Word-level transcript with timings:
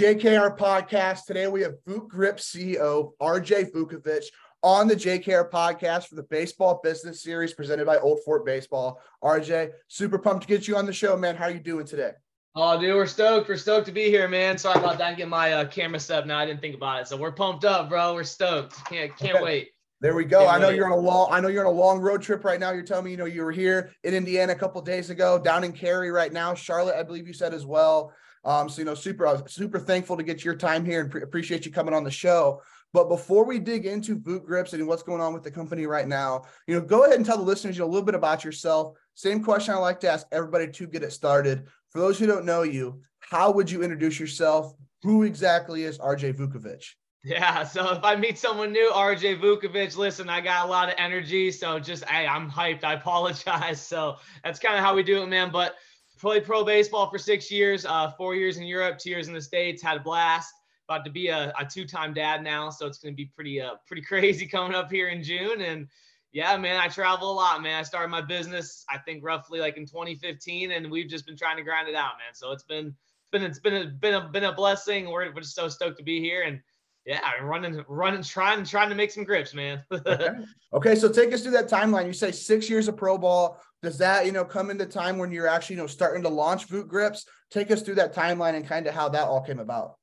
JKR 0.00 0.56
podcast. 0.56 1.26
Today 1.26 1.46
we 1.46 1.60
have 1.60 1.74
Vuk 1.86 2.08
Grip 2.08 2.38
CEO 2.38 3.12
RJ 3.20 3.70
Vukovich 3.70 4.24
on 4.62 4.88
the 4.88 4.96
JKR 4.96 5.50
podcast 5.50 6.06
for 6.06 6.14
the 6.14 6.22
Baseball 6.22 6.80
Business 6.82 7.22
Series 7.22 7.52
presented 7.52 7.84
by 7.84 7.98
Old 7.98 8.20
Fort 8.24 8.46
Baseball. 8.46 8.98
RJ, 9.22 9.72
super 9.88 10.18
pumped 10.18 10.40
to 10.40 10.48
get 10.48 10.66
you 10.66 10.74
on 10.74 10.86
the 10.86 10.92
show, 10.94 11.18
man. 11.18 11.36
How 11.36 11.44
are 11.44 11.50
you 11.50 11.60
doing 11.60 11.84
today? 11.84 12.12
Oh, 12.56 12.80
dude, 12.80 12.94
we're 12.94 13.04
stoked. 13.04 13.50
We're 13.50 13.58
stoked 13.58 13.84
to 13.88 13.92
be 13.92 14.04
here, 14.04 14.26
man. 14.26 14.56
Sorry 14.56 14.80
about 14.80 14.96
that. 14.96 15.18
Get 15.18 15.28
my 15.28 15.52
uh, 15.52 15.64
camera 15.66 16.00
set 16.00 16.20
up 16.20 16.26
now. 16.26 16.38
I 16.38 16.46
didn't 16.46 16.62
think 16.62 16.76
about 16.76 17.02
it, 17.02 17.06
so 17.06 17.18
we're 17.18 17.30
pumped 17.30 17.66
up, 17.66 17.90
bro. 17.90 18.14
We're 18.14 18.24
stoked. 18.24 18.82
Can't 18.86 19.14
can't 19.18 19.34
okay. 19.34 19.44
wait. 19.44 19.68
There 20.00 20.14
we 20.14 20.24
go. 20.24 20.46
Can't 20.46 20.52
I 20.54 20.58
know 20.60 20.68
wait. 20.68 20.76
you're 20.76 20.90
on 20.90 20.98
a 20.98 21.02
long. 21.02 21.28
I 21.30 21.40
know 21.40 21.48
you're 21.48 21.66
on 21.66 21.74
a 21.74 21.78
long 21.78 22.00
road 22.00 22.22
trip 22.22 22.42
right 22.42 22.58
now. 22.58 22.70
You're 22.70 22.84
telling 22.84 23.04
me, 23.04 23.10
you 23.10 23.18
know, 23.18 23.26
you 23.26 23.44
were 23.44 23.52
here 23.52 23.92
in 24.02 24.14
Indiana 24.14 24.52
a 24.52 24.56
couple 24.56 24.80
days 24.80 25.10
ago, 25.10 25.38
down 25.38 25.62
in 25.62 25.72
Cary 25.72 26.10
right 26.10 26.32
now. 26.32 26.54
Charlotte, 26.54 26.98
I 26.98 27.02
believe 27.02 27.26
you 27.26 27.34
said 27.34 27.52
as 27.52 27.66
well. 27.66 28.14
Um, 28.44 28.68
so 28.68 28.80
you 28.80 28.84
know, 28.84 28.94
super 28.94 29.42
super 29.46 29.78
thankful 29.78 30.16
to 30.16 30.22
get 30.22 30.44
your 30.44 30.54
time 30.54 30.84
here 30.84 31.00
and 31.00 31.10
pre- 31.10 31.22
appreciate 31.22 31.66
you 31.66 31.72
coming 31.72 31.94
on 31.94 32.04
the 32.04 32.10
show. 32.10 32.62
But 32.92 33.08
before 33.08 33.44
we 33.44 33.58
dig 33.58 33.86
into 33.86 34.18
VukGripz 34.18 34.72
and 34.72 34.86
what's 34.86 35.02
going 35.02 35.20
on 35.20 35.32
with 35.32 35.44
the 35.44 35.50
company 35.50 35.86
right 35.86 36.08
now, 36.08 36.42
you 36.66 36.74
know, 36.74 36.80
go 36.80 37.04
ahead 37.04 37.16
and 37.16 37.24
tell 37.24 37.36
the 37.36 37.42
listeners 37.42 37.76
you 37.76 37.84
know, 37.84 37.86
a 37.86 37.92
little 37.92 38.04
bit 38.04 38.16
about 38.16 38.44
yourself. 38.44 38.96
Same 39.14 39.44
question 39.44 39.74
I 39.74 39.78
like 39.78 40.00
to 40.00 40.10
ask 40.10 40.26
everybody 40.32 40.68
to 40.72 40.86
get 40.86 41.02
it 41.02 41.12
started. 41.12 41.66
For 41.90 42.00
those 42.00 42.18
who 42.18 42.26
don't 42.26 42.44
know 42.44 42.62
you, 42.62 43.00
how 43.20 43.52
would 43.52 43.70
you 43.70 43.82
introduce 43.82 44.18
yourself? 44.18 44.74
Who 45.02 45.22
exactly 45.22 45.84
is 45.84 45.98
RJ 45.98 46.34
Vukovich? 46.34 46.94
Yeah, 47.22 47.64
so 47.64 47.92
if 47.92 48.02
I 48.02 48.16
meet 48.16 48.38
someone 48.38 48.72
new, 48.72 48.90
RJ 48.94 49.40
Vukovich, 49.40 49.96
listen, 49.96 50.30
I 50.30 50.40
got 50.40 50.66
a 50.66 50.70
lot 50.70 50.88
of 50.88 50.94
energy, 50.96 51.52
so 51.52 51.78
just 51.78 52.04
hey, 52.06 52.26
I'm 52.26 52.50
hyped. 52.50 52.82
I 52.82 52.94
apologize. 52.94 53.86
So 53.90 54.16
that's 54.42 54.58
kind 54.58 54.76
of 54.76 54.84
how 54.84 54.94
we 54.94 55.02
do 55.02 55.22
it, 55.22 55.26
man. 55.26 55.50
But 55.52 55.74
played 56.20 56.44
pro 56.44 56.64
baseball 56.64 57.10
for 57.10 57.18
six 57.18 57.50
years, 57.50 57.86
uh, 57.86 58.10
four 58.12 58.34
years 58.34 58.58
in 58.58 58.64
Europe, 58.64 58.98
two 58.98 59.10
years 59.10 59.28
in 59.28 59.34
the 59.34 59.42
States, 59.42 59.82
had 59.82 59.96
a 59.96 60.00
blast. 60.00 60.52
About 60.88 61.04
to 61.04 61.10
be 61.10 61.28
a, 61.28 61.52
a 61.58 61.64
two-time 61.64 62.12
dad 62.12 62.42
now, 62.42 62.68
so 62.68 62.84
it's 62.86 62.98
going 62.98 63.14
to 63.14 63.16
be 63.16 63.26
pretty 63.26 63.60
uh, 63.60 63.76
pretty 63.86 64.02
crazy 64.06 64.46
coming 64.46 64.74
up 64.74 64.90
here 64.90 65.08
in 65.08 65.22
June. 65.22 65.60
And 65.60 65.86
yeah, 66.32 66.56
man, 66.56 66.80
I 66.80 66.88
travel 66.88 67.30
a 67.30 67.34
lot, 67.34 67.62
man. 67.62 67.78
I 67.78 67.82
started 67.82 68.08
my 68.08 68.20
business, 68.20 68.84
I 68.88 68.98
think 68.98 69.24
roughly 69.24 69.60
like 69.60 69.76
in 69.76 69.86
2015, 69.86 70.72
and 70.72 70.90
we've 70.90 71.08
just 71.08 71.26
been 71.26 71.36
trying 71.36 71.56
to 71.56 71.62
grind 71.62 71.88
it 71.88 71.94
out, 71.94 72.12
man. 72.18 72.34
So 72.34 72.52
it's 72.52 72.64
been 72.64 72.88
it's 72.88 73.30
been 73.30 73.42
it's 73.42 73.58
been 73.58 73.74
a, 73.74 73.86
been 73.86 74.14
a, 74.14 74.28
been 74.28 74.44
a 74.44 74.52
blessing. 74.52 75.10
We're, 75.10 75.32
we're 75.32 75.42
just 75.42 75.54
so 75.54 75.68
stoked 75.68 75.98
to 75.98 76.04
be 76.04 76.20
here, 76.20 76.42
and 76.42 76.60
yeah, 77.06 77.20
I'm 77.24 77.46
running, 77.46 77.82
running, 77.88 78.22
trying, 78.22 78.64
trying 78.64 78.90
to 78.90 78.94
make 78.94 79.10
some 79.10 79.24
grips, 79.24 79.54
man. 79.54 79.82
okay. 79.92 80.30
okay, 80.72 80.94
so 80.94 81.08
take 81.08 81.32
us 81.32 81.42
through 81.42 81.52
that 81.52 81.68
timeline. 81.68 82.06
You 82.06 82.12
say 82.12 82.30
six 82.30 82.68
years 82.68 82.88
of 82.88 82.96
pro 82.96 83.16
ball, 83.16 83.60
does 83.82 83.98
that 83.98 84.26
you 84.26 84.32
know 84.32 84.44
come 84.44 84.70
into 84.70 84.86
time 84.86 85.18
when 85.18 85.32
you're 85.32 85.46
actually 85.46 85.76
you 85.76 85.82
know 85.82 85.86
starting 85.86 86.22
to 86.22 86.28
launch 86.28 86.68
VukGripz? 86.68 87.24
Take 87.50 87.70
us 87.70 87.82
through 87.82 87.96
that 87.96 88.14
timeline 88.14 88.54
and 88.54 88.66
kind 88.66 88.86
of 88.86 88.94
how 88.94 89.08
that 89.08 89.26
all 89.26 89.40
came 89.40 89.58
about. 89.58 89.96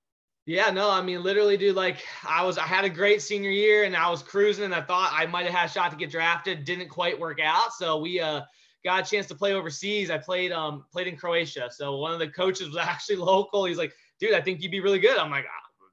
Yeah 0.45 0.69
no 0.69 0.89
i 0.89 1.01
mean 1.01 1.23
literally 1.23 1.57
dude 1.57 1.75
like 1.75 1.97
i 2.25 2.41
was 2.41 2.57
i 2.57 2.63
had 2.63 2.85
a 2.85 2.89
great 2.89 3.21
senior 3.21 3.49
year 3.49 3.83
and 3.83 3.93
i 3.97 4.09
was 4.09 4.23
cruising 4.23 4.63
and 4.63 4.73
i 4.73 4.79
thought 4.79 5.11
i 5.13 5.25
might 5.25 5.45
have 5.45 5.53
had 5.53 5.65
a 5.65 5.69
shot 5.69 5.91
to 5.91 5.97
get 5.97 6.09
drafted. 6.09 6.63
Didn't 6.63 6.87
quite 6.87 7.19
work 7.19 7.41
out. 7.41 7.73
So 7.73 7.99
we 7.99 8.21
uh 8.21 8.41
got 8.85 9.05
a 9.05 9.09
chance 9.09 9.27
to 9.27 9.35
play 9.35 9.53
overseas. 9.53 10.09
I 10.09 10.17
played 10.17 10.53
um 10.53 10.85
played 10.91 11.07
in 11.07 11.17
croatia. 11.17 11.67
So 11.69 11.97
one 11.97 12.13
of 12.13 12.19
the 12.19 12.29
coaches 12.29 12.69
was 12.69 12.77
actually 12.81 13.17
local. 13.17 13.65
He's 13.65 13.77
like 13.77 13.93
dude 14.19 14.33
i 14.33 14.41
think 14.41 14.61
you'd 14.61 14.71
be 14.71 14.79
really 14.79 14.99
good. 14.99 15.17
I'm 15.17 15.29
like 15.29 15.45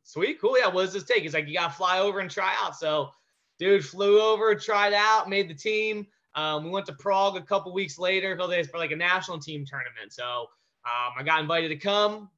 sweet 0.04 0.40
cool 0.40 0.56
yeah 0.58 0.68
what 0.68 0.82
does 0.82 0.92
this 0.92 1.02
take 1.02 1.22
he's 1.22 1.34
like 1.34 1.48
you 1.48 1.54
gotta 1.54 1.74
fly 1.74 1.98
over 1.98 2.20
and 2.20 2.30
try 2.30 2.54
out 2.62 2.76
so 2.76 3.10
dude 3.58 3.84
flew 3.84 4.20
over 4.20 4.54
tried 4.54 4.92
out 4.92 5.28
made 5.28 5.48
the 5.48 5.54
team 5.54 6.06
um, 6.34 6.64
we 6.64 6.70
went 6.70 6.86
to 6.86 6.92
Prague 6.92 7.36
a 7.36 7.42
couple 7.42 7.72
weeks 7.72 7.98
later 7.98 8.36
for 8.36 8.78
like 8.78 8.90
a 8.90 8.96
national 8.96 9.38
team 9.38 9.64
tournament. 9.64 10.12
So 10.12 10.48
um, 10.84 11.12
I 11.16 11.22
got 11.24 11.40
invited 11.40 11.68
to 11.68 11.76
come, 11.76 12.28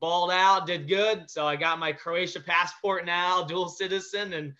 balled 0.00 0.32
out, 0.32 0.66
did 0.66 0.88
good. 0.88 1.30
So 1.30 1.46
I 1.46 1.56
got 1.56 1.78
my 1.78 1.92
Croatia 1.92 2.40
passport 2.40 3.06
now, 3.06 3.44
dual 3.44 3.68
citizen, 3.68 4.32
and 4.32 4.52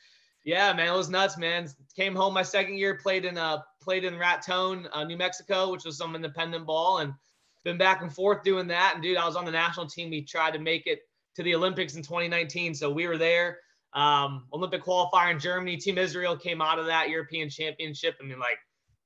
yeah, 0.44 0.72
man, 0.72 0.94
it 0.94 0.96
was 0.96 1.10
nuts, 1.10 1.36
man. 1.36 1.68
Came 1.96 2.14
home 2.14 2.32
my 2.32 2.42
second 2.42 2.76
year, 2.76 2.94
played 2.94 3.24
in 3.24 3.36
uh 3.36 3.58
played 3.80 4.04
in 4.04 4.16
Raton, 4.16 4.88
uh, 4.92 5.04
New 5.04 5.16
Mexico, 5.16 5.72
which 5.72 5.84
was 5.84 5.98
some 5.98 6.14
independent 6.14 6.64
ball, 6.66 6.98
and 6.98 7.12
been 7.64 7.76
back 7.76 8.02
and 8.02 8.12
forth 8.12 8.44
doing 8.44 8.68
that. 8.68 8.92
And 8.94 9.02
dude, 9.02 9.16
I 9.16 9.26
was 9.26 9.34
on 9.34 9.44
the 9.44 9.50
national 9.50 9.88
team. 9.88 10.10
We 10.10 10.22
tried 10.22 10.52
to 10.52 10.60
make 10.60 10.86
it 10.86 11.00
to 11.36 11.42
the 11.42 11.54
Olympics 11.54 11.94
in 11.94 12.02
2019, 12.02 12.74
so 12.74 12.90
we 12.90 13.06
were 13.06 13.18
there. 13.18 13.58
Um, 13.92 14.46
Olympic 14.52 14.82
qualifier 14.82 15.30
in 15.30 15.38
Germany. 15.38 15.76
Team 15.76 15.98
Israel 15.98 16.36
came 16.36 16.60
out 16.60 16.78
of 16.78 16.86
that 16.86 17.08
European 17.08 17.48
Championship. 17.48 18.16
I 18.20 18.24
mean, 18.24 18.38
like 18.38 18.58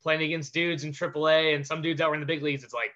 playing 0.03 0.23
against 0.23 0.55
dudes 0.55 0.85
in 0.85 0.93
AAA 0.93 1.55
and 1.55 1.67
some 1.67 1.83
dudes 1.83 1.99
that 1.99 2.09
were 2.09 2.15
in 2.15 2.21
the 2.21 2.27
big 2.27 2.43
leagues. 2.43 2.65
It's 2.65 2.75
like 2.75 2.93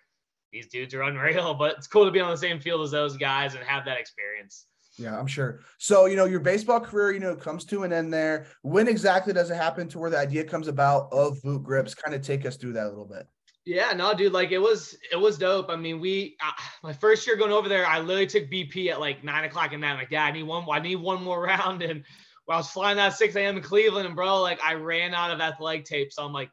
these 0.53 0.69
dudes 0.69 0.95
are 0.95 1.03
unreal, 1.03 1.55
but 1.55 1.77
it's 1.77 1.87
cool 1.87 2.05
to 2.05 2.11
be 2.11 2.21
on 2.21 2.31
the 2.31 2.37
same 2.37 2.61
field 2.61 2.83
as 2.83 2.91
those 2.91 3.17
guys 3.17 3.55
and 3.55 3.65
have 3.65 3.84
that 3.84 3.99
experience. 3.99 4.67
Yeah, 4.97 5.19
I'm 5.19 5.27
sure. 5.27 5.61
So, 5.78 6.06
you 6.06 6.15
know, 6.15 6.25
your 6.25 6.41
baseball 6.41 6.81
career, 6.81 7.12
you 7.12 7.19
know, 7.19 7.34
comes 7.34 7.65
to 7.66 7.83
an 7.83 7.93
end 7.93 8.12
there. 8.12 8.47
When 8.62 8.87
exactly 8.87 9.33
does 9.33 9.51
it 9.51 9.56
happen 9.56 9.89
to 9.89 9.99
where 9.99 10.11
the 10.11 10.19
idea 10.19 10.45
comes 10.45 10.69
about 10.69 11.12
of 11.12 11.39
VukGripz? 11.43 11.97
Kind 11.97 12.15
of 12.15 12.22
take 12.22 12.47
us 12.47 12.56
through 12.56 12.75
that 12.75 12.87
a 12.87 12.91
little 12.91 13.05
bit. 13.05 13.27
Yeah, 13.66 13.92
no, 13.92 14.12
dude, 14.12 14.32
like 14.32 14.52
it 14.52 14.58
was, 14.58 14.97
it 15.10 15.16
was 15.16 15.38
dope. 15.38 15.70
I 15.70 15.76
mean, 15.76 15.98
we, 15.98 16.36
uh, 16.44 16.52
my 16.82 16.92
first 16.92 17.26
year 17.26 17.36
going 17.36 17.52
over 17.52 17.69
there, 17.69 17.86
I 17.86 17.98
literally 17.98 18.26
took 18.26 18.50
BP 18.50 18.91
at 18.91 19.00
like 19.00 19.25
nine 19.25 19.44
o'clock 19.44 19.72
at 19.72 19.80
night. 19.80 19.92
I'm 19.92 19.98
like, 19.98 20.10
yeah, 20.10 20.25
I 20.25 20.32
need 20.32 20.42
one, 20.42 20.66
I 20.70 20.80
need 20.80 20.97
one 20.97 21.22
more 21.22 21.42
round. 21.44 21.82
And 21.82 22.04
I 22.48 22.56
was 22.58 22.69
flying 22.70 22.98
out 22.98 23.14
6 23.14 23.34
a.m. 23.36 23.56
in 23.56 23.62
Cleveland, 23.62 24.06
and 24.06 24.14
bro, 24.14 24.42
like 24.42 24.62
I 24.62 24.74
ran 24.74 25.14
out 25.14 25.30
of 25.30 25.41
athletic 25.41 25.86
tape. 25.86 26.12
So 26.12 26.24
I'm 26.24 26.32
like, 26.32 26.50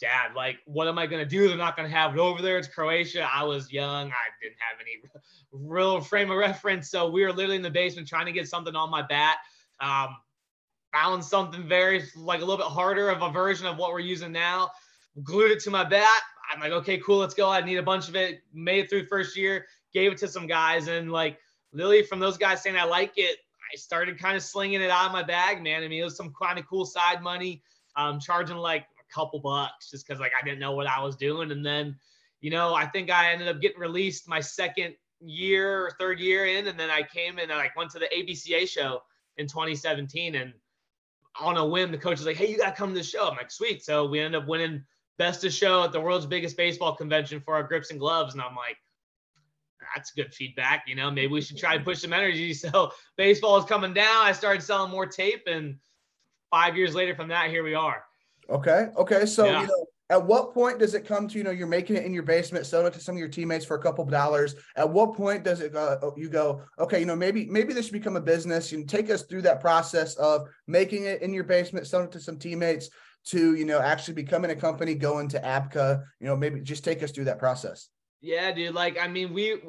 dad, 0.00 0.34
like, 0.34 0.58
what 0.64 0.88
am 0.88 0.98
I 0.98 1.06
to 1.24 1.28
do? 1.28 1.48
They're 1.48 1.56
not 1.56 1.76
to 1.88 1.96
have 1.96 2.14
it 2.14 2.18
over 2.18 2.42
there. 2.42 2.58
It's 2.58 2.66
Croatia. 2.66 3.28
I 3.32 3.44
was 3.44 3.72
young. 3.72 4.08
I 4.08 4.26
didn't 4.42 4.56
have 4.58 4.80
any 4.80 5.02
real 5.52 6.00
frame 6.00 6.30
of 6.30 6.36
reference. 6.38 6.90
So 6.90 7.10
we 7.10 7.22
were 7.22 7.32
literally 7.32 7.56
in 7.56 7.62
the 7.62 7.70
basement 7.70 8.08
trying 8.08 8.26
to 8.26 8.32
get 8.32 8.48
something 8.48 8.74
on 8.74 8.90
my 8.90 9.02
bat. 9.02 9.38
Um, 9.80 10.16
found 10.92 11.24
something 11.24 11.66
very, 11.68 12.02
like, 12.16 12.40
a 12.40 12.44
little 12.44 12.56
bit 12.56 12.66
harder 12.66 13.10
of 13.10 13.22
a 13.22 13.30
version 13.30 13.66
of 13.66 13.76
what 13.78 13.92
we're 13.92 14.00
using 14.00 14.32
now. 14.32 14.70
Glued 15.22 15.50
it 15.50 15.60
to 15.60 15.70
my 15.70 15.84
bat. 15.84 16.22
I'm 16.52 16.60
like, 16.60 16.72
okay, 16.72 16.98
cool, 16.98 17.18
let's 17.18 17.34
go. 17.34 17.50
I 17.50 17.60
need 17.60 17.76
a 17.76 17.82
bunch 17.82 18.08
of 18.08 18.16
it. 18.16 18.40
Made 18.52 18.84
it 18.84 18.90
through 18.90 19.06
first 19.06 19.36
year. 19.36 19.66
Gave 19.92 20.12
it 20.12 20.18
to 20.18 20.28
some 20.28 20.46
guys. 20.46 20.88
And, 20.88 21.12
like, 21.12 21.38
literally 21.72 22.02
from 22.02 22.18
those 22.18 22.36
guys 22.36 22.62
saying 22.62 22.76
I 22.76 22.84
like 22.84 23.12
it, 23.16 23.38
I 23.72 23.76
started 23.76 24.18
kind 24.18 24.36
of 24.36 24.42
slinging 24.42 24.82
it 24.82 24.90
out 24.90 25.06
of 25.06 25.12
my 25.12 25.22
bag, 25.22 25.62
man. 25.62 25.82
I 25.82 25.88
mean, 25.88 26.00
it 26.00 26.04
was 26.04 26.16
some 26.16 26.32
kind 26.40 26.58
of 26.58 26.66
cool 26.66 26.84
side 26.84 27.22
money. 27.22 27.62
Um, 27.96 28.18
charging 28.18 28.56
like 28.56 28.82
a 28.82 29.14
couple 29.14 29.38
bucks 29.38 29.90
just 29.90 30.06
because 30.06 30.18
like 30.18 30.32
I 30.40 30.42
didn't 30.44 30.60
know 30.60 30.72
what 30.72 30.86
I 30.86 31.02
was 31.02 31.14
doing. 31.16 31.52
And 31.52 31.64
then, 31.64 31.96
you 32.40 32.50
know, 32.50 32.74
I 32.74 32.86
think 32.86 33.10
I 33.10 33.32
ended 33.32 33.48
up 33.48 33.60
getting 33.60 33.78
released 33.78 34.26
my 34.26 34.40
second 34.40 34.94
year 35.20 35.86
or 35.86 35.90
third 35.98 36.18
year 36.18 36.46
in, 36.46 36.66
and 36.66 36.78
then 36.78 36.90
I 36.90 37.02
came 37.02 37.38
and 37.38 37.52
I 37.52 37.56
like 37.56 37.76
went 37.76 37.90
to 37.92 37.98
the 37.98 38.08
ABCA 38.16 38.68
show 38.68 39.02
in 39.36 39.46
2017, 39.46 40.34
and 40.34 40.52
on 41.40 41.56
a 41.56 41.66
whim, 41.66 41.92
the 41.92 41.98
coach 41.98 42.18
was 42.18 42.26
like, 42.26 42.36
"Hey, 42.36 42.50
you 42.50 42.58
gotta 42.58 42.76
come 42.76 42.90
to 42.90 42.98
the 42.98 43.04
show." 43.04 43.28
I'm 43.28 43.36
like, 43.36 43.50
"Sweet." 43.50 43.84
So 43.84 44.06
we 44.06 44.20
ended 44.20 44.42
up 44.42 44.48
winning 44.48 44.84
best 45.18 45.44
of 45.44 45.52
show 45.52 45.84
at 45.84 45.92
the 45.92 46.00
world's 46.00 46.26
biggest 46.26 46.56
baseball 46.56 46.94
convention 46.96 47.40
for 47.40 47.54
our 47.54 47.62
grips 47.62 47.90
and 47.90 48.00
gloves, 48.00 48.34
and 48.34 48.42
I'm 48.42 48.56
like. 48.56 48.76
That's 49.96 50.12
good 50.12 50.32
feedback, 50.32 50.84
you 50.86 50.94
know. 50.94 51.10
Maybe 51.10 51.26
we 51.26 51.40
should 51.40 51.58
try 51.58 51.76
to 51.76 51.82
push 51.82 51.98
some 51.98 52.12
energy. 52.12 52.54
So 52.62 52.92
baseball 53.16 53.58
is 53.58 53.64
coming 53.64 53.92
down. 53.92 54.24
I 54.24 54.30
started 54.30 54.62
selling 54.62 54.92
more 54.92 55.06
tape, 55.06 55.42
and 55.46 55.76
five 56.52 56.76
years 56.76 56.94
later 56.94 57.16
from 57.16 57.28
that, 57.28 57.50
here 57.50 57.64
we 57.64 57.74
are. 57.74 58.04
Okay. 58.48 58.88
Okay. 58.96 59.26
So, 59.26 59.46
yeah. 59.46 59.62
you 59.62 59.66
know, 59.66 59.86
at 60.10 60.24
what 60.24 60.52
point 60.52 60.78
does 60.78 60.94
it 60.94 61.06
come 61.06 61.26
to, 61.26 61.38
you 61.38 61.42
know, 61.42 61.50
you're 61.50 61.66
making 61.66 61.96
it 61.96 62.04
in 62.04 62.12
your 62.12 62.22
basement, 62.22 62.66
selling 62.66 62.86
it 62.86 62.92
to 62.92 63.00
some 63.00 63.14
of 63.14 63.18
your 63.18 63.28
teammates 63.28 63.64
for 63.64 63.76
a 63.76 63.82
couple 63.82 64.04
of 64.04 64.10
dollars. 64.10 64.54
At 64.76 64.88
what 64.88 65.14
point 65.14 65.42
does 65.42 65.60
it 65.60 65.72
go, 65.72 65.98
oh, 66.02 66.12
you 66.16 66.28
go, 66.28 66.62
okay, 66.78 67.00
you 67.00 67.06
know, 67.06 67.16
maybe, 67.16 67.46
maybe 67.46 67.72
this 67.72 67.86
should 67.86 67.94
become 67.94 68.16
a 68.16 68.20
business. 68.20 68.70
You 68.70 68.84
take 68.84 69.08
us 69.08 69.22
through 69.22 69.42
that 69.42 69.60
process 69.60 70.14
of 70.16 70.48
making 70.66 71.04
it 71.04 71.22
in 71.22 71.32
your 71.32 71.44
basement, 71.44 71.86
selling 71.86 72.06
it 72.06 72.12
to 72.12 72.20
some 72.20 72.38
teammates 72.38 72.90
to, 73.26 73.54
you 73.54 73.64
know, 73.64 73.80
actually 73.80 74.14
becoming 74.14 74.50
a 74.50 74.56
company, 74.56 74.94
going 74.94 75.28
to 75.28 75.40
ABCA, 75.40 76.02
you 76.20 76.26
know, 76.26 76.36
maybe 76.36 76.60
just 76.60 76.84
take 76.84 77.02
us 77.02 77.10
through 77.10 77.24
that 77.24 77.38
process. 77.38 77.88
Yeah, 78.20 78.52
dude. 78.52 78.74
Like, 78.74 78.98
I 79.00 79.08
mean, 79.08 79.32
we, 79.32 79.60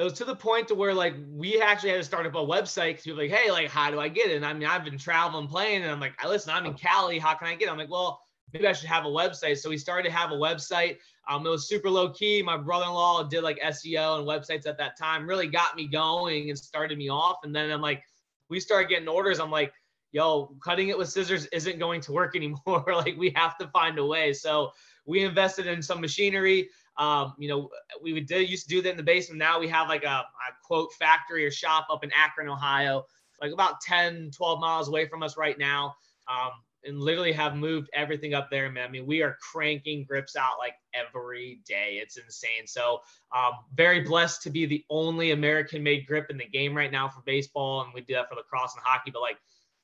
it 0.00 0.04
was 0.04 0.14
to 0.14 0.24
the 0.24 0.34
point 0.34 0.68
to 0.68 0.74
where 0.74 0.94
like 0.94 1.14
we 1.28 1.60
actually 1.60 1.90
had 1.90 1.98
to 1.98 2.04
start 2.04 2.26
up 2.26 2.34
a 2.34 2.38
website 2.38 2.92
because 2.92 3.04
people 3.04 3.18
like, 3.18 3.30
hey, 3.30 3.50
like 3.50 3.68
how 3.68 3.90
do 3.90 4.00
I 4.00 4.08
get 4.08 4.30
it? 4.30 4.36
And 4.36 4.46
I 4.46 4.52
mean, 4.54 4.66
I've 4.66 4.84
been 4.84 4.96
traveling, 4.96 5.46
playing, 5.46 5.82
and 5.82 5.90
I'm 5.90 6.00
like, 6.00 6.14
listen, 6.26 6.52
I'm 6.54 6.64
in 6.64 6.74
Cali. 6.74 7.18
How 7.18 7.34
can 7.34 7.48
I 7.48 7.54
get? 7.54 7.68
It? 7.68 7.72
I'm 7.72 7.78
like, 7.78 7.90
well, 7.90 8.22
maybe 8.52 8.66
I 8.66 8.72
should 8.72 8.88
have 8.88 9.04
a 9.04 9.08
website. 9.08 9.58
So 9.58 9.68
we 9.68 9.76
started 9.76 10.08
to 10.08 10.14
have 10.14 10.30
a 10.32 10.36
website. 10.36 10.96
Um, 11.28 11.46
it 11.46 11.50
was 11.50 11.68
super 11.68 11.90
low 11.90 12.10
key. 12.10 12.42
My 12.42 12.56
brother-in-law 12.56 13.24
did 13.24 13.42
like 13.42 13.60
SEO 13.60 14.18
and 14.18 14.26
websites 14.26 14.66
at 14.66 14.78
that 14.78 14.96
time, 14.96 15.28
really 15.28 15.46
got 15.46 15.76
me 15.76 15.86
going 15.86 16.48
and 16.48 16.58
started 16.58 16.96
me 16.96 17.10
off. 17.10 17.38
And 17.44 17.54
then 17.54 17.70
I'm 17.70 17.82
like, 17.82 18.02
we 18.48 18.58
started 18.58 18.88
getting 18.88 19.06
orders. 19.06 19.38
I'm 19.38 19.50
like, 19.50 19.72
yo, 20.12 20.54
cutting 20.62 20.88
it 20.88 20.98
with 20.98 21.08
scissors 21.08 21.46
isn't 21.46 21.78
going 21.78 22.00
to 22.02 22.12
work 22.12 22.36
anymore. 22.36 22.84
like 22.88 23.16
we 23.16 23.32
have 23.36 23.56
to 23.58 23.68
find 23.68 23.98
a 23.98 24.04
way. 24.06 24.32
So 24.32 24.70
we 25.06 25.24
invested 25.24 25.66
in 25.66 25.82
some 25.82 26.00
machinery. 26.00 26.68
Um, 26.96 27.34
you 27.38 27.48
know, 27.48 27.70
we 28.02 28.20
did 28.20 28.48
used 28.48 28.68
to 28.68 28.74
do 28.74 28.82
that 28.82 28.90
in 28.90 28.96
the 28.96 29.02
basement. 29.02 29.38
Now 29.38 29.58
we 29.58 29.68
have 29.68 29.88
like 29.88 30.04
a, 30.04 30.08
a 30.08 30.26
quote 30.64 30.92
factory 30.98 31.46
or 31.46 31.50
shop 31.50 31.86
up 31.90 32.04
in 32.04 32.10
Akron, 32.12 32.48
Ohio, 32.48 33.04
like 33.40 33.52
about 33.52 33.80
10, 33.80 34.30
12 34.36 34.60
miles 34.60 34.88
away 34.88 35.06
from 35.06 35.22
us 35.22 35.36
right 35.36 35.58
now. 35.58 35.94
Um, 36.28 36.50
and 36.84 36.98
literally 36.98 37.32
have 37.32 37.56
moved 37.56 37.90
everything 37.92 38.34
up 38.34 38.48
there, 38.50 38.70
man. 38.70 38.88
I 38.88 38.90
mean, 38.90 39.06
we 39.06 39.22
are 39.22 39.36
cranking 39.52 40.04
grips 40.04 40.36
out 40.36 40.58
like 40.58 40.74
every 40.94 41.60
day. 41.66 41.98
It's 42.02 42.16
insane. 42.16 42.66
So, 42.66 43.00
um, 43.36 43.52
very 43.74 44.00
blessed 44.00 44.42
to 44.42 44.50
be 44.50 44.66
the 44.66 44.84
only 44.88 45.32
American 45.32 45.82
made 45.82 46.06
grip 46.06 46.30
in 46.30 46.38
the 46.38 46.46
game 46.46 46.74
right 46.74 46.90
now 46.90 47.08
for 47.08 47.22
baseball. 47.26 47.82
And 47.82 47.92
we 47.92 48.00
do 48.00 48.14
that 48.14 48.28
for 48.28 48.36
lacrosse 48.36 48.74
and 48.74 48.82
hockey. 48.84 49.10
But, 49.10 49.20
like, 49.20 49.36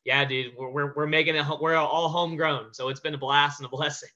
yeah, 0.06 0.25
dude, 0.25 0.55
we're, 0.56 0.70
we're, 0.70 0.94
we're 0.94 1.06
making 1.06 1.35
it, 1.35 1.44
we're 1.61 1.75
all 1.75 2.08
homegrown. 2.08 2.73
So, 2.73 2.88
it's 2.88 3.00
been 3.00 3.14
a 3.14 3.19
blast 3.19 3.61
and 3.61 3.67
a 3.67 3.69
blessing. 3.69 4.08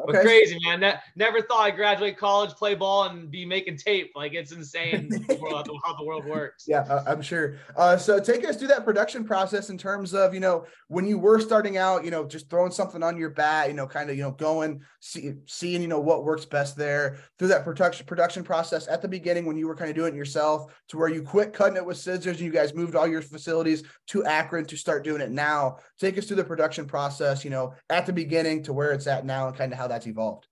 Okay. 0.00 0.12
But 0.12 0.22
crazy, 0.22 0.58
man. 0.64 0.80
Ne- 0.80 0.94
never 1.16 1.42
thought 1.42 1.60
I'd 1.60 1.76
graduate 1.76 2.16
college, 2.16 2.50
play 2.50 2.74
ball, 2.74 3.04
and 3.04 3.30
be 3.30 3.44
making 3.44 3.76
tape. 3.76 4.12
Like 4.14 4.34
it's 4.34 4.52
insane 4.52 5.10
how 5.28 5.94
the 5.96 6.04
world 6.04 6.24
works. 6.24 6.64
Yeah, 6.68 7.02
I'm 7.06 7.22
sure. 7.22 7.56
Uh, 7.76 7.96
so 7.96 8.20
take 8.20 8.46
us 8.46 8.56
through 8.56 8.68
that 8.68 8.84
production 8.84 9.24
process 9.24 9.70
in 9.70 9.78
terms 9.78 10.14
of 10.14 10.34
you 10.34 10.40
know 10.40 10.66
when 10.88 11.06
you 11.06 11.18
were 11.18 11.40
starting 11.40 11.76
out, 11.76 12.04
you 12.04 12.10
know, 12.10 12.24
just 12.24 12.48
throwing 12.48 12.70
something 12.70 13.02
on 13.02 13.16
your 13.16 13.30
bat, 13.30 13.68
you 13.68 13.74
know, 13.74 13.86
kind 13.86 14.10
of 14.10 14.16
you 14.16 14.22
know 14.22 14.30
going 14.30 14.80
see, 15.00 15.34
seeing 15.46 15.82
you 15.82 15.88
know 15.88 16.00
what 16.00 16.24
works 16.24 16.44
best 16.44 16.76
there 16.76 17.18
through 17.38 17.48
that 17.48 17.64
production 17.64 18.06
production 18.06 18.44
process 18.44 18.88
at 18.88 19.02
the 19.02 19.08
beginning 19.08 19.46
when 19.46 19.56
you 19.56 19.66
were 19.66 19.76
kind 19.76 19.90
of 19.90 19.96
doing 19.96 20.14
it 20.14 20.16
yourself 20.16 20.72
to 20.88 20.96
where 20.96 21.08
you 21.08 21.22
quit 21.22 21.52
cutting 21.52 21.76
it 21.76 21.84
with 21.84 21.96
scissors 21.96 22.36
and 22.36 22.46
you 22.46 22.50
guys 22.50 22.74
moved 22.74 22.94
all 22.94 23.06
your 23.06 23.22
facilities 23.22 23.82
to 24.06 24.24
Akron 24.24 24.64
to 24.66 24.76
start 24.76 25.04
doing 25.04 25.20
it 25.20 25.30
now. 25.30 25.78
Take 25.98 26.18
us 26.18 26.26
through 26.26 26.36
the 26.36 26.44
production 26.44 26.86
process, 26.86 27.44
you 27.44 27.50
know, 27.50 27.74
at 27.90 28.06
the 28.06 28.12
beginning 28.12 28.62
to 28.64 28.72
where 28.72 28.92
it's 28.92 29.06
at 29.06 29.24
now 29.24 29.48
and 29.48 29.56
kind 29.56 29.67
how 29.76 29.86
that's 29.86 30.06
evolved. 30.06 30.46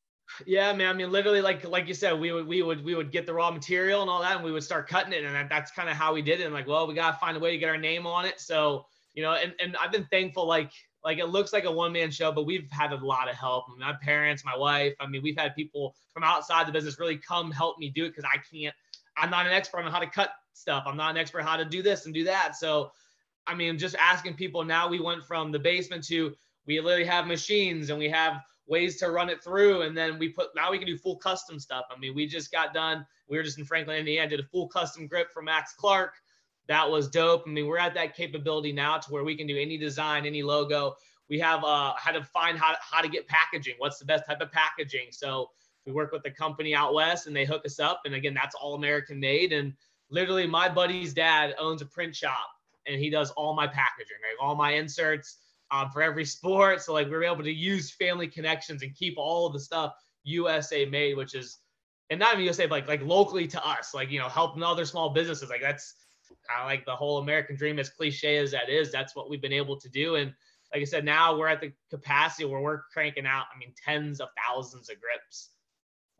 Yeah, 0.44 0.72
man. 0.72 0.88
I 0.88 0.92
mean, 0.92 1.12
literally, 1.12 1.40
like 1.40 1.64
like 1.64 1.86
you 1.86 1.94
said, 1.94 2.18
we 2.18 2.32
would 2.32 2.46
we 2.46 2.62
would 2.62 2.84
we 2.84 2.94
would 2.94 3.12
get 3.12 3.26
the 3.26 3.34
raw 3.34 3.50
material 3.50 4.02
and 4.02 4.10
all 4.10 4.20
that, 4.22 4.36
and 4.36 4.44
we 4.44 4.50
would 4.50 4.64
start 4.64 4.88
cutting 4.88 5.12
it, 5.12 5.24
and 5.24 5.34
that, 5.34 5.48
that's 5.48 5.70
kind 5.70 5.88
of 5.88 5.96
how 5.96 6.12
we 6.12 6.22
did 6.22 6.40
it. 6.40 6.44
And 6.44 6.54
like, 6.54 6.66
well, 6.66 6.86
we 6.86 6.94
gotta 6.94 7.16
find 7.18 7.36
a 7.36 7.40
way 7.40 7.52
to 7.52 7.58
get 7.58 7.68
our 7.68 7.78
name 7.78 8.06
on 8.06 8.24
it. 8.24 8.40
So 8.40 8.86
you 9.14 9.22
know, 9.22 9.32
and 9.32 9.54
and 9.60 9.76
I've 9.76 9.92
been 9.92 10.06
thankful. 10.10 10.46
Like 10.46 10.72
like 11.04 11.18
it 11.18 11.26
looks 11.26 11.52
like 11.52 11.64
a 11.64 11.70
one 11.70 11.92
man 11.92 12.10
show, 12.10 12.32
but 12.32 12.44
we've 12.44 12.68
had 12.70 12.92
a 12.92 12.96
lot 12.96 13.30
of 13.30 13.36
help. 13.36 13.66
I 13.68 13.72
mean, 13.72 13.80
my 13.80 13.94
parents, 14.02 14.44
my 14.44 14.56
wife. 14.56 14.94
I 14.98 15.06
mean, 15.06 15.22
we've 15.22 15.38
had 15.38 15.54
people 15.54 15.94
from 16.12 16.24
outside 16.24 16.66
the 16.66 16.72
business 16.72 16.98
really 16.98 17.16
come 17.16 17.52
help 17.52 17.78
me 17.78 17.88
do 17.88 18.04
it 18.04 18.08
because 18.08 18.24
I 18.24 18.38
can't. 18.38 18.74
I'm 19.16 19.30
not 19.30 19.46
an 19.46 19.52
expert 19.52 19.82
on 19.82 19.92
how 19.92 20.00
to 20.00 20.10
cut 20.10 20.32
stuff. 20.52 20.84
I'm 20.86 20.96
not 20.96 21.12
an 21.12 21.16
expert 21.16 21.42
how 21.42 21.56
to 21.56 21.64
do 21.64 21.82
this 21.82 22.06
and 22.06 22.14
do 22.14 22.24
that. 22.24 22.56
So, 22.56 22.90
I 23.46 23.54
mean, 23.54 23.78
just 23.78 23.94
asking 23.94 24.34
people. 24.34 24.64
Now 24.64 24.88
we 24.88 24.98
went 25.00 25.24
from 25.24 25.52
the 25.52 25.58
basement 25.58 26.04
to 26.08 26.34
we 26.66 26.80
literally 26.80 27.06
have 27.06 27.26
machines 27.26 27.90
and 27.90 27.98
we 27.98 28.08
have 28.08 28.42
ways 28.66 28.96
to 28.98 29.10
run 29.10 29.28
it 29.28 29.42
through. 29.42 29.82
And 29.82 29.96
then 29.96 30.18
we 30.18 30.28
put 30.28 30.48
now 30.54 30.70
we 30.70 30.78
can 30.78 30.86
do 30.86 30.96
full 30.96 31.16
custom 31.16 31.58
stuff. 31.58 31.86
I 31.94 31.98
mean, 31.98 32.14
we 32.14 32.26
just 32.26 32.50
got 32.50 32.74
done. 32.74 33.06
We 33.28 33.36
were 33.36 33.42
just 33.42 33.58
in 33.58 33.64
Franklin, 33.64 33.98
Indiana, 33.98 34.28
did 34.28 34.40
a 34.40 34.44
full 34.44 34.68
custom 34.68 35.06
grip 35.06 35.32
for 35.32 35.42
Max 35.42 35.74
Clark. 35.74 36.14
That 36.68 36.88
was 36.88 37.08
dope. 37.08 37.44
I 37.46 37.50
mean, 37.50 37.66
we're 37.66 37.78
at 37.78 37.94
that 37.94 38.16
capability 38.16 38.72
now 38.72 38.98
to 38.98 39.12
where 39.12 39.24
we 39.24 39.36
can 39.36 39.46
do 39.46 39.56
any 39.56 39.78
design, 39.78 40.26
any 40.26 40.42
logo. 40.42 40.96
We 41.28 41.38
have 41.40 41.64
uh, 41.64 41.94
how 41.96 42.12
to 42.12 42.22
find 42.22 42.58
how, 42.58 42.74
how 42.80 43.00
to 43.00 43.08
get 43.08 43.26
packaging. 43.26 43.74
What's 43.78 43.98
the 43.98 44.04
best 44.04 44.26
type 44.26 44.40
of 44.40 44.50
packaging? 44.52 45.08
So 45.10 45.50
we 45.84 45.92
work 45.92 46.12
with 46.12 46.24
a 46.26 46.30
company 46.30 46.74
out 46.74 46.94
west 46.94 47.26
and 47.26 47.34
they 47.34 47.44
hook 47.44 47.62
us 47.64 47.78
up. 47.78 48.02
And 48.04 48.14
again, 48.14 48.34
that's 48.34 48.54
all 48.54 48.74
American 48.74 49.20
made. 49.20 49.52
And 49.52 49.74
literally, 50.10 50.46
my 50.46 50.68
buddy's 50.68 51.14
dad 51.14 51.54
owns 51.58 51.82
a 51.82 51.86
print 51.86 52.14
shop 52.14 52.48
and 52.86 53.00
he 53.00 53.10
does 53.10 53.30
all 53.32 53.54
my 53.54 53.66
packaging, 53.66 54.16
right? 54.22 54.44
All 54.44 54.54
my 54.54 54.72
inserts 54.72 55.38
um, 55.70 55.90
for 55.90 56.02
every 56.02 56.24
sport. 56.24 56.82
So 56.82 56.92
like 56.92 57.06
we 57.06 57.12
were 57.12 57.24
able 57.24 57.42
to 57.42 57.52
use 57.52 57.90
family 57.90 58.28
connections 58.28 58.82
and 58.82 58.94
keep 58.94 59.14
all 59.16 59.46
of 59.46 59.52
the 59.52 59.60
stuff 59.60 59.94
USA 60.24 60.84
made, 60.84 61.16
which 61.16 61.34
is 61.34 61.58
and 62.10 62.20
not 62.20 62.34
even 62.34 62.44
USA, 62.44 62.66
but 62.66 62.76
like 62.76 62.88
like 62.88 63.02
locally 63.02 63.46
to 63.48 63.66
us, 63.66 63.94
like 63.94 64.10
you 64.10 64.18
know, 64.18 64.28
helping 64.28 64.62
other 64.62 64.84
small 64.84 65.10
businesses. 65.10 65.50
Like 65.50 65.60
that's 65.60 65.94
kind 66.48 66.60
of 66.60 66.66
like 66.66 66.84
the 66.84 66.94
whole 66.94 67.18
American 67.18 67.56
dream, 67.56 67.78
as 67.78 67.88
cliche 67.88 68.38
as 68.38 68.52
that 68.52 68.68
is. 68.68 68.92
That's 68.92 69.16
what 69.16 69.28
we've 69.28 69.42
been 69.42 69.52
able 69.52 69.78
to 69.80 69.88
do. 69.88 70.16
And 70.16 70.32
like 70.72 70.82
I 70.82 70.84
said, 70.84 71.04
now 71.04 71.36
we're 71.36 71.48
at 71.48 71.60
the 71.60 71.72
capacity 71.90 72.44
where 72.44 72.60
we're 72.60 72.82
cranking 72.92 73.26
out. 73.26 73.46
I 73.54 73.58
mean, 73.58 73.72
tens 73.84 74.20
of 74.20 74.28
thousands 74.46 74.88
of 74.88 74.96
grips. 75.00 75.50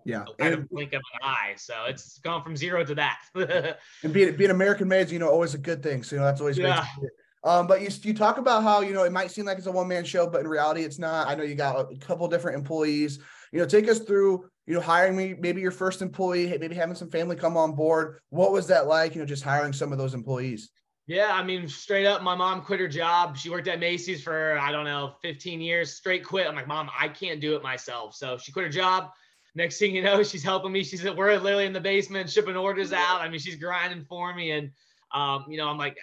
Yeah, 0.05 0.25
kind 0.39 0.55
and, 0.55 0.63
of 0.63 0.69
blink 0.69 0.93
of 0.93 1.03
an 1.15 1.29
eye. 1.29 1.55
So 1.57 1.75
it's 1.89 2.19
gone 2.19 2.43
from 2.43 2.57
zero 2.57 2.85
to 2.85 2.95
that. 2.95 3.19
and 4.03 4.13
being 4.13 4.37
being 4.37 4.51
American 4.51 4.87
made, 4.87 5.11
you 5.11 5.19
know, 5.19 5.29
always 5.29 5.55
a 5.55 5.59
good 5.59 5.83
thing. 5.83 6.03
So 6.03 6.17
you 6.17 6.21
know, 6.21 6.27
that's 6.27 6.41
always 6.41 6.59
yeah. 6.59 6.87
great. 6.99 7.11
Um, 7.45 7.67
but 7.67 7.81
you, 7.81 7.89
you 8.03 8.15
talk 8.15 8.39
about 8.39 8.63
how 8.63 8.81
you 8.81 8.93
know 8.93 9.05
it 9.05 9.13
might 9.13 9.31
seem 9.31 9.45
like 9.45 9.59
it's 9.59 9.67
a 9.67 9.73
one 9.73 9.89
man 9.89 10.05
show, 10.05 10.29
but 10.29 10.41
in 10.41 10.49
reality 10.49 10.83
it's 10.83 10.99
not. 10.99 11.29
I 11.29 11.35
know 11.35 11.45
you 11.45 11.55
got 11.55 11.93
a 11.93 11.97
couple 11.97 12.27
different 12.29 12.59
employees. 12.59 13.19
You 13.53 13.61
know, 13.61 13.67
take 13.67 13.89
us 13.89 14.01
through 14.01 14.49
you 14.67 14.75
know 14.75 14.81
hiring 14.81 15.17
me, 15.17 15.35
maybe 15.39 15.61
your 15.61 15.71
first 15.71 16.03
employee, 16.03 16.57
maybe 16.59 16.75
having 16.75 16.97
some 16.97 17.11
family 17.11 17.37
come 17.37 17.57
on 17.57 17.73
board. 17.73 18.19
What 18.31 18.53
was 18.53 18.67
that 18.69 18.87
like? 18.87 19.15
You 19.15 19.21
know, 19.21 19.27
just 19.27 19.45
hiring 19.45 19.73
some 19.73 19.93
of 19.93 19.99
those 19.99 20.15
employees. 20.15 20.71
Yeah, 21.07 21.31
I 21.33 21.45
mean, 21.45 21.69
straight 21.69 22.05
up, 22.05 22.23
my 22.23 22.35
mom 22.35 22.63
quit 22.63 22.81
her 22.81 22.89
job. 22.89 23.37
She 23.37 23.49
worked 23.49 23.69
at 23.69 23.79
Macy's 23.79 24.25
for 24.25 24.59
I 24.59 24.73
don't 24.73 24.85
know, 24.85 25.15
15 25.23 25.61
years, 25.61 25.95
straight 25.95 26.25
quit. 26.25 26.49
I'm 26.49 26.57
like, 26.57 26.67
mom, 26.67 26.91
I 26.99 27.07
can't 27.09 27.41
do 27.41 27.55
it 27.55 27.63
myself. 27.63 28.15
So 28.17 28.37
she 28.39 28.51
quit 28.51 28.65
her 28.67 28.73
job. 28.73 29.11
Next 29.55 29.79
thing 29.79 29.95
you 29.95 30.03
know, 30.03 30.23
she's 30.25 30.43
helping 30.43 30.73
me. 30.73 30.83
She's 30.83 31.05
we're 31.05 31.37
literally 31.37 31.67
in 31.67 31.73
the 31.73 31.81
basement 31.81 32.29
shipping 32.29 32.57
orders 32.57 32.93
out. 32.93 33.21
I 33.21 33.29
mean, 33.29 33.39
she's 33.39 33.57
grinding 33.57 34.05
for 34.05 34.35
me, 34.35 34.51
and 34.51 34.73
um, 35.15 35.47
you 35.49 35.59
know, 35.59 35.69
I'm 35.69 35.79
like, 35.79 35.97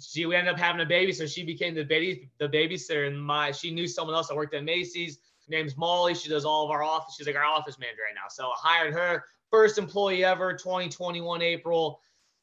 she 0.00 0.26
we 0.26 0.36
ended 0.36 0.52
up 0.54 0.60
having 0.60 0.80
a 0.80 0.86
baby, 0.86 1.12
so 1.12 1.26
she 1.26 1.44
became 1.44 1.74
the 1.74 1.84
baby 1.84 2.30
the 2.38 2.48
babysitter. 2.48 3.06
And 3.06 3.20
my 3.20 3.52
she 3.52 3.70
knew 3.70 3.86
someone 3.86 4.14
else 4.14 4.28
that 4.28 4.36
worked 4.36 4.54
at 4.54 4.64
Macy's. 4.64 5.18
Her 5.48 5.56
name's 5.56 5.76
Molly. 5.76 6.14
She 6.14 6.28
does 6.28 6.44
all 6.44 6.64
of 6.64 6.70
our 6.70 6.82
office. 6.82 7.14
She's 7.16 7.26
like 7.26 7.36
our 7.36 7.44
office 7.44 7.78
manager 7.78 8.02
right 8.06 8.14
now. 8.14 8.28
So 8.28 8.46
I 8.46 8.54
hired 8.56 8.94
her, 8.94 9.24
first 9.50 9.78
employee 9.78 10.24
ever, 10.24 10.52
2021 10.54 11.42
April. 11.42 12.00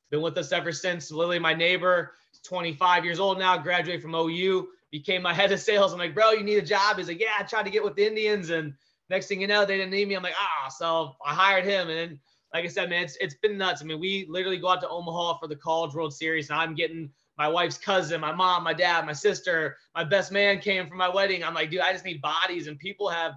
Been 0.10 0.22
with 0.22 0.38
us 0.38 0.52
ever 0.52 0.72
since. 0.72 1.12
Lily, 1.12 1.40
my 1.40 1.54
neighbor, 1.54 2.14
25 2.44 3.04
years 3.04 3.20
old 3.20 3.40
now, 3.40 3.58
graduated 3.58 4.02
from 4.02 4.14
OU, 4.14 4.68
became 4.92 5.24
my 5.24 5.34
head 5.34 5.52
of 5.52 5.60
sales. 5.60 5.92
I'm 5.92 6.00
like, 6.00 6.14
bro, 6.14 6.32
you 6.32 6.44
need 6.44 6.58
a 6.58 6.62
job. 6.62 6.98
He's 6.98 7.08
like, 7.08 7.20
yeah, 7.20 7.34
I 7.40 7.44
tried 7.44 7.64
to 7.64 7.72
get 7.72 7.84
with 7.84 7.96
the 7.96 8.06
Indians, 8.06 8.52
and 8.52 8.74
next 9.10 9.28
thing 9.28 9.42
you 9.42 9.48
know, 9.48 9.66
they 9.66 9.78
didn't 9.78 9.92
need 9.92 10.08
me. 10.08 10.16
I'm 10.16 10.24
like, 10.24 10.36
ah, 10.38 10.70
so 10.70 11.16
I 11.26 11.34
hired 11.34 11.66
him, 11.66 11.90
and 11.90 12.20
like 12.54 12.66
I 12.66 12.68
said, 12.68 12.90
man, 12.90 13.04
it's 13.04 13.18
it's 13.20 13.34
been 13.34 13.58
nuts. 13.58 13.82
I 13.82 13.86
mean, 13.86 14.00
we 14.00 14.28
literally 14.30 14.60
go 14.60 14.70
out 14.70 14.82
to 14.82 14.90
Omaha 14.90 15.40
for 15.40 15.48
the 15.48 15.56
College 15.56 15.96
World 15.96 16.14
Series, 16.14 16.50
and 16.50 16.60
I'm 16.60 16.76
getting 16.76 17.10
my 17.38 17.48
wife's 17.48 17.78
cousin, 17.78 18.22
my 18.22 18.32
mom, 18.34 18.64
my 18.64 18.74
dad, 18.74 19.06
my 19.06 19.14
sister, 19.14 19.78
my 19.96 20.04
best 20.04 20.32
man 20.32 20.60
came 20.60 20.88
for 20.88 20.96
my 20.96 21.10
wedding. 21.10 21.44
I'm 21.44 21.54
like, 21.54 21.72
dude, 21.72 21.82
I 21.82 21.92
just 21.92 22.06
need 22.06 22.22
bodies. 22.22 22.68
And 22.68 22.78
people 22.78 23.10
have 23.10 23.34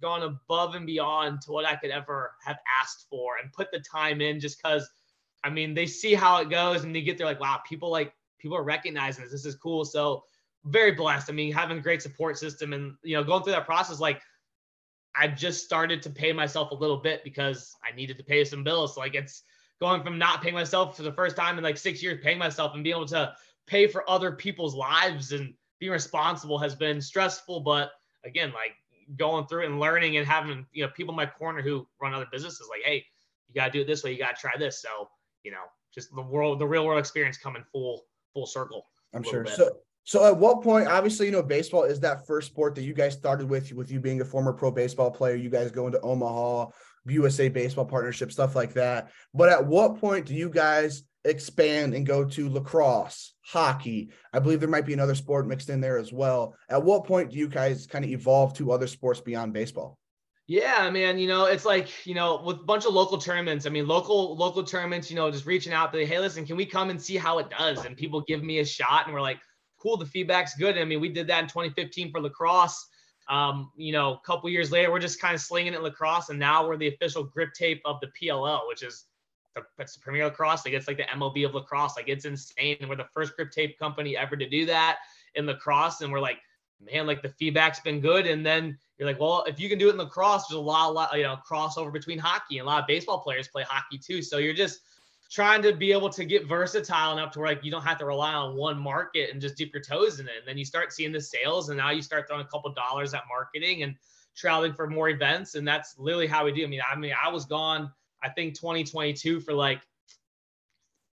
gone 0.00 0.22
above 0.22 0.74
and 0.74 0.86
beyond 0.86 1.42
to 1.42 1.52
what 1.52 1.66
I 1.66 1.76
could 1.76 1.90
ever 1.90 2.32
have 2.44 2.58
asked 2.80 3.06
for 3.10 3.36
and 3.42 3.52
put 3.52 3.70
the 3.70 3.80
time 3.80 4.20
in 4.20 4.40
just 4.40 4.62
because 4.62 4.88
I 5.44 5.50
mean 5.50 5.74
they 5.74 5.86
see 5.86 6.14
how 6.14 6.38
it 6.40 6.50
goes 6.50 6.84
and 6.84 6.94
they 6.94 7.02
get 7.02 7.18
there 7.18 7.26
like, 7.26 7.40
wow, 7.40 7.60
people 7.68 7.90
like 7.90 8.12
people 8.38 8.56
are 8.56 8.64
recognizing 8.64 9.24
this. 9.24 9.32
This 9.32 9.44
is 9.46 9.56
cool. 9.56 9.84
So 9.84 10.24
very 10.64 10.92
blessed. 10.92 11.30
I 11.30 11.32
mean, 11.32 11.52
having 11.52 11.78
a 11.78 11.82
great 11.82 12.02
support 12.02 12.38
system 12.38 12.72
and 12.72 12.94
you 13.02 13.16
know, 13.16 13.24
going 13.24 13.42
through 13.42 13.52
that 13.52 13.66
process, 13.66 14.00
like 14.00 14.20
I 15.16 15.28
just 15.28 15.64
started 15.64 16.02
to 16.02 16.10
pay 16.10 16.32
myself 16.32 16.70
a 16.70 16.74
little 16.74 16.96
bit 16.96 17.24
because 17.24 17.76
I 17.84 17.94
needed 17.94 18.16
to 18.18 18.24
pay 18.24 18.44
some 18.44 18.64
bills. 18.64 18.96
Like 18.96 19.14
it's 19.14 19.42
going 19.80 20.02
from 20.02 20.18
not 20.18 20.42
paying 20.42 20.54
myself 20.54 20.96
for 20.96 21.02
the 21.02 21.12
first 21.12 21.36
time 21.36 21.56
in 21.56 21.64
like 21.64 21.78
six 21.78 22.02
years, 22.02 22.20
paying 22.22 22.38
myself 22.38 22.74
and 22.74 22.84
being 22.84 22.96
able 22.96 23.06
to 23.06 23.32
pay 23.66 23.86
for 23.86 24.08
other 24.08 24.32
people's 24.32 24.74
lives 24.74 25.32
and 25.32 25.54
being 25.78 25.92
responsible 25.92 26.58
has 26.58 26.74
been 26.74 27.00
stressful. 27.00 27.60
But 27.60 27.90
again, 28.24 28.52
like 28.52 28.74
going 29.16 29.46
through 29.46 29.64
and 29.64 29.80
learning 29.80 30.18
and 30.18 30.26
having, 30.26 30.66
you 30.72 30.84
know, 30.84 30.90
people 30.94 31.12
in 31.12 31.16
my 31.16 31.26
corner 31.26 31.62
who 31.62 31.86
run 32.00 32.14
other 32.14 32.26
businesses 32.30 32.68
like, 32.70 32.82
hey, 32.84 33.04
you 33.48 33.54
got 33.54 33.66
to 33.66 33.72
do 33.72 33.80
it 33.80 33.86
this 33.86 34.04
way. 34.04 34.12
You 34.12 34.18
got 34.18 34.36
to 34.36 34.40
try 34.40 34.52
this. 34.58 34.82
So, 34.82 35.08
you 35.42 35.50
know, 35.50 35.64
just 35.94 36.14
the 36.14 36.22
world, 36.22 36.58
the 36.58 36.66
real 36.66 36.84
world 36.84 37.00
experience 37.00 37.38
coming 37.38 37.64
full, 37.72 38.04
full 38.34 38.46
circle. 38.46 38.86
I'm 39.14 39.22
sure. 39.22 39.44
Bit. 39.44 39.54
So, 39.54 39.78
so 40.04 40.24
at 40.26 40.36
what 40.36 40.62
point, 40.62 40.88
obviously, 40.88 41.26
you 41.26 41.32
know, 41.32 41.42
baseball 41.42 41.84
is 41.84 42.00
that 42.00 42.26
first 42.26 42.48
sport 42.48 42.74
that 42.74 42.82
you 42.82 42.94
guys 42.94 43.14
started 43.14 43.48
with, 43.48 43.72
with 43.72 43.90
you 43.90 44.00
being 44.00 44.20
a 44.20 44.24
former 44.24 44.52
pro 44.52 44.70
baseball 44.70 45.10
player, 45.10 45.34
you 45.34 45.50
guys 45.50 45.70
going 45.70 45.92
to 45.92 46.00
Omaha, 46.00 46.66
USA 47.06 47.48
baseball 47.48 47.84
partnership, 47.84 48.32
stuff 48.32 48.54
like 48.54 48.74
that. 48.74 49.10
But 49.34 49.48
at 49.48 49.66
what 49.66 50.00
point 50.00 50.26
do 50.26 50.34
you 50.34 50.50
guys 50.50 51.02
expand 51.24 51.94
and 51.94 52.06
go 52.06 52.24
to 52.24 52.48
lacrosse, 52.48 53.34
hockey? 53.44 54.10
I 54.32 54.38
believe 54.38 54.60
there 54.60 54.68
might 54.68 54.86
be 54.86 54.92
another 54.92 55.14
sport 55.14 55.46
mixed 55.46 55.70
in 55.70 55.80
there 55.80 55.98
as 55.98 56.12
well. 56.12 56.56
At 56.68 56.82
what 56.82 57.04
point 57.04 57.30
do 57.30 57.38
you 57.38 57.48
guys 57.48 57.86
kind 57.86 58.04
of 58.04 58.10
evolve 58.10 58.54
to 58.54 58.72
other 58.72 58.86
sports 58.86 59.20
beyond 59.20 59.52
baseball? 59.52 59.98
Yeah, 60.46 60.90
man. 60.90 61.16
You 61.16 61.28
know, 61.28 61.44
it's 61.44 61.64
like 61.64 62.04
you 62.04 62.14
know, 62.14 62.42
with 62.44 62.56
a 62.56 62.64
bunch 62.64 62.84
of 62.84 62.92
local 62.92 63.18
tournaments. 63.18 63.66
I 63.66 63.68
mean, 63.68 63.86
local 63.86 64.36
local 64.36 64.64
tournaments. 64.64 65.08
You 65.08 65.14
know, 65.14 65.30
just 65.30 65.46
reaching 65.46 65.72
out, 65.72 65.92
to 65.92 66.04
hey, 66.04 66.18
listen, 66.18 66.44
can 66.44 66.56
we 66.56 66.66
come 66.66 66.90
and 66.90 67.00
see 67.00 67.16
how 67.16 67.38
it 67.38 67.48
does? 67.50 67.84
And 67.84 67.96
people 67.96 68.22
give 68.22 68.42
me 68.42 68.58
a 68.58 68.64
shot, 68.64 69.06
and 69.06 69.14
we're 69.14 69.20
like, 69.20 69.38
cool. 69.80 69.96
The 69.96 70.06
feedback's 70.06 70.56
good. 70.56 70.76
I 70.76 70.84
mean, 70.84 71.00
we 71.00 71.08
did 71.08 71.28
that 71.28 71.44
in 71.44 71.48
2015 71.48 72.10
for 72.10 72.20
lacrosse. 72.20 72.84
Um, 73.30 73.70
you 73.76 73.92
know, 73.92 74.14
a 74.14 74.20
couple 74.26 74.50
years 74.50 74.70
later, 74.70 74.90
we're 74.90 74.98
just 74.98 75.20
kind 75.20 75.34
of 75.34 75.40
slinging 75.40 75.72
it 75.72 75.82
lacrosse, 75.82 76.28
and 76.28 76.38
now 76.38 76.66
we're 76.66 76.76
the 76.76 76.88
official 76.88 77.24
grip 77.24 77.54
tape 77.54 77.80
of 77.84 78.00
the 78.00 78.08
PLL, 78.20 78.66
which 78.68 78.82
is 78.82 79.06
the, 79.54 79.62
the 79.76 79.86
Premier 80.00 80.24
Lacrosse. 80.24 80.64
Like 80.64 80.74
it's 80.74 80.88
like 80.88 80.96
the 80.96 81.04
MLB 81.04 81.46
of 81.46 81.54
lacrosse. 81.54 81.96
Like 81.96 82.08
it's 82.08 82.24
insane. 82.24 82.76
And 82.80 82.88
we're 82.88 82.96
the 82.96 83.08
first 83.12 83.36
grip 83.36 83.50
tape 83.50 83.78
company 83.78 84.16
ever 84.16 84.36
to 84.36 84.48
do 84.48 84.66
that 84.66 84.98
in 85.34 85.46
lacrosse. 85.46 86.00
And 86.00 86.12
we're 86.12 86.20
like, 86.20 86.38
man, 86.80 87.06
like 87.06 87.22
the 87.22 87.28
feedback's 87.28 87.80
been 87.80 88.00
good. 88.00 88.26
And 88.26 88.44
then 88.44 88.78
you're 88.98 89.08
like, 89.08 89.20
well, 89.20 89.44
if 89.46 89.60
you 89.60 89.68
can 89.68 89.78
do 89.78 89.88
it 89.88 89.92
in 89.92 89.98
lacrosse, 89.98 90.48
there's 90.48 90.58
a 90.58 90.60
lot, 90.60 90.90
a 90.90 90.92
lot, 90.92 91.16
you 91.16 91.22
know, 91.22 91.38
crossover 91.48 91.92
between 91.92 92.18
hockey 92.18 92.58
and 92.58 92.66
a 92.66 92.70
lot 92.70 92.80
of 92.80 92.86
baseball 92.86 93.20
players 93.20 93.48
play 93.48 93.64
hockey 93.68 93.98
too. 93.98 94.22
So 94.22 94.38
you're 94.38 94.54
just 94.54 94.80
trying 95.30 95.62
to 95.62 95.72
be 95.72 95.92
able 95.92 96.10
to 96.10 96.24
get 96.24 96.48
versatile 96.48 97.12
enough 97.12 97.32
to 97.32 97.38
where 97.38 97.48
like 97.48 97.64
you 97.64 97.70
don't 97.70 97.84
have 97.84 97.98
to 97.98 98.04
rely 98.04 98.32
on 98.34 98.56
one 98.56 98.78
market 98.78 99.30
and 99.30 99.40
just 99.40 99.56
dip 99.56 99.72
your 99.72 99.82
toes 99.82 100.18
in 100.18 100.26
it. 100.26 100.34
And 100.38 100.48
then 100.48 100.58
you 100.58 100.64
start 100.64 100.92
seeing 100.92 101.12
the 101.12 101.20
sales, 101.20 101.68
and 101.68 101.78
now 101.78 101.90
you 101.90 102.02
start 102.02 102.26
throwing 102.28 102.44
a 102.44 102.48
couple 102.48 102.72
dollars 102.72 103.14
at 103.14 103.22
marketing 103.28 103.82
and 103.84 103.94
traveling 104.36 104.72
for 104.72 104.88
more 104.88 105.08
events. 105.08 105.54
And 105.54 105.66
that's 105.66 105.98
literally 105.98 106.26
how 106.26 106.44
we 106.44 106.52
do. 106.52 106.64
I 106.64 106.66
mean, 106.66 106.80
I 106.90 106.96
mean, 106.96 107.14
I 107.22 107.28
was 107.28 107.44
gone, 107.44 107.90
I 108.22 108.28
think 108.28 108.54
2022 108.54 109.40
for 109.40 109.54
like 109.54 109.80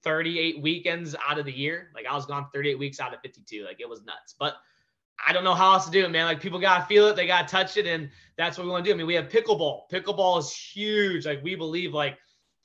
38 0.03 0.62
weekends 0.62 1.15
out 1.27 1.38
of 1.38 1.45
the 1.45 1.51
year. 1.51 1.89
Like 1.93 2.05
I 2.07 2.15
was 2.15 2.25
gone 2.25 2.47
38 2.53 2.79
weeks 2.79 3.00
out 3.00 3.13
of 3.13 3.19
52. 3.21 3.65
Like 3.65 3.79
it 3.79 3.89
was 3.89 4.03
nuts. 4.03 4.36
But 4.39 4.55
I 5.25 5.33
don't 5.33 5.43
know 5.43 5.53
how 5.53 5.74
else 5.74 5.86
to 5.86 5.91
do 5.91 6.03
it, 6.03 6.12
man. 6.12 6.25
Like 6.25 6.41
people 6.41 6.59
gotta 6.59 6.86
feel 6.86 7.07
it, 7.07 7.15
they 7.15 7.27
gotta 7.27 7.47
touch 7.47 7.77
it, 7.77 7.86
and 7.86 8.09
that's 8.38 8.57
what 8.57 8.65
we 8.65 8.71
want 8.71 8.86
to 8.86 8.89
do. 8.89 8.93
I 8.93 8.97
mean, 8.97 9.07
we 9.07 9.15
have 9.15 9.29
pickleball. 9.29 9.89
Pickleball 9.91 10.39
is 10.39 10.51
huge. 10.51 11.25
Like 11.25 11.43
we 11.43 11.55
believe, 11.55 11.93
like 11.93 12.17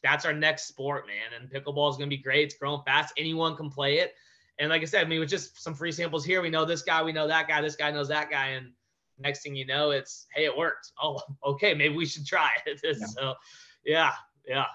that's 0.03 0.25
our 0.25 0.33
next 0.33 0.67
sport, 0.67 1.07
man. 1.07 1.41
And 1.41 1.51
pickleball 1.51 1.91
is 1.91 1.97
going 1.97 2.11
to 2.11 2.17
be 2.17 2.23
great. 2.23 2.45
It's 2.45 2.55
growing 2.57 2.83
fast. 2.85 3.15
Anyone 3.17 3.57
can 3.57 3.71
play 3.71 3.99
it. 3.99 4.15
And 4.59 4.71
like 4.71 4.83
I 4.83 4.85
said, 4.85 5.05
I 5.05 5.09
mean, 5.09 5.21
with 5.21 5.31
just 5.31 5.63
some 5.63 5.75
free 5.75 5.93
samples 5.93 6.25
here, 6.25 6.43
we 6.43 6.51
know 6.51 6.65
this 6.65 6.83
guy, 6.83 7.03
we 7.03 7.13
know 7.13 7.27
that 7.27 7.49
guy, 7.49 7.61
this 7.61 7.77
guy 7.77 7.91
knows 7.91 8.09
that 8.09 8.31
guy. 8.31 8.49
And 8.49 8.73
next 9.19 9.43
thing 9.43 9.55
you 9.55 9.67
know, 9.67 9.91
it's, 9.91 10.27
hey, 10.35 10.45
it 10.45 10.57
worked. 10.57 10.93
Oh, 11.03 11.21
okay. 11.45 11.75
Maybe 11.75 11.95
we 11.97 12.07
should 12.07 12.27
try 12.27 12.51
it. 12.67 12.81
So, 13.09 13.35
yeah, 13.85 14.13
yeah. 14.47 14.67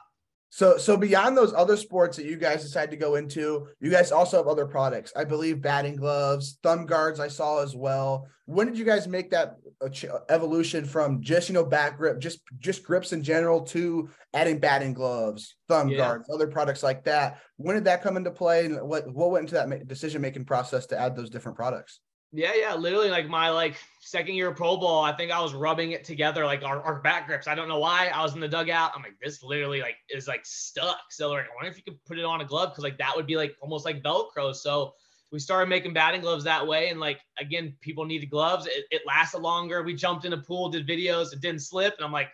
So, 0.49 0.77
so 0.77 0.95
beyond 0.95 1.37
those 1.37 1.53
other 1.53 1.75
sports 1.75 2.15
that 2.17 2.25
you 2.25 2.37
guys 2.37 2.63
decide 2.63 2.89
to 2.91 2.97
go 2.97 3.15
into, 3.15 3.67
you 3.79 3.91
guys 3.91 4.11
also 4.11 4.37
have 4.37 4.47
other 4.47 4.65
products. 4.65 5.11
I 5.15 5.25
believe 5.25 5.61
batting 5.61 5.97
gloves, 5.97 6.57
thumb 6.63 6.85
guards. 6.85 7.19
I 7.19 7.27
saw 7.27 7.61
as 7.61 7.75
well. 7.75 8.27
When 8.45 8.65
did 8.65 8.77
you 8.77 8.85
guys 8.85 9.09
make 9.09 9.29
that 9.31 9.57
uh, 9.81 9.89
evolution 10.29 10.85
from 10.85 11.21
just 11.21 11.49
you 11.49 11.53
know 11.53 11.65
back 11.65 11.97
grip, 11.97 12.19
just 12.19 12.39
just 12.59 12.83
grips 12.83 13.11
in 13.11 13.23
general, 13.23 13.61
to 13.65 14.09
adding 14.33 14.57
batting 14.59 14.93
gloves, 14.93 15.57
thumb 15.67 15.89
yeah. 15.89 15.97
guards, 15.97 16.29
other 16.33 16.47
products 16.47 16.81
like 16.81 17.03
that? 17.03 17.39
When 17.57 17.75
did 17.75 17.85
that 17.85 18.01
come 18.01 18.15
into 18.15 18.31
play, 18.31 18.65
and 18.65 18.87
what 18.87 19.13
what 19.13 19.31
went 19.31 19.51
into 19.51 19.55
that 19.55 19.87
decision 19.87 20.21
making 20.21 20.45
process 20.45 20.85
to 20.87 20.99
add 20.99 21.15
those 21.15 21.29
different 21.29 21.57
products? 21.57 21.99
Yeah, 22.33 22.53
yeah, 22.55 22.75
literally 22.75 23.09
like 23.09 23.29
my 23.29 23.49
like 23.49 23.77
second 24.01 24.35
year 24.35 24.51
Pro 24.51 24.75
Bowl, 24.75 25.01
I 25.01 25.13
think 25.13 25.31
I 25.31 25.41
was 25.41 25.53
rubbing 25.53 25.93
it 25.93 26.03
together 26.03 26.45
like 26.45 26.61
our, 26.61 26.81
our 26.81 27.01
back 27.01 27.25
grips. 27.25 27.47
I 27.47 27.55
don't 27.55 27.69
know 27.69 27.79
why. 27.79 28.11
I 28.13 28.21
was 28.21 28.33
in 28.33 28.41
the 28.41 28.49
dugout. 28.49 28.91
I'm 28.93 29.01
like, 29.01 29.17
this 29.23 29.41
literally 29.43 29.79
like 29.81 29.95
is 30.09 30.27
like 30.27 30.45
stuck. 30.45 30.99
So 31.09 31.29
like, 31.29 31.45
I 31.45 31.55
wonder 31.55 31.71
if 31.71 31.77
you 31.77 31.83
could 31.83 32.03
put 32.05 32.19
it 32.19 32.25
on 32.25 32.41
a 32.41 32.45
glove 32.45 32.69
because 32.71 32.83
like 32.83 32.97
that 32.97 33.15
would 33.15 33.27
be 33.27 33.37
like 33.37 33.55
almost 33.61 33.85
like 33.85 34.03
Velcro. 34.03 34.53
So 34.53 34.93
we 35.31 35.39
started 35.39 35.69
making 35.69 35.93
batting 35.93 36.21
gloves 36.21 36.43
that 36.43 36.65
way. 36.65 36.89
And 36.89 36.99
like 36.99 37.19
again, 37.39 37.73
people 37.79 38.05
needed 38.05 38.29
gloves. 38.29 38.67
It, 38.67 38.85
it 38.91 39.01
lasted 39.07 39.39
longer. 39.39 39.83
We 39.83 39.93
jumped 39.93 40.25
in 40.25 40.33
a 40.33 40.37
pool, 40.37 40.69
did 40.69 40.87
videos, 40.87 41.31
it 41.31 41.39
didn't 41.39 41.61
slip. 41.61 41.95
And 41.97 42.05
I'm 42.05 42.11
like, 42.11 42.29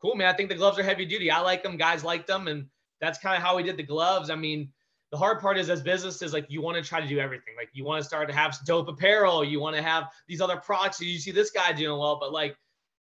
cool, 0.00 0.14
man. 0.14 0.28
I 0.28 0.36
think 0.36 0.50
the 0.50 0.54
gloves 0.54 0.78
are 0.78 0.84
heavy 0.84 1.04
duty. 1.04 1.32
I 1.32 1.40
like 1.40 1.64
them. 1.64 1.76
Guys 1.76 2.04
like 2.04 2.28
them. 2.28 2.46
And 2.46 2.66
that's 3.00 3.18
kind 3.18 3.36
of 3.36 3.42
how 3.42 3.56
we 3.56 3.64
did 3.64 3.76
the 3.76 3.82
gloves. 3.82 4.30
I 4.30 4.36
mean, 4.36 4.72
the 5.12 5.18
hard 5.18 5.40
part 5.40 5.58
is 5.58 5.68
as 5.68 5.82
businesses, 5.82 6.32
like 6.32 6.46
you 6.48 6.62
want 6.62 6.82
to 6.82 6.82
try 6.82 6.98
to 6.98 7.06
do 7.06 7.18
everything. 7.18 7.54
Like 7.54 7.68
you 7.74 7.84
want 7.84 8.00
to 8.00 8.08
start 8.08 8.28
to 8.28 8.34
have 8.34 8.58
dope 8.64 8.88
apparel, 8.88 9.44
you 9.44 9.60
want 9.60 9.76
to 9.76 9.82
have 9.82 10.04
these 10.26 10.40
other 10.40 10.56
products. 10.56 11.00
You 11.02 11.18
see 11.18 11.30
this 11.30 11.50
guy 11.50 11.70
doing 11.72 11.98
well, 11.98 12.18
but 12.18 12.32
like 12.32 12.56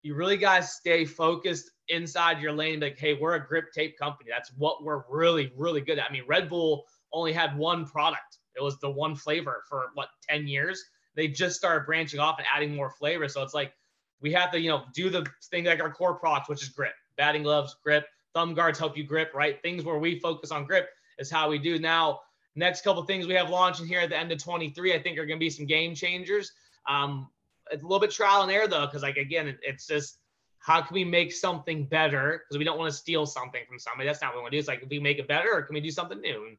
you 0.04 0.14
really 0.14 0.36
guys 0.36 0.74
stay 0.74 1.06
focused 1.06 1.72
inside 1.88 2.42
your 2.42 2.52
lane. 2.52 2.82
Like, 2.82 3.00
hey, 3.00 3.14
we're 3.14 3.36
a 3.36 3.48
grip 3.48 3.72
tape 3.74 3.98
company. 3.98 4.30
That's 4.30 4.52
what 4.58 4.84
we're 4.84 5.04
really, 5.10 5.54
really 5.56 5.80
good 5.80 5.98
at. 5.98 6.10
I 6.10 6.12
mean, 6.12 6.24
Red 6.28 6.50
Bull 6.50 6.84
only 7.14 7.32
had 7.32 7.58
one 7.58 7.86
product. 7.86 8.40
It 8.58 8.62
was 8.62 8.78
the 8.82 8.90
one 8.90 9.16
flavor 9.16 9.64
for 9.70 9.86
what 9.94 10.10
10 10.30 10.48
years. 10.48 10.84
They 11.16 11.30
just 11.30 11.56
started 11.56 11.86
branching 11.86 12.20
off 12.20 12.40
and 12.40 12.48
adding 12.54 12.76
more 12.76 12.90
flavor. 12.90 13.30
So 13.30 13.42
it's 13.42 13.54
like 13.54 13.72
we 14.20 14.34
have 14.34 14.52
to, 14.52 14.60
you 14.60 14.70
know, 14.70 14.84
do 14.94 15.10
the 15.10 15.26
thing 15.50 15.64
like 15.64 15.82
our 15.82 15.94
core 15.94 16.16
product, 16.16 16.50
which 16.50 16.62
is 16.62 16.70
grip, 16.70 16.94
batting 17.16 17.44
gloves, 17.44 17.78
grip, 17.82 18.06
thumb 18.34 18.54
guards 18.54 18.78
help 18.78 18.98
you 18.98 19.06
grip, 19.06 19.32
right? 19.34 19.62
Things 19.62 19.86
where 19.86 19.98
we 19.98 20.20
focus 20.20 20.52
on 20.52 20.66
grip 20.66 20.90
is 21.18 21.32
how 21.32 21.50
we 21.50 21.58
do 21.58 21.80
now. 21.80 22.20
Next 22.56 22.84
couple 22.84 23.04
things 23.04 23.28
we 23.28 23.34
have 23.34 23.50
launching 23.50 23.86
here 23.86 24.00
at 24.00 24.10
the 24.10 24.18
end 24.18 24.32
of 24.32 24.42
23, 24.42 24.94
I 24.94 25.02
think 25.02 25.18
are 25.18 25.26
going 25.26 25.40
to 25.40 25.44
be 25.44 25.50
some 25.50 25.66
game 25.66 25.94
changers. 25.94 26.52
Um, 26.88 27.30
it's 27.72 27.84
a 27.84 27.86
little 27.86 28.00
bit 28.00 28.12
trial 28.12 28.44
and 28.44 28.52
error 28.52 28.68
though, 28.68 28.86
because 28.86 29.02
like 29.02 29.18
again, 29.18 29.58
it's 29.62 29.88
just 29.88 30.20
how 30.66 30.82
can 30.82 30.96
we 30.96 31.04
make 31.04 31.32
something 31.32 31.86
better? 31.86 32.44
Because 32.44 32.58
we 32.58 32.64
don't 32.64 32.80
want 32.80 32.92
to 32.92 32.98
steal 32.98 33.28
something 33.28 33.62
from 33.68 33.78
somebody. 33.78 34.08
That's 34.08 34.22
not 34.22 34.30
what 34.30 34.38
we 34.38 34.42
want 34.42 34.52
to 34.54 34.58
do. 34.58 34.60
It's 34.60 34.68
like, 34.68 34.82
if 34.82 34.90
we 34.90 35.00
make 35.00 35.20
it 35.20 35.28
better, 35.28 35.54
or 35.54 35.62
can 35.62 35.76
we 35.76 35.80
do 35.80 35.92
something 35.92 36.20
new? 36.20 36.48
And 36.48 36.58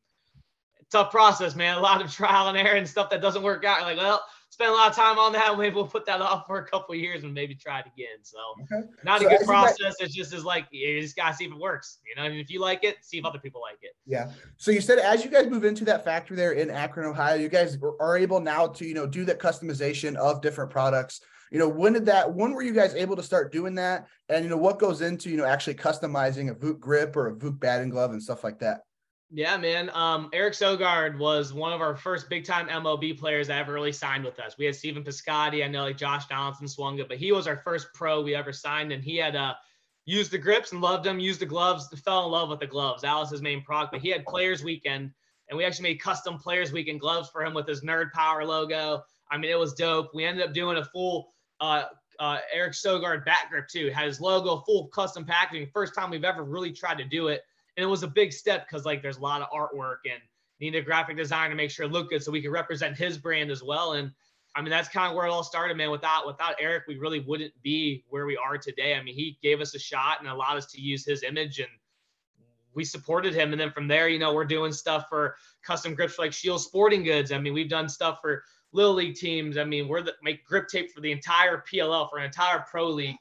tough 0.91 1.11
process, 1.11 1.55
man. 1.55 1.77
A 1.77 1.81
lot 1.81 2.03
of 2.03 2.13
trial 2.13 2.49
and 2.49 2.59
error 2.59 2.77
and 2.77 2.89
stuff 2.89 3.11
that 3.11 3.21
doesn't 3.21 3.43
work 3.43 3.65
out. 3.65 3.83
Like, 3.83 3.97
well, 3.97 4.23
spend 4.57 4.71
a 4.71 4.75
lot 4.75 4.89
of 4.89 4.97
time 4.97 5.19
on 5.19 5.33
that. 5.33 5.57
Maybe 5.59 5.75
we'll 5.75 5.87
put 5.87 6.07
that 6.07 6.21
off 6.21 6.47
for 6.47 6.59
a 6.59 6.67
couple 6.67 6.95
years 6.95 7.25
and 7.25 7.35
maybe 7.35 7.55
try 7.55 7.81
it 7.81 7.87
again. 7.95 8.19
So 8.23 8.39
okay. 8.63 8.89
not 9.05 9.21
so 9.21 9.27
a 9.27 9.31
good 9.31 9.47
process. 9.47 9.95
it's 10.01 10.15
just 10.15 10.33
is 10.33 10.45
like 10.45 10.67
you 10.71 11.01
just 11.01 11.17
gotta 11.17 11.35
see 11.35 11.45
if 11.45 11.53
it 11.53 11.59
works. 11.59 11.99
You 12.09 12.17
know, 12.17 12.27
and 12.29 12.37
if 12.37 12.51
you 12.51 12.61
like 12.61 12.85
it, 12.85 12.97
see 13.03 13.19
if 13.19 13.25
other 13.25 13.39
people 13.39 13.61
like 13.61 13.79
it. 13.83 13.93
Yeah. 14.07 14.31
So 14.57 14.71
you 14.71 14.81
said 14.81 14.99
as 14.99 15.25
you 15.25 15.31
guys 15.31 15.47
move 15.47 15.65
into 15.65 15.85
that 15.87 16.05
factory 16.05 16.37
there 16.37 16.53
in 16.53 16.71
Akron, 16.71 17.07
Ohio, 17.07 17.37
you 17.37 17.49
guys 17.49 17.79
are 18.01 18.17
able 18.17 18.41
now 18.41 18.67
to 18.69 18.87
you 18.87 18.95
know 18.95 19.07
do 19.07 19.25
that 19.27 19.39
customization 19.39 20.17
of 20.17 20.41
different 20.41 20.71
products. 20.71 21.21
You 21.53 21.61
know, 21.61 21.69
when 21.69 21.93
did 21.93 22.07
that? 22.07 22.33
When 22.33 22.53
were 22.53 22.63
you 22.63 22.73
guys 22.73 22.95
able 22.95 23.15
to 23.17 23.23
start 23.23 23.53
doing 23.53 23.75
that? 23.77 24.09
And 24.29 24.43
you 24.43 24.51
know, 24.51 24.57
what 24.57 24.79
goes 24.79 25.01
into 25.01 25.31
you 25.31 25.37
know 25.37 25.45
actually 25.45 25.75
customizing 25.75 26.51
a 26.51 26.55
Vuk 26.55 26.81
grip 26.81 27.15
or 27.15 27.29
a 27.29 27.35
Vuk 27.35 27.61
batting 27.61 27.91
glove 27.91 28.13
and 28.13 28.23
stuff 28.23 28.43
like 28.43 28.59
that? 28.61 28.86
Yeah, 29.31 29.57
man. 29.57 29.91
Um, 29.93 30.31
Eric 30.33 30.55
Sogard 30.55 31.19
was 31.19 31.53
one 31.53 31.73
of 31.73 31.81
our 31.81 31.97
first 31.97 32.31
big 32.31 32.45
time 32.45 32.69
MLB 32.69 33.19
players 33.19 33.49
that 33.49 33.59
ever 33.59 33.73
really 33.73 33.93
signed 33.93 34.25
with 34.25 34.39
us. 34.39 34.57
We 34.57 34.67
had 34.67 34.77
Stephen 34.77 35.03
Piscotty. 35.03 35.65
I 35.65 35.69
know 35.69 35.83
like 35.83 35.97
Josh 35.97 36.27
Donaldson 36.27 36.69
swung 36.69 37.01
it, 37.01 37.09
but 37.09 37.17
he 37.17 37.33
was 37.33 37.49
our 37.49 37.57
first 37.57 37.89
pro 37.93 38.23
we 38.23 38.37
ever 38.37 38.53
signed. 38.53 38.93
And 38.93 39.03
he 39.03 39.17
had 39.17 39.35
uh, 39.35 39.55
used 40.05 40.31
the 40.31 40.39
grips 40.39 40.71
and 40.71 40.81
loved 40.81 41.05
them, 41.05 41.19
used 41.19 41.41
the 41.41 41.47
gloves, 41.47 41.89
fell 42.05 42.25
in 42.25 42.31
love 42.31 42.51
with 42.51 42.61
the 42.61 42.69
gloves. 42.69 43.03
His 43.31 43.43
main 43.43 43.63
product. 43.63 43.93
But 43.93 44.01
he 44.01 44.11
had 44.11 44.25
Players 44.25 44.63
Weekend, 44.63 45.11
and 45.51 45.59
we 45.59 45.65
actually 45.65 45.91
made 45.91 46.01
custom 46.01 46.39
Players 46.39 46.73
Weekend 46.73 47.01
gloves 47.01 47.29
for 47.29 47.45
him 47.45 47.53
with 47.53 47.67
his 47.67 47.83
Nerd 47.83 48.13
Power 48.13 48.45
logo. 48.45 49.03
I 49.29 49.39
mean, 49.39 49.51
it 49.51 49.59
was 49.59 49.75
dope. 49.75 50.11
We 50.15 50.25
ended 50.25 50.47
up 50.47 50.55
doing 50.55 50.77
a 50.77 50.85
full 50.85 51.33
uh, 51.61 51.87
uh, 52.21 52.39
Eric 52.55 52.75
Sogard 52.75 53.25
bat 53.25 53.49
grip 53.51 53.67
too. 53.67 53.91
Had 53.91 54.07
his 54.07 54.21
logo, 54.21 54.63
full 54.65 54.87
custom 54.87 55.25
packaging. 55.25 55.67
First 55.75 55.97
time 55.97 56.11
we've 56.11 56.23
ever 56.23 56.45
really 56.45 56.71
tried 56.71 56.99
to 56.99 57.05
do 57.05 57.27
it 57.27 57.43
and 57.77 57.85
it 57.85 57.87
was 57.87 58.03
a 58.03 58.09
big 58.09 58.33
step 58.33 58.67
because 58.67 58.85
like 58.85 59.03
there's 59.03 59.19
a 59.19 59.23
lot 59.23 59.43
of 59.43 59.49
artwork 59.51 59.99
and 60.11 60.21
need 60.61 60.75
a 60.75 60.83
graphic 60.83 61.17
designer 61.17 61.51
to 61.51 61.57
make 61.57 61.71
sure 61.71 61.87
it 61.87 61.93
looked 61.93 62.11
good 62.11 62.23
so 62.23 62.33
we 62.33 62.41
could 62.41 62.51
represent 62.51 62.97
his 62.97 63.19
brand 63.19 63.51
as 63.51 63.63
well. 63.63 63.93
And 63.93 64.11
I 64.55 64.63
mean 64.63 64.71
that's 64.71 64.89
kind 64.89 65.11
of 65.11 65.17
where 65.17 65.27
it 65.27 65.31
all 65.31 65.45
started, 65.45 65.77
man. 65.77 65.91
Without 65.91 66.27
without 66.27 66.55
Eric, 66.59 66.85
we 66.89 66.99
really 66.99 67.21
wouldn't 67.21 67.53
be 67.63 68.05
where 68.09 68.27
we 68.27 68.37
are 68.37 68.57
today. 68.57 68.95
I 68.95 69.03
mean, 69.03 69.15
he 69.15 69.39
gave 69.43 69.61
us 69.61 69.75
a 69.75 69.79
shot 69.79 70.21
and 70.21 70.29
allowed 70.29 70.57
us 70.57 70.67
to 70.73 70.81
use 70.81 71.05
his 71.05 71.23
image 71.23 71.59
and 71.59 71.69
we 72.77 72.85
supported 72.85 73.35
him. 73.35 73.53
And 73.53 73.61
then 73.61 73.73
from 73.73 73.89
there, 73.89 74.09
you 74.09 74.19
know, 74.19 74.35
we're 74.35 74.45
doing 74.45 74.71
stuff 74.71 75.07
for 75.09 75.37
custom 75.63 75.95
grips 75.95 76.19
like 76.19 76.33
Shield 76.33 76.61
Sporting 76.61 77.03
Goods. 77.03 77.33
I 77.33 77.39
mean, 77.39 77.55
we've 77.55 77.71
done 77.71 77.89
stuff 77.89 78.19
for 78.21 78.45
little 78.73 78.93
league 78.93 79.17
teams. 79.17 79.57
I 79.57 79.65
mean, 79.65 79.89
we're 79.89 80.03
the 80.03 80.13
make 80.23 80.45
grip 80.45 80.69
tape 80.69 80.93
for 80.93 81.01
the 81.01 81.11
entire 81.11 81.65
PLL 81.71 82.09
for 82.11 82.19
an 82.19 82.27
entire 82.27 82.65
pro 82.71 82.89
league 82.89 83.17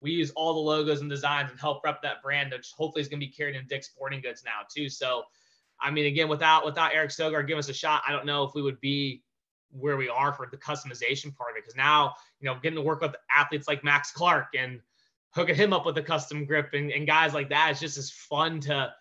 we 0.00 0.12
use 0.12 0.30
all 0.30 0.54
the 0.54 0.60
logos 0.60 1.00
and 1.00 1.10
designs 1.10 1.50
and 1.50 1.58
help 1.58 1.82
rep 1.84 2.02
that 2.02 2.22
brand, 2.22 2.52
which 2.52 2.72
hopefully 2.76 3.02
is 3.02 3.08
going 3.08 3.20
to 3.20 3.26
be 3.26 3.32
carried 3.32 3.56
in 3.56 3.66
Dick's 3.66 3.88
Sporting 3.88 4.20
Goods 4.20 4.42
now 4.44 4.60
too. 4.72 4.88
So, 4.88 5.24
I 5.80 5.90
mean, 5.90 6.06
again, 6.06 6.28
without 6.28 6.64
without 6.64 6.94
Eric 6.94 7.10
Sogard 7.10 7.46
giving 7.46 7.58
us 7.58 7.68
a 7.68 7.74
shot, 7.74 8.02
I 8.06 8.12
don't 8.12 8.26
know 8.26 8.44
if 8.44 8.54
we 8.54 8.62
would 8.62 8.80
be 8.80 9.22
where 9.70 9.96
we 9.96 10.08
are 10.08 10.32
for 10.32 10.48
the 10.50 10.56
customization 10.56 11.34
part 11.34 11.50
of 11.50 11.56
it. 11.56 11.64
Because 11.64 11.76
now, 11.76 12.14
you 12.40 12.46
know, 12.46 12.54
getting 12.62 12.76
to 12.76 12.82
work 12.82 13.00
with 13.00 13.14
athletes 13.34 13.68
like 13.68 13.84
Max 13.84 14.12
Clark 14.12 14.48
and 14.56 14.80
hooking 15.30 15.54
him 15.54 15.72
up 15.72 15.84
with 15.84 15.98
a 15.98 16.02
custom 16.02 16.44
grip 16.44 16.70
and, 16.72 16.90
and 16.90 17.06
guys 17.06 17.34
like 17.34 17.48
that, 17.50 17.70
it's 17.70 17.80
just 17.80 17.98
as 17.98 18.10
fun 18.10 18.60
to 18.60 18.92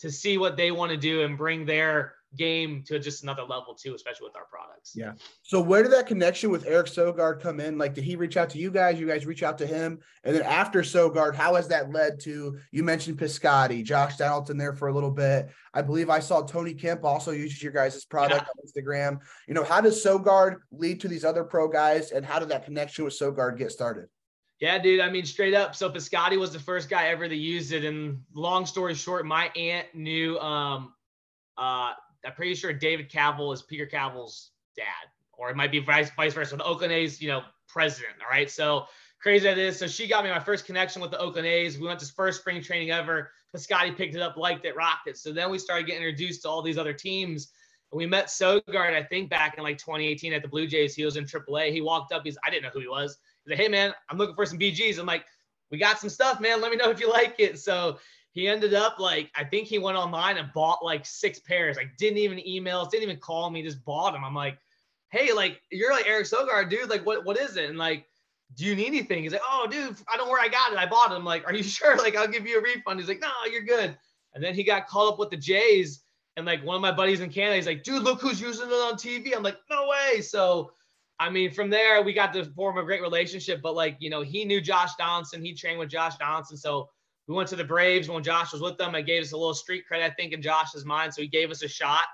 to 0.00 0.10
see 0.10 0.38
what 0.38 0.56
they 0.56 0.70
want 0.70 0.90
to 0.90 0.96
do 0.96 1.22
and 1.22 1.38
bring 1.38 1.64
their 1.64 2.14
game 2.36 2.82
to 2.86 2.98
just 2.98 3.22
another 3.22 3.42
level 3.42 3.74
too, 3.74 3.94
especially 3.94 4.26
with 4.26 4.36
our 4.36 4.44
products. 4.44 4.92
Yeah. 4.94 5.12
So 5.42 5.60
where 5.60 5.82
did 5.82 5.92
that 5.92 6.06
connection 6.06 6.50
with 6.50 6.66
Eric 6.66 6.86
Sogard 6.86 7.40
come 7.40 7.60
in? 7.60 7.78
Like, 7.78 7.94
did 7.94 8.04
he 8.04 8.16
reach 8.16 8.36
out 8.36 8.50
to 8.50 8.58
you 8.58 8.70
guys? 8.70 8.98
You 8.98 9.06
guys 9.06 9.26
reach 9.26 9.42
out 9.42 9.58
to 9.58 9.66
him, 9.66 10.00
and 10.24 10.34
then 10.34 10.42
after 10.42 10.82
Sogard, 10.82 11.34
how 11.34 11.54
has 11.54 11.68
that 11.68 11.92
led 11.92 12.20
to? 12.20 12.58
You 12.70 12.82
mentioned 12.82 13.18
Piscotty, 13.18 13.84
Josh 13.84 14.16
Donaldson 14.16 14.56
there 14.56 14.74
for 14.74 14.88
a 14.88 14.92
little 14.92 15.10
bit. 15.10 15.50
I 15.72 15.82
believe 15.82 16.10
I 16.10 16.20
saw 16.20 16.42
Tony 16.42 16.74
Kemp 16.74 17.04
also 17.04 17.30
uses 17.30 17.62
your 17.62 17.72
guys' 17.72 18.04
product 18.04 18.46
yeah. 18.46 18.48
on 18.48 18.84
Instagram. 18.84 19.20
You 19.48 19.54
know, 19.54 19.64
how 19.64 19.80
does 19.80 20.04
Sogard 20.04 20.56
lead 20.70 21.00
to 21.00 21.08
these 21.08 21.24
other 21.24 21.44
pro 21.44 21.68
guys, 21.68 22.10
and 22.12 22.24
how 22.24 22.38
did 22.38 22.48
that 22.50 22.64
connection 22.64 23.04
with 23.04 23.14
Sogard 23.14 23.58
get 23.58 23.72
started? 23.72 24.08
Yeah, 24.60 24.78
dude. 24.78 25.00
I 25.00 25.10
mean, 25.10 25.26
straight 25.26 25.52
up. 25.52 25.74
So 25.74 25.90
Piscotty 25.90 26.38
was 26.38 26.52
the 26.52 26.60
first 26.60 26.88
guy 26.88 27.08
ever 27.08 27.28
to 27.28 27.36
use 27.36 27.72
it. 27.72 27.84
And 27.84 28.22
long 28.34 28.66
story 28.66 28.94
short, 28.94 29.26
my 29.26 29.50
aunt 29.56 29.88
knew 29.94 30.38
um, 30.38 30.94
uh, 31.58 31.92
I'm 32.24 32.32
pretty 32.32 32.54
sure 32.54 32.72
David 32.72 33.10
Kaval 33.10 33.52
is 33.52 33.62
Peter 33.62 33.86
Kaval's 33.86 34.50
dad 34.76 34.84
or 35.38 35.50
it 35.50 35.56
might 35.56 35.72
be 35.72 35.78
vice 35.78 36.10
vice 36.10 36.34
versa. 36.34 36.56
The 36.56 36.64
Oakland 36.64 36.92
A's, 36.92 37.20
you 37.20 37.28
know, 37.28 37.42
president. 37.68 38.14
All 38.22 38.30
right, 38.30 38.50
so 38.50 38.86
crazy 39.20 39.44
that 39.44 39.58
is. 39.58 39.78
So 39.78 39.86
she 39.86 40.06
got 40.06 40.24
me 40.24 40.30
my 40.30 40.38
first 40.38 40.66
connection 40.66 41.02
with 41.02 41.10
the 41.10 41.18
Oakland 41.18 41.46
A's. 41.46 41.78
We 41.78 41.86
went 41.86 42.00
to 42.00 42.06
first 42.06 42.40
spring 42.40 42.62
training 42.62 42.90
ever. 42.90 43.30
Scotty 43.56 43.92
picked 43.92 44.16
it 44.16 44.20
up, 44.20 44.36
liked 44.36 44.64
it, 44.64 44.74
rocked 44.74 45.06
it. 45.06 45.16
So 45.16 45.32
then 45.32 45.48
we 45.48 45.58
started 45.58 45.86
getting 45.86 46.02
introduced 46.02 46.42
to 46.42 46.48
all 46.48 46.60
these 46.60 46.76
other 46.76 46.92
teams. 46.92 47.52
And 47.92 47.98
we 47.98 48.06
met 48.06 48.26
Sogard, 48.26 48.94
I 48.94 49.02
think, 49.04 49.30
back 49.30 49.56
in 49.56 49.62
like 49.62 49.78
2018 49.78 50.32
at 50.32 50.42
the 50.42 50.48
Blue 50.48 50.66
Jays. 50.66 50.94
He 50.94 51.04
was 51.04 51.16
in 51.16 51.24
AAA. 51.24 51.70
He 51.70 51.80
walked 51.80 52.12
up. 52.12 52.22
He's 52.24 52.36
I 52.44 52.50
didn't 52.50 52.64
know 52.64 52.70
who 52.70 52.80
he 52.80 52.88
was. 52.88 53.18
He's 53.44 53.52
like, 53.52 53.60
"Hey 53.60 53.68
man, 53.68 53.92
I'm 54.10 54.18
looking 54.18 54.34
for 54.34 54.46
some 54.46 54.58
BGs." 54.58 54.98
I'm 54.98 55.06
like, 55.06 55.24
"We 55.70 55.78
got 55.78 56.00
some 56.00 56.10
stuff, 56.10 56.40
man. 56.40 56.60
Let 56.60 56.72
me 56.72 56.76
know 56.76 56.90
if 56.90 56.98
you 56.98 57.10
like 57.10 57.36
it." 57.38 57.58
So 57.60 57.98
he 58.34 58.46
ended 58.46 58.74
up 58.74 58.98
like 58.98 59.30
I 59.34 59.44
think 59.44 59.66
he 59.66 59.78
went 59.78 59.96
online 59.96 60.36
and 60.36 60.52
bought 60.52 60.84
like 60.84 61.06
six 61.06 61.38
pairs. 61.40 61.76
Like 61.76 61.96
didn't 61.96 62.18
even 62.18 62.46
email, 62.46 62.84
didn't 62.84 63.04
even 63.04 63.18
call 63.18 63.48
me, 63.50 63.62
just 63.62 63.84
bought 63.84 64.12
them. 64.12 64.24
I'm 64.24 64.34
like, 64.34 64.58
"Hey, 65.10 65.32
like 65.32 65.60
you're 65.72 65.92
like 65.92 66.06
Eric 66.06 66.26
Sogard, 66.26 66.68
dude. 66.68 66.90
Like 66.90 67.06
what 67.06 67.24
what 67.24 67.38
is 67.38 67.56
it?" 67.56 67.70
And 67.70 67.78
like 67.78 68.06
do 68.56 68.64
you 68.64 68.74
need 68.74 68.86
anything? 68.86 69.22
He's 69.22 69.32
like, 69.32 69.42
oh, 69.48 69.66
dude, 69.70 69.96
I 70.12 70.16
don't 70.16 70.26
know 70.26 70.30
where 70.32 70.42
I 70.42 70.48
got 70.48 70.72
it. 70.72 70.78
I 70.78 70.86
bought 70.86 71.10
it. 71.10 71.14
I'm 71.14 71.24
like, 71.24 71.46
are 71.46 71.54
you 71.54 71.62
sure? 71.62 71.96
Like, 71.96 72.16
I'll 72.16 72.28
give 72.28 72.46
you 72.46 72.58
a 72.58 72.62
refund. 72.62 73.00
He's 73.00 73.08
like, 73.08 73.20
no, 73.20 73.30
you're 73.50 73.62
good. 73.62 73.96
And 74.34 74.42
then 74.42 74.54
he 74.54 74.64
got 74.64 74.86
called 74.86 75.12
up 75.12 75.18
with 75.18 75.30
the 75.30 75.36
Jays. 75.36 76.02
And 76.36 76.46
like 76.46 76.64
one 76.64 76.74
of 76.74 76.82
my 76.82 76.92
buddies 76.92 77.20
in 77.20 77.30
Canada, 77.30 77.56
he's 77.56 77.66
like, 77.66 77.84
dude, 77.84 78.02
look 78.02 78.20
who's 78.20 78.40
using 78.40 78.68
it 78.68 78.72
on 78.72 78.94
TV. 78.94 79.36
I'm 79.36 79.44
like, 79.44 79.58
no 79.70 79.88
way. 79.88 80.20
So, 80.20 80.72
I 81.20 81.30
mean, 81.30 81.52
from 81.52 81.70
there, 81.70 82.02
we 82.02 82.12
got 82.12 82.32
to 82.32 82.44
form 82.44 82.76
a 82.76 82.82
great 82.82 83.02
relationship. 83.02 83.62
But 83.62 83.76
like, 83.76 83.96
you 84.00 84.10
know, 84.10 84.22
he 84.22 84.44
knew 84.44 84.60
Josh 84.60 84.96
Donaldson. 84.96 85.44
He 85.44 85.54
trained 85.54 85.78
with 85.78 85.90
Josh 85.90 86.16
Donaldson. 86.16 86.56
So 86.56 86.90
we 87.26 87.34
went 87.34 87.48
to 87.48 87.56
the 87.56 87.64
Braves 87.64 88.08
when 88.08 88.22
Josh 88.22 88.52
was 88.52 88.60
with 88.60 88.76
them. 88.76 88.94
I 88.94 89.00
gave 89.00 89.22
us 89.22 89.32
a 89.32 89.36
little 89.36 89.54
street 89.54 89.86
credit, 89.86 90.04
I 90.04 90.10
think, 90.10 90.32
in 90.32 90.42
Josh's 90.42 90.84
mind. 90.84 91.14
So 91.14 91.22
he 91.22 91.28
gave 91.28 91.50
us 91.50 91.62
a 91.62 91.68
shot. 91.68 92.04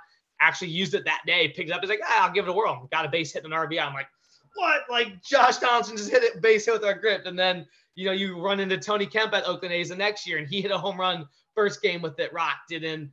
Actually 0.40 0.68
used 0.68 0.94
it 0.94 1.04
that 1.04 1.22
day. 1.26 1.48
Picked 1.48 1.68
it 1.68 1.72
up. 1.72 1.80
He's 1.80 1.90
like, 1.90 2.00
ah, 2.04 2.26
I'll 2.26 2.32
give 2.32 2.46
it 2.46 2.50
a 2.50 2.52
whirl. 2.52 2.88
Got 2.92 3.04
a 3.04 3.08
base 3.08 3.32
hit 3.32 3.44
an 3.44 3.50
RBI. 3.50 3.84
I'm 3.84 3.92
like, 3.92 4.08
what? 4.54 4.82
Like 4.88 5.22
Josh 5.22 5.58
Donaldson 5.58 5.96
just 5.96 6.10
hit 6.10 6.22
it 6.22 6.40
base 6.40 6.64
hit 6.64 6.72
with 6.72 6.84
our 6.84 6.94
grip. 6.94 7.26
And 7.26 7.38
then, 7.38 7.66
you 7.96 8.06
know, 8.06 8.12
you 8.12 8.40
run 8.40 8.60
into 8.60 8.78
Tony 8.78 9.06
Kemp 9.06 9.34
at 9.34 9.46
Oakland 9.46 9.74
A's 9.74 9.88
the 9.88 9.96
next 9.96 10.26
year 10.26 10.38
and 10.38 10.48
he 10.48 10.60
hit 10.60 10.70
a 10.70 10.78
home 10.78 10.98
run 10.98 11.26
first 11.54 11.82
game 11.82 12.02
with 12.02 12.18
it, 12.20 12.32
rocked 12.32 12.72
it. 12.72 12.84
And, 12.84 13.10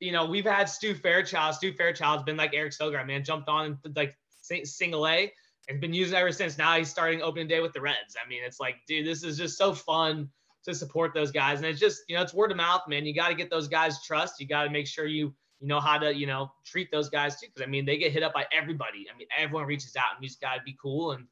you 0.00 0.12
know, 0.12 0.26
we've 0.26 0.44
had 0.44 0.68
Stu 0.68 0.94
Fairchild. 0.94 1.54
Stu 1.54 1.72
Fairchild's 1.72 2.24
been 2.24 2.36
like 2.36 2.52
Eric 2.54 2.72
Sogard, 2.72 3.06
man, 3.06 3.24
jumped 3.24 3.48
on 3.48 3.78
and 3.84 3.96
like 3.96 4.16
single 4.64 5.08
A 5.08 5.32
and 5.68 5.80
been 5.80 5.94
using 5.94 6.16
ever 6.16 6.32
since. 6.32 6.58
Now 6.58 6.76
he's 6.76 6.88
starting 6.88 7.22
opening 7.22 7.48
day 7.48 7.60
with 7.60 7.72
the 7.72 7.80
Reds. 7.80 8.16
I 8.22 8.28
mean, 8.28 8.42
it's 8.44 8.60
like, 8.60 8.76
dude, 8.86 9.06
this 9.06 9.24
is 9.24 9.36
just 9.36 9.58
so 9.58 9.74
fun 9.74 10.30
to 10.64 10.74
support 10.74 11.14
those 11.14 11.30
guys. 11.30 11.58
And 11.58 11.66
it's 11.66 11.80
just, 11.80 12.02
you 12.08 12.16
know, 12.16 12.22
it's 12.22 12.34
word 12.34 12.50
of 12.50 12.56
mouth, 12.56 12.82
man. 12.88 13.06
You 13.06 13.14
got 13.14 13.28
to 13.28 13.34
get 13.34 13.50
those 13.50 13.68
guys 13.68 14.04
trust. 14.04 14.40
You 14.40 14.46
got 14.46 14.64
to 14.64 14.70
make 14.70 14.86
sure 14.86 15.06
you 15.06 15.34
you 15.60 15.66
know 15.66 15.80
how 15.80 15.98
to, 15.98 16.14
you 16.14 16.26
know, 16.26 16.52
treat 16.64 16.90
those 16.90 17.08
guys 17.08 17.40
too. 17.40 17.48
Cause 17.54 17.62
I 17.62 17.66
mean, 17.66 17.84
they 17.84 17.98
get 17.98 18.12
hit 18.12 18.22
up 18.22 18.32
by 18.32 18.46
everybody. 18.52 19.06
I 19.12 19.16
mean, 19.16 19.26
everyone 19.36 19.66
reaches 19.66 19.96
out 19.96 20.14
and 20.14 20.22
you 20.22 20.28
just 20.28 20.40
gotta 20.40 20.62
be 20.64 20.76
cool 20.80 21.12
and, 21.12 21.26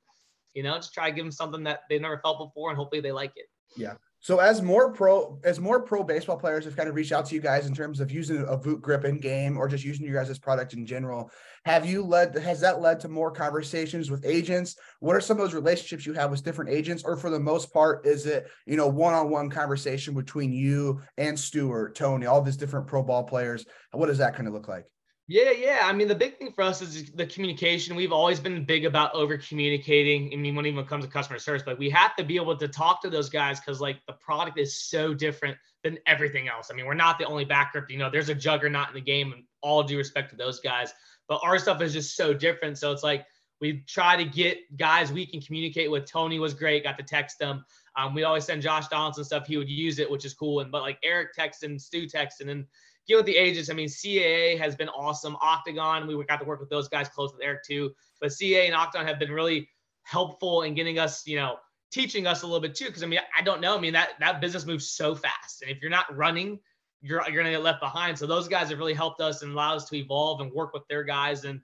you 0.55 0.63
know, 0.63 0.75
just 0.77 0.93
try 0.93 1.09
to 1.09 1.15
give 1.15 1.25
them 1.25 1.33
something 1.33 1.63
that 1.65 1.83
they 1.89 1.99
never 1.99 2.19
felt 2.19 2.39
before 2.39 2.71
and 2.71 2.79
hopefully 2.79 3.01
they 3.01 3.13
like 3.13 3.33
it. 3.37 3.47
Yeah. 3.77 3.95
So 4.27 4.41
as 4.41 4.61
more 4.61 4.91
pro 4.93 5.39
as 5.45 5.61
more 5.61 5.81
pro 5.81 6.03
baseball 6.03 6.37
players 6.37 6.65
have 6.65 6.77
kind 6.77 6.89
of 6.89 6.97
reached 6.97 7.13
out 7.13 7.27
to 7.27 7.35
you 7.37 7.41
guys 7.41 7.69
in 7.69 7.73
terms 7.77 8.01
of 8.01 8.11
using 8.11 8.39
a 8.39 8.59
Vuk 8.59 8.81
grip 8.81 9.05
in 9.05 9.21
game 9.21 9.57
or 9.57 9.69
just 9.69 9.85
using 9.85 10.05
your 10.05 10.21
guys' 10.21 10.37
product 10.37 10.73
in 10.73 10.85
general, 10.85 11.31
have 11.65 11.87
you 11.87 12.03
led 12.03 12.35
has 12.35 12.59
that 12.63 12.81
led 12.81 12.99
to 12.99 13.09
more 13.09 13.31
conversations 13.31 14.11
with 14.11 14.27
agents? 14.27 14.75
What 14.99 15.15
are 15.15 15.21
some 15.21 15.37
of 15.37 15.45
those 15.45 15.55
relationships 15.55 16.05
you 16.07 16.13
have 16.15 16.33
with 16.33 16.43
different 16.43 16.73
agents, 16.73 17.05
or 17.05 17.17
for 17.17 17.31
the 17.31 17.39
most 17.39 17.73
part, 17.73 18.05
is 18.05 18.27
it 18.27 18.49
you 18.67 18.77
know 18.77 18.89
one-on-one 18.89 19.49
conversation 19.49 20.13
between 20.13 20.53
you 20.53 21.03
and 21.17 21.39
Stewart, 21.39 21.95
Tony, 21.95 22.27
all 22.27 22.43
these 22.43 22.57
different 22.57 22.89
pro 22.89 23.05
ball 23.05 23.23
players? 23.23 23.65
What 23.93 24.07
does 24.07 24.19
that 24.19 24.35
kind 24.35 24.49
of 24.49 24.55
look 24.55 24.67
like? 24.67 24.87
Yeah, 25.29 25.51
yeah. 25.51 25.81
I 25.83 25.93
mean, 25.93 26.07
the 26.07 26.15
big 26.15 26.39
thing 26.39 26.53
for 26.53 26.63
us 26.63 26.81
is 26.81 27.11
the 27.11 27.27
communication. 27.27 27.97
We've 27.97 28.13
always 28.13 28.39
been 28.39 28.65
big 28.65 28.85
about 28.85 29.13
over 29.13 29.37
communicating. 29.37 30.33
I 30.33 30.37
mean, 30.37 30.55
when 30.55 30.67
even 30.67 30.85
comes 30.85 31.05
to 31.05 31.11
customer 31.11 31.41
service, 31.41 31.65
but 31.67 31.81
we 31.81 31.91
have 31.91 32.15
to 32.17 32.25
be 32.25 32.37
able 32.37 32.57
to 32.57 32.69
talk 32.69 33.03
to 33.03 33.11
those 33.11 33.29
guys 33.29 33.59
because 33.59 33.81
like 33.81 33.99
the 34.07 34.13
product 34.13 34.57
is 34.57 34.81
so 34.81 35.15
different 35.15 35.59
than 35.83 35.99
everything 36.07 36.49
else. 36.49 36.69
I 36.71 36.75
mean, 36.75 36.87
we're 36.87 36.95
not 36.95 37.19
the 37.19 37.25
only 37.25 37.45
back 37.45 37.73
grip. 37.73 37.91
You 37.91 37.99
know, 37.99 38.09
there's 38.09 38.29
a 38.29 38.37
juggernaut 38.37 38.89
in 38.89 38.95
the 38.95 39.01
game, 39.01 39.33
and 39.33 39.43
all 39.63 39.83
due 39.83 39.99
respect 39.99 40.31
to 40.31 40.37
those 40.37 40.61
guys, 40.61 40.95
but 41.29 41.41
our 41.43 41.59
stuff 41.59 41.83
is 41.83 41.93
just 41.93 42.17
so 42.17 42.33
different. 42.33 42.79
So 42.79 42.93
it's 42.93 43.03
like 43.03 43.27
we 43.61 43.83
try 43.89 44.17
to 44.17 44.25
get 44.25 44.59
guys 44.77 45.11
we 45.11 45.27
can 45.27 45.41
communicate 45.41 45.91
with. 45.91 46.07
Tony 46.07 46.39
was 46.39 46.55
great. 46.55 46.85
Got 46.85 46.99
to 46.99 47.05
text 47.05 47.41
them. 47.41 47.65
Um, 47.97 48.15
we 48.15 48.23
always 48.23 48.45
send 48.45 48.63
Josh 48.63 48.87
Donaldson 48.89 49.25
stuff. 49.25 49.47
He 49.47 49.57
would 49.57 49.69
use 49.69 49.99
it, 49.99 50.09
which 50.09 50.25
is 50.25 50.35
cool. 50.35 50.61
And 50.61 50.71
but 50.71 50.83
like 50.83 50.99
Eric 51.03 51.31
texting, 51.37 51.81
Stu 51.81 52.07
texting, 52.07 52.49
and 52.49 52.65
deal 53.07 53.19
with 53.19 53.27
the 53.27 53.37
agents. 53.37 53.71
I 53.71 53.75
mean, 53.75 53.89
CAA 53.89 54.59
has 54.59 54.75
been 54.75 54.89
awesome. 54.89 55.37
Octagon, 55.41 56.07
we 56.07 56.25
got 56.25 56.41
to 56.41 56.45
work 56.45 56.61
with 56.61 56.71
those 56.71 56.89
guys 56.89 57.09
close 57.09 57.33
with 57.33 57.43
Eric 57.43 57.65
too. 57.65 57.93
But 58.21 58.31
CAA 58.31 58.67
and 58.67 58.75
Octagon 58.75 59.07
have 59.07 59.19
been 59.19 59.31
really 59.31 59.69
helpful 60.03 60.63
in 60.63 60.75
getting 60.75 60.99
us, 60.99 61.27
you 61.27 61.37
know, 61.37 61.57
teaching 61.91 62.27
us 62.27 62.43
a 62.43 62.47
little 62.47 62.61
bit 62.61 62.75
too. 62.75 62.87
Because 62.87 63.03
I 63.03 63.07
mean, 63.07 63.21
I 63.37 63.43
don't 63.43 63.61
know. 63.61 63.77
I 63.77 63.81
mean, 63.81 63.93
that 63.93 64.11
that 64.21 64.41
business 64.41 64.67
moves 64.67 64.91
so 64.91 65.15
fast, 65.15 65.63
and 65.63 65.71
if 65.71 65.81
you're 65.81 65.91
not 65.91 66.15
running, 66.17 66.59
you're 67.01 67.23
you're 67.29 67.43
gonna 67.43 67.55
get 67.55 67.63
left 67.63 67.81
behind. 67.81 68.19
So 68.19 68.27
those 68.27 68.49
guys 68.49 68.71
have 68.71 68.79
really 68.79 68.95
helped 68.95 69.21
us 69.21 69.43
and 69.43 69.53
allowed 69.53 69.77
us 69.77 69.89
to 69.91 69.97
evolve 69.97 70.41
and 70.41 70.53
work 70.53 70.73
with 70.73 70.87
their 70.89 71.05
guys. 71.05 71.45
And 71.45 71.61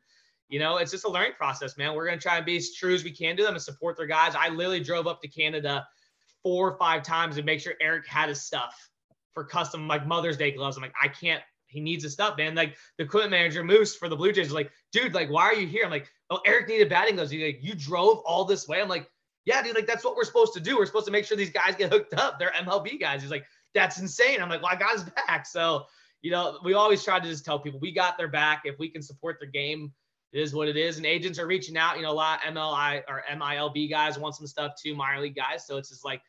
you 0.48 0.58
know, 0.58 0.76
it's 0.76 0.90
just 0.90 1.04
a 1.04 1.10
learning 1.10 1.32
process, 1.36 1.76
man. 1.76 1.94
We're 1.94 2.06
gonna 2.06 2.20
try 2.20 2.36
and 2.36 2.46
be 2.46 2.56
as 2.56 2.72
true 2.72 2.94
as 2.94 3.04
we 3.04 3.10
can 3.10 3.36
to 3.36 3.42
them 3.42 3.54
and 3.54 3.62
support 3.62 3.96
their 3.96 4.06
guys. 4.06 4.34
I 4.36 4.48
literally 4.48 4.80
drove 4.80 5.06
up 5.06 5.20
to 5.22 5.28
Canada 5.28 5.86
four 6.42 6.70
or 6.70 6.78
five 6.78 7.02
times 7.02 7.36
to 7.36 7.42
make 7.42 7.60
sure 7.60 7.74
Eric 7.80 8.06
had 8.06 8.28
his 8.28 8.42
stuff 8.42 8.90
for 9.34 9.44
custom 9.44 9.88
like 9.88 10.06
Mother's 10.06 10.36
Day 10.36 10.50
gloves. 10.50 10.76
I'm 10.76 10.82
like, 10.82 10.94
I 11.00 11.08
can't. 11.08 11.42
He 11.66 11.80
needs 11.80 12.04
his 12.04 12.12
stuff, 12.12 12.36
man. 12.36 12.54
Like 12.54 12.76
the 12.98 13.04
equipment 13.04 13.30
manager 13.30 13.64
Moose 13.64 13.96
for 13.96 14.08
the 14.08 14.16
Blue 14.16 14.32
Jays 14.32 14.48
is 14.48 14.52
like, 14.52 14.70
dude, 14.92 15.14
like, 15.14 15.30
why 15.30 15.44
are 15.44 15.54
you 15.54 15.66
here? 15.66 15.84
I'm 15.84 15.90
like, 15.90 16.06
oh, 16.28 16.40
Eric 16.44 16.68
needed 16.68 16.90
batting 16.90 17.14
gloves. 17.14 17.30
He's 17.30 17.42
like, 17.42 17.60
you 17.62 17.74
drove 17.74 18.18
all 18.26 18.44
this 18.44 18.68
way. 18.68 18.82
I'm 18.82 18.88
like, 18.88 19.08
yeah, 19.46 19.62
dude, 19.62 19.74
like 19.74 19.86
that's 19.86 20.04
what 20.04 20.14
we're 20.14 20.24
supposed 20.24 20.52
to 20.54 20.60
do. 20.60 20.76
We're 20.76 20.86
supposed 20.86 21.06
to 21.06 21.12
make 21.12 21.24
sure 21.24 21.36
these 21.36 21.50
guys 21.50 21.74
get 21.74 21.90
hooked 21.90 22.14
up. 22.14 22.38
They're 22.38 22.52
MLB 22.52 23.00
guys. 23.00 23.22
He's 23.22 23.30
like, 23.30 23.44
that's 23.74 23.98
insane. 23.98 24.42
I'm 24.42 24.48
like, 24.48 24.62
well, 24.62 24.72
I 24.72 24.76
got 24.76 24.92
his 24.92 25.04
back. 25.04 25.46
So, 25.46 25.86
you 26.20 26.30
know, 26.30 26.58
we 26.62 26.74
always 26.74 27.02
try 27.02 27.18
to 27.18 27.26
just 27.26 27.44
tell 27.44 27.58
people 27.58 27.80
we 27.80 27.92
got 27.92 28.18
their 28.18 28.28
back. 28.28 28.62
If 28.64 28.78
we 28.78 28.88
can 28.88 29.02
support 29.02 29.38
their 29.40 29.50
game, 29.50 29.92
it 30.32 30.40
is 30.40 30.54
what 30.54 30.68
it 30.68 30.76
is. 30.76 30.98
And 30.98 31.06
agents 31.06 31.38
are 31.38 31.46
reaching 31.46 31.76
out. 31.76 31.96
You 31.96 32.02
know, 32.02 32.12
a 32.12 32.12
lot 32.12 32.46
of 32.46 32.54
MLI 32.54 33.02
or 33.08 33.22
MILB 33.34 33.90
guys 33.90 34.18
want 34.18 34.34
some 34.34 34.46
stuff 34.46 34.72
too, 34.80 34.94
minor 34.94 35.20
league 35.20 35.36
guys. 35.36 35.66
So 35.66 35.78
it's 35.78 35.88
just 35.88 36.04
like, 36.04 36.22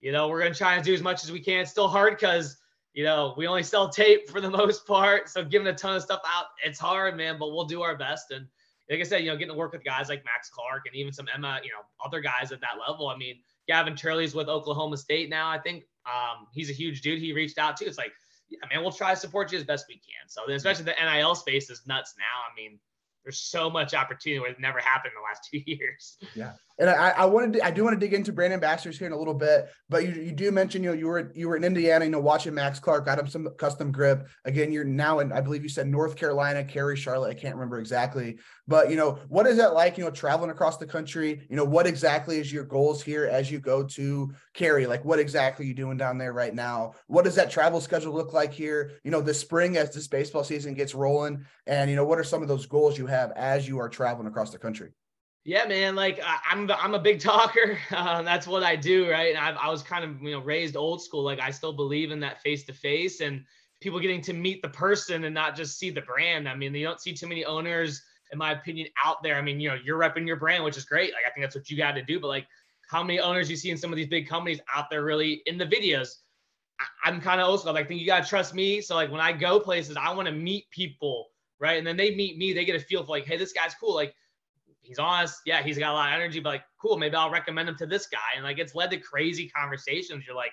you 0.00 0.12
know, 0.12 0.28
we're 0.28 0.42
gonna 0.42 0.54
try 0.54 0.74
and 0.74 0.84
do 0.84 0.94
as 0.94 1.02
much 1.02 1.24
as 1.24 1.32
we 1.32 1.40
can. 1.40 1.60
It's 1.60 1.70
still 1.70 1.88
hard 1.88 2.18
because 2.18 2.58
you 2.98 3.04
know, 3.04 3.32
we 3.36 3.46
only 3.46 3.62
sell 3.62 3.88
tape 3.88 4.28
for 4.28 4.40
the 4.40 4.50
most 4.60 4.84
part. 4.84 5.28
So 5.28 5.44
giving 5.44 5.68
a 5.68 5.72
ton 5.72 5.94
of 5.94 6.02
stuff 6.02 6.20
out, 6.26 6.46
it's 6.64 6.80
hard, 6.80 7.16
man, 7.16 7.38
but 7.38 7.52
we'll 7.52 7.66
do 7.66 7.82
our 7.82 7.96
best. 7.96 8.32
And 8.32 8.46
like 8.90 8.98
I 9.00 9.04
said, 9.04 9.18
you 9.18 9.28
know, 9.28 9.36
getting 9.36 9.52
to 9.52 9.58
work 9.58 9.72
with 9.72 9.84
guys 9.84 10.08
like 10.08 10.24
Max 10.24 10.50
Clark 10.50 10.82
and 10.86 10.96
even 10.96 11.12
some 11.12 11.26
Emma, 11.32 11.60
you 11.62 11.70
know, 11.70 11.82
other 12.04 12.20
guys 12.20 12.50
at 12.50 12.60
that 12.60 12.76
level. 12.88 13.08
I 13.08 13.16
mean, 13.16 13.36
Gavin 13.68 13.94
Turley's 13.94 14.34
with 14.34 14.48
Oklahoma 14.48 14.96
State 14.96 15.28
now. 15.28 15.48
I 15.48 15.58
think 15.58 15.84
um, 16.06 16.46
he's 16.52 16.70
a 16.70 16.72
huge 16.72 17.02
dude. 17.02 17.20
He 17.20 17.32
reached 17.32 17.58
out 17.58 17.76
to. 17.76 17.84
It's 17.84 17.98
like, 17.98 18.12
yeah, 18.48 18.58
man, 18.72 18.82
we'll 18.82 18.90
try 18.90 19.14
to 19.14 19.20
support 19.20 19.52
you 19.52 19.58
as 19.58 19.64
best 19.64 19.86
we 19.88 19.96
can. 19.96 20.28
So 20.28 20.50
especially 20.50 20.86
the 20.86 20.94
NIL 21.00 21.34
space 21.34 21.68
is 21.68 21.82
nuts 21.86 22.14
now. 22.18 22.24
I 22.24 22.54
mean, 22.56 22.80
there's 23.24 23.38
so 23.38 23.68
much 23.68 23.94
opportunity 23.94 24.40
where 24.40 24.50
it 24.50 24.58
never 24.58 24.80
happened 24.80 25.12
in 25.14 25.20
the 25.20 25.28
last 25.28 25.48
two 25.52 25.60
years. 25.70 26.16
Yeah. 26.34 26.52
And 26.78 26.88
I, 26.88 27.10
I 27.10 27.24
wanted 27.24 27.54
to, 27.54 27.64
I 27.64 27.72
do 27.72 27.82
want 27.82 27.94
to 27.94 28.00
dig 28.00 28.14
into 28.14 28.32
Brandon 28.32 28.60
Baxter's 28.60 28.98
here 28.98 29.08
in 29.08 29.12
a 29.12 29.18
little 29.18 29.34
bit, 29.34 29.68
but 29.88 30.06
you, 30.06 30.22
you 30.22 30.32
do 30.32 30.52
mention, 30.52 30.84
you 30.84 30.90
know, 30.90 30.96
you 30.96 31.08
were, 31.08 31.32
you 31.34 31.48
were 31.48 31.56
in 31.56 31.64
Indiana, 31.64 32.04
you 32.04 32.10
know, 32.10 32.20
watching 32.20 32.54
Max 32.54 32.78
Clark, 32.78 33.04
got 33.04 33.18
him 33.18 33.26
some 33.26 33.48
custom 33.58 33.90
grip. 33.90 34.28
Again, 34.44 34.70
you're 34.70 34.84
now 34.84 35.18
in, 35.18 35.32
I 35.32 35.40
believe 35.40 35.64
you 35.64 35.68
said 35.68 35.88
North 35.88 36.14
Carolina, 36.14 36.62
Cary, 36.62 36.96
Charlotte. 36.96 37.30
I 37.30 37.40
can't 37.40 37.56
remember 37.56 37.80
exactly, 37.80 38.38
but 38.68 38.90
you 38.90 38.96
know, 38.96 39.18
what 39.28 39.46
is 39.48 39.56
that 39.56 39.74
like, 39.74 39.98
you 39.98 40.04
know, 40.04 40.10
traveling 40.10 40.50
across 40.50 40.76
the 40.76 40.86
country, 40.86 41.46
you 41.50 41.56
know, 41.56 41.64
what 41.64 41.86
exactly 41.86 42.38
is 42.38 42.52
your 42.52 42.64
goals 42.64 43.02
here 43.02 43.26
as 43.26 43.50
you 43.50 43.58
go 43.58 43.82
to 43.82 44.32
Cary? 44.54 44.86
Like 44.86 45.04
what 45.04 45.18
exactly 45.18 45.64
are 45.64 45.68
you 45.68 45.74
doing 45.74 45.96
down 45.96 46.16
there 46.16 46.32
right 46.32 46.54
now? 46.54 46.94
What 47.08 47.24
does 47.24 47.34
that 47.34 47.50
travel 47.50 47.80
schedule 47.80 48.14
look 48.14 48.32
like 48.32 48.52
here, 48.52 48.92
you 49.02 49.10
know, 49.10 49.20
this 49.20 49.40
spring 49.40 49.76
as 49.76 49.92
this 49.92 50.06
baseball 50.06 50.44
season 50.44 50.74
gets 50.74 50.94
rolling? 50.94 51.44
And, 51.66 51.90
you 51.90 51.96
know, 51.96 52.04
what 52.04 52.18
are 52.18 52.24
some 52.24 52.42
of 52.42 52.48
those 52.48 52.66
goals 52.66 52.96
you 52.96 53.06
have 53.06 53.32
as 53.32 53.66
you 53.66 53.80
are 53.80 53.88
traveling 53.88 54.28
across 54.28 54.50
the 54.50 54.58
country? 54.58 54.90
Yeah, 55.48 55.64
man. 55.64 55.96
Like 55.96 56.20
I'm, 56.46 56.70
I'm 56.70 56.92
a 56.92 56.98
big 56.98 57.20
talker. 57.20 57.78
Uh, 57.90 58.20
that's 58.30 58.46
what 58.46 58.62
I 58.62 58.76
do, 58.76 59.10
right? 59.10 59.34
And 59.34 59.38
I've, 59.38 59.56
I 59.56 59.70
was 59.70 59.80
kind 59.80 60.04
of, 60.04 60.20
you 60.20 60.32
know, 60.32 60.40
raised 60.40 60.76
old 60.76 61.02
school. 61.02 61.22
Like 61.22 61.40
I 61.40 61.50
still 61.50 61.72
believe 61.72 62.10
in 62.10 62.20
that 62.20 62.42
face 62.42 62.64
to 62.64 62.74
face 62.74 63.22
and 63.22 63.42
people 63.80 63.98
getting 63.98 64.20
to 64.20 64.34
meet 64.34 64.60
the 64.60 64.68
person 64.68 65.24
and 65.24 65.32
not 65.34 65.56
just 65.56 65.78
see 65.78 65.88
the 65.88 66.02
brand. 66.02 66.50
I 66.50 66.54
mean, 66.54 66.74
you 66.74 66.84
don't 66.84 67.00
see 67.00 67.14
too 67.14 67.26
many 67.26 67.46
owners, 67.46 68.02
in 68.30 68.36
my 68.36 68.52
opinion, 68.52 68.88
out 69.02 69.22
there. 69.22 69.36
I 69.36 69.40
mean, 69.40 69.58
you 69.58 69.70
know, 69.70 69.78
you're 69.82 69.98
repping 69.98 70.26
your 70.26 70.36
brand, 70.36 70.64
which 70.64 70.76
is 70.76 70.84
great. 70.84 71.14
Like 71.14 71.22
I 71.26 71.30
think 71.30 71.46
that's 71.46 71.56
what 71.56 71.70
you 71.70 71.78
got 71.78 71.92
to 71.92 72.02
do. 72.02 72.20
But 72.20 72.28
like, 72.28 72.46
how 72.90 73.02
many 73.02 73.18
owners 73.18 73.48
you 73.48 73.56
see 73.56 73.70
in 73.70 73.78
some 73.78 73.90
of 73.90 73.96
these 73.96 74.08
big 74.08 74.28
companies 74.28 74.60
out 74.76 74.90
there 74.90 75.02
really 75.02 75.40
in 75.46 75.56
the 75.56 75.64
videos? 75.64 76.10
I, 77.06 77.08
am 77.08 77.22
kind 77.22 77.40
of 77.40 77.48
old 77.48 77.60
school. 77.60 77.72
Like, 77.72 77.86
I 77.86 77.88
think 77.88 78.02
you 78.02 78.06
gotta 78.06 78.28
trust 78.28 78.52
me. 78.52 78.82
So 78.82 78.96
like, 78.96 79.10
when 79.10 79.22
I 79.22 79.32
go 79.32 79.58
places, 79.60 79.96
I 79.96 80.12
want 80.12 80.28
to 80.28 80.34
meet 80.34 80.70
people, 80.72 81.28
right? 81.58 81.78
And 81.78 81.86
then 81.86 81.96
they 81.96 82.14
meet 82.14 82.36
me. 82.36 82.52
They 82.52 82.66
get 82.66 82.76
a 82.76 82.80
feel 82.80 83.02
for 83.02 83.12
like, 83.12 83.24
hey, 83.24 83.38
this 83.38 83.54
guy's 83.54 83.74
cool. 83.74 83.94
Like 83.94 84.14
he's 84.88 84.98
honest. 84.98 85.42
Yeah, 85.44 85.62
he's 85.62 85.78
got 85.78 85.90
a 85.90 85.94
lot 85.94 86.08
of 86.08 86.14
energy, 86.14 86.40
but 86.40 86.48
like, 86.48 86.64
cool, 86.80 86.96
maybe 86.96 87.14
I'll 87.14 87.30
recommend 87.30 87.68
him 87.68 87.76
to 87.76 87.86
this 87.86 88.06
guy. 88.06 88.18
And 88.34 88.42
like, 88.42 88.58
it's 88.58 88.74
led 88.74 88.90
to 88.90 88.96
crazy 88.96 89.48
conversations. 89.48 90.24
You're 90.26 90.34
like, 90.34 90.52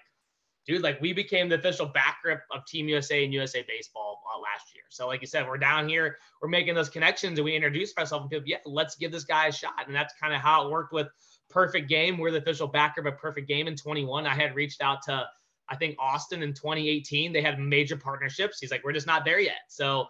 dude, 0.68 0.82
like 0.82 1.00
we 1.00 1.14
became 1.14 1.48
the 1.48 1.56
official 1.56 1.86
back 1.86 2.18
grip 2.22 2.42
of 2.52 2.66
Team 2.66 2.90
USA 2.90 3.24
and 3.24 3.34
USA 3.34 3.64
Baseball 3.68 4.22
uh, 4.36 4.40
last 4.40 4.76
year. 4.76 4.84
So, 4.90 5.08
like 5.08 5.22
you 5.22 5.28
said, 5.28 5.48
we're 5.48 5.58
down 5.58 5.88
here, 5.88 6.18
we're 6.42 6.50
making 6.50 6.76
those 6.76 6.90
connections, 6.90 7.40
and 7.40 7.46
we 7.46 7.56
introduced 7.56 7.98
ourselves 7.98 8.24
and 8.24 8.30
people, 8.30 8.48
yeah, 8.48 8.58
let's 8.66 8.96
give 8.96 9.12
this 9.12 9.24
guy 9.24 9.48
a 9.48 9.52
shot. 9.52 9.88
And 9.88 9.96
that's 9.96 10.14
kind 10.22 10.34
of 10.34 10.42
how 10.42 10.68
it 10.68 10.72
worked 10.72 10.92
with 10.92 11.08
Perfect 11.50 11.88
Game. 11.88 12.18
We're 12.18 12.32
the 12.32 12.40
official 12.40 12.68
back 12.68 12.96
grip 12.96 13.08
of 13.08 13.18
Perfect 13.18 13.48
Game 13.48 13.68
in 13.68 13.76
21. 13.78 14.28
I 14.28 14.36
had 14.36 14.54
reached 14.54 14.82
out 14.82 15.02
to, 15.04 15.26
I 15.70 15.78
think 15.78 15.96
Austin 15.98 16.44
in 16.44 16.54
2018. 16.54 17.32
They 17.32 17.42
had 17.42 17.58
major 17.58 17.96
partnerships. 17.96 18.60
He's 18.60 18.72
like, 18.72 18.84
we're 18.84 18.92
just 18.92 19.08
not 19.08 19.24
there 19.24 19.40
yet. 19.40 19.62
So, 19.70 20.08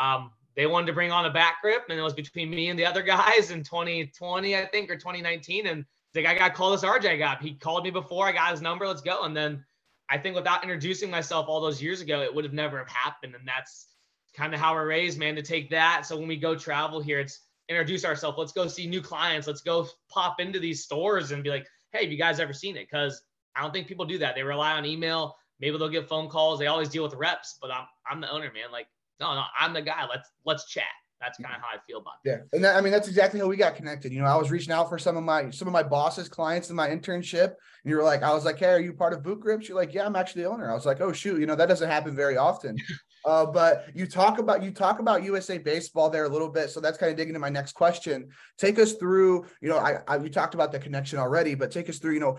um, 0.00 0.30
they 0.58 0.66
wanted 0.66 0.88
to 0.88 0.92
bring 0.92 1.12
on 1.12 1.24
a 1.24 1.30
back 1.30 1.62
grip, 1.62 1.84
and 1.88 1.96
it 1.96 2.02
was 2.02 2.14
between 2.14 2.50
me 2.50 2.68
and 2.68 2.76
the 2.76 2.84
other 2.84 3.00
guys 3.02 3.52
in 3.52 3.62
2020, 3.62 4.56
I 4.56 4.66
think, 4.66 4.90
or 4.90 4.96
2019. 4.96 5.68
And 5.68 5.84
like, 6.16 6.26
I 6.26 6.36
got 6.36 6.48
to 6.48 6.54
call 6.54 6.72
this 6.72 6.82
RJ 6.82 7.20
guy. 7.20 7.38
He 7.40 7.54
called 7.54 7.84
me 7.84 7.90
before 7.90 8.26
I 8.26 8.32
got 8.32 8.50
his 8.50 8.60
number. 8.60 8.84
Let's 8.84 9.00
go. 9.00 9.22
And 9.22 9.36
then 9.36 9.64
I 10.10 10.18
think 10.18 10.34
without 10.34 10.64
introducing 10.64 11.12
myself 11.12 11.46
all 11.48 11.60
those 11.60 11.80
years 11.80 12.00
ago, 12.00 12.22
it 12.22 12.34
would 12.34 12.42
have 12.42 12.52
never 12.52 12.78
have 12.78 12.88
happened. 12.88 13.36
And 13.36 13.46
that's 13.46 13.86
kind 14.34 14.52
of 14.52 14.58
how 14.58 14.74
we're 14.74 14.88
raised, 14.88 15.16
man, 15.16 15.36
to 15.36 15.42
take 15.42 15.70
that. 15.70 16.04
So 16.06 16.16
when 16.18 16.26
we 16.26 16.36
go 16.36 16.56
travel 16.56 17.00
here, 17.00 17.20
it's 17.20 17.42
introduce 17.68 18.04
ourselves. 18.04 18.36
Let's 18.36 18.50
go 18.50 18.66
see 18.66 18.88
new 18.88 19.00
clients. 19.00 19.46
Let's 19.46 19.60
go 19.60 19.86
pop 20.10 20.40
into 20.40 20.58
these 20.58 20.82
stores 20.82 21.30
and 21.30 21.44
be 21.44 21.50
like, 21.50 21.68
hey, 21.92 22.02
have 22.02 22.10
you 22.10 22.18
guys 22.18 22.40
ever 22.40 22.52
seen 22.52 22.76
it? 22.76 22.88
Because 22.90 23.22
I 23.54 23.62
don't 23.62 23.72
think 23.72 23.86
people 23.86 24.06
do 24.06 24.18
that. 24.18 24.34
They 24.34 24.42
rely 24.42 24.72
on 24.72 24.84
email. 24.84 25.36
Maybe 25.60 25.78
they'll 25.78 25.88
get 25.88 26.08
phone 26.08 26.28
calls. 26.28 26.58
They 26.58 26.66
always 26.66 26.88
deal 26.88 27.04
with 27.04 27.14
reps, 27.14 27.58
but 27.62 27.70
I'm 27.70 27.86
I'm 28.10 28.20
the 28.20 28.30
owner, 28.32 28.50
man. 28.52 28.72
Like, 28.72 28.88
no, 29.20 29.34
no, 29.34 29.44
I'm 29.58 29.72
the 29.72 29.82
guy. 29.82 30.06
Let's 30.08 30.28
let's 30.44 30.66
chat 30.66 30.84
that's 31.20 31.38
kind 31.38 31.54
of 31.54 31.60
how 31.60 31.68
I 31.68 31.78
feel 31.86 31.98
about 31.98 32.14
it. 32.24 32.30
Yeah, 32.30 32.38
and 32.52 32.64
that, 32.64 32.76
I 32.76 32.80
mean 32.80 32.92
that's 32.92 33.08
exactly 33.08 33.40
how 33.40 33.46
we 33.46 33.56
got 33.56 33.74
connected. 33.74 34.12
You 34.12 34.20
know, 34.20 34.26
I 34.26 34.36
was 34.36 34.50
reaching 34.50 34.72
out 34.72 34.88
for 34.88 34.98
some 34.98 35.16
of 35.16 35.24
my 35.24 35.50
some 35.50 35.66
of 35.66 35.72
my 35.72 35.82
bosses, 35.82 36.28
clients 36.28 36.70
in 36.70 36.76
my 36.76 36.88
internship, 36.88 37.46
and 37.46 37.90
you 37.90 37.96
were 37.96 38.02
like, 38.02 38.22
I 38.22 38.32
was 38.32 38.44
like, 38.44 38.58
hey, 38.58 38.70
are 38.70 38.80
you 38.80 38.92
part 38.92 39.12
of 39.12 39.22
VukGripz? 39.22 39.68
You're 39.68 39.76
like, 39.76 39.94
yeah, 39.94 40.06
I'm 40.06 40.16
actually 40.16 40.42
the 40.42 40.50
owner. 40.50 40.70
I 40.70 40.74
was 40.74 40.86
like, 40.86 41.00
oh 41.00 41.12
shoot, 41.12 41.40
you 41.40 41.46
know 41.46 41.56
that 41.56 41.68
doesn't 41.68 41.90
happen 41.90 42.14
very 42.14 42.36
often. 42.36 42.76
uh, 43.24 43.46
but 43.46 43.86
you 43.94 44.06
talk 44.06 44.38
about 44.38 44.62
you 44.62 44.70
talk 44.70 45.00
about 45.00 45.24
USA 45.24 45.58
baseball 45.58 46.08
there 46.10 46.24
a 46.24 46.28
little 46.28 46.50
bit, 46.50 46.70
so 46.70 46.80
that's 46.80 46.98
kind 46.98 47.10
of 47.10 47.16
digging 47.16 47.30
into 47.30 47.40
my 47.40 47.50
next 47.50 47.72
question. 47.72 48.28
Take 48.56 48.78
us 48.78 48.94
through, 48.94 49.46
you 49.60 49.68
know, 49.68 49.78
I, 49.78 49.98
I 50.06 50.18
we 50.18 50.30
talked 50.30 50.54
about 50.54 50.72
the 50.72 50.78
connection 50.78 51.18
already, 51.18 51.54
but 51.54 51.70
take 51.70 51.88
us 51.88 51.98
through, 51.98 52.14
you 52.14 52.20
know, 52.20 52.38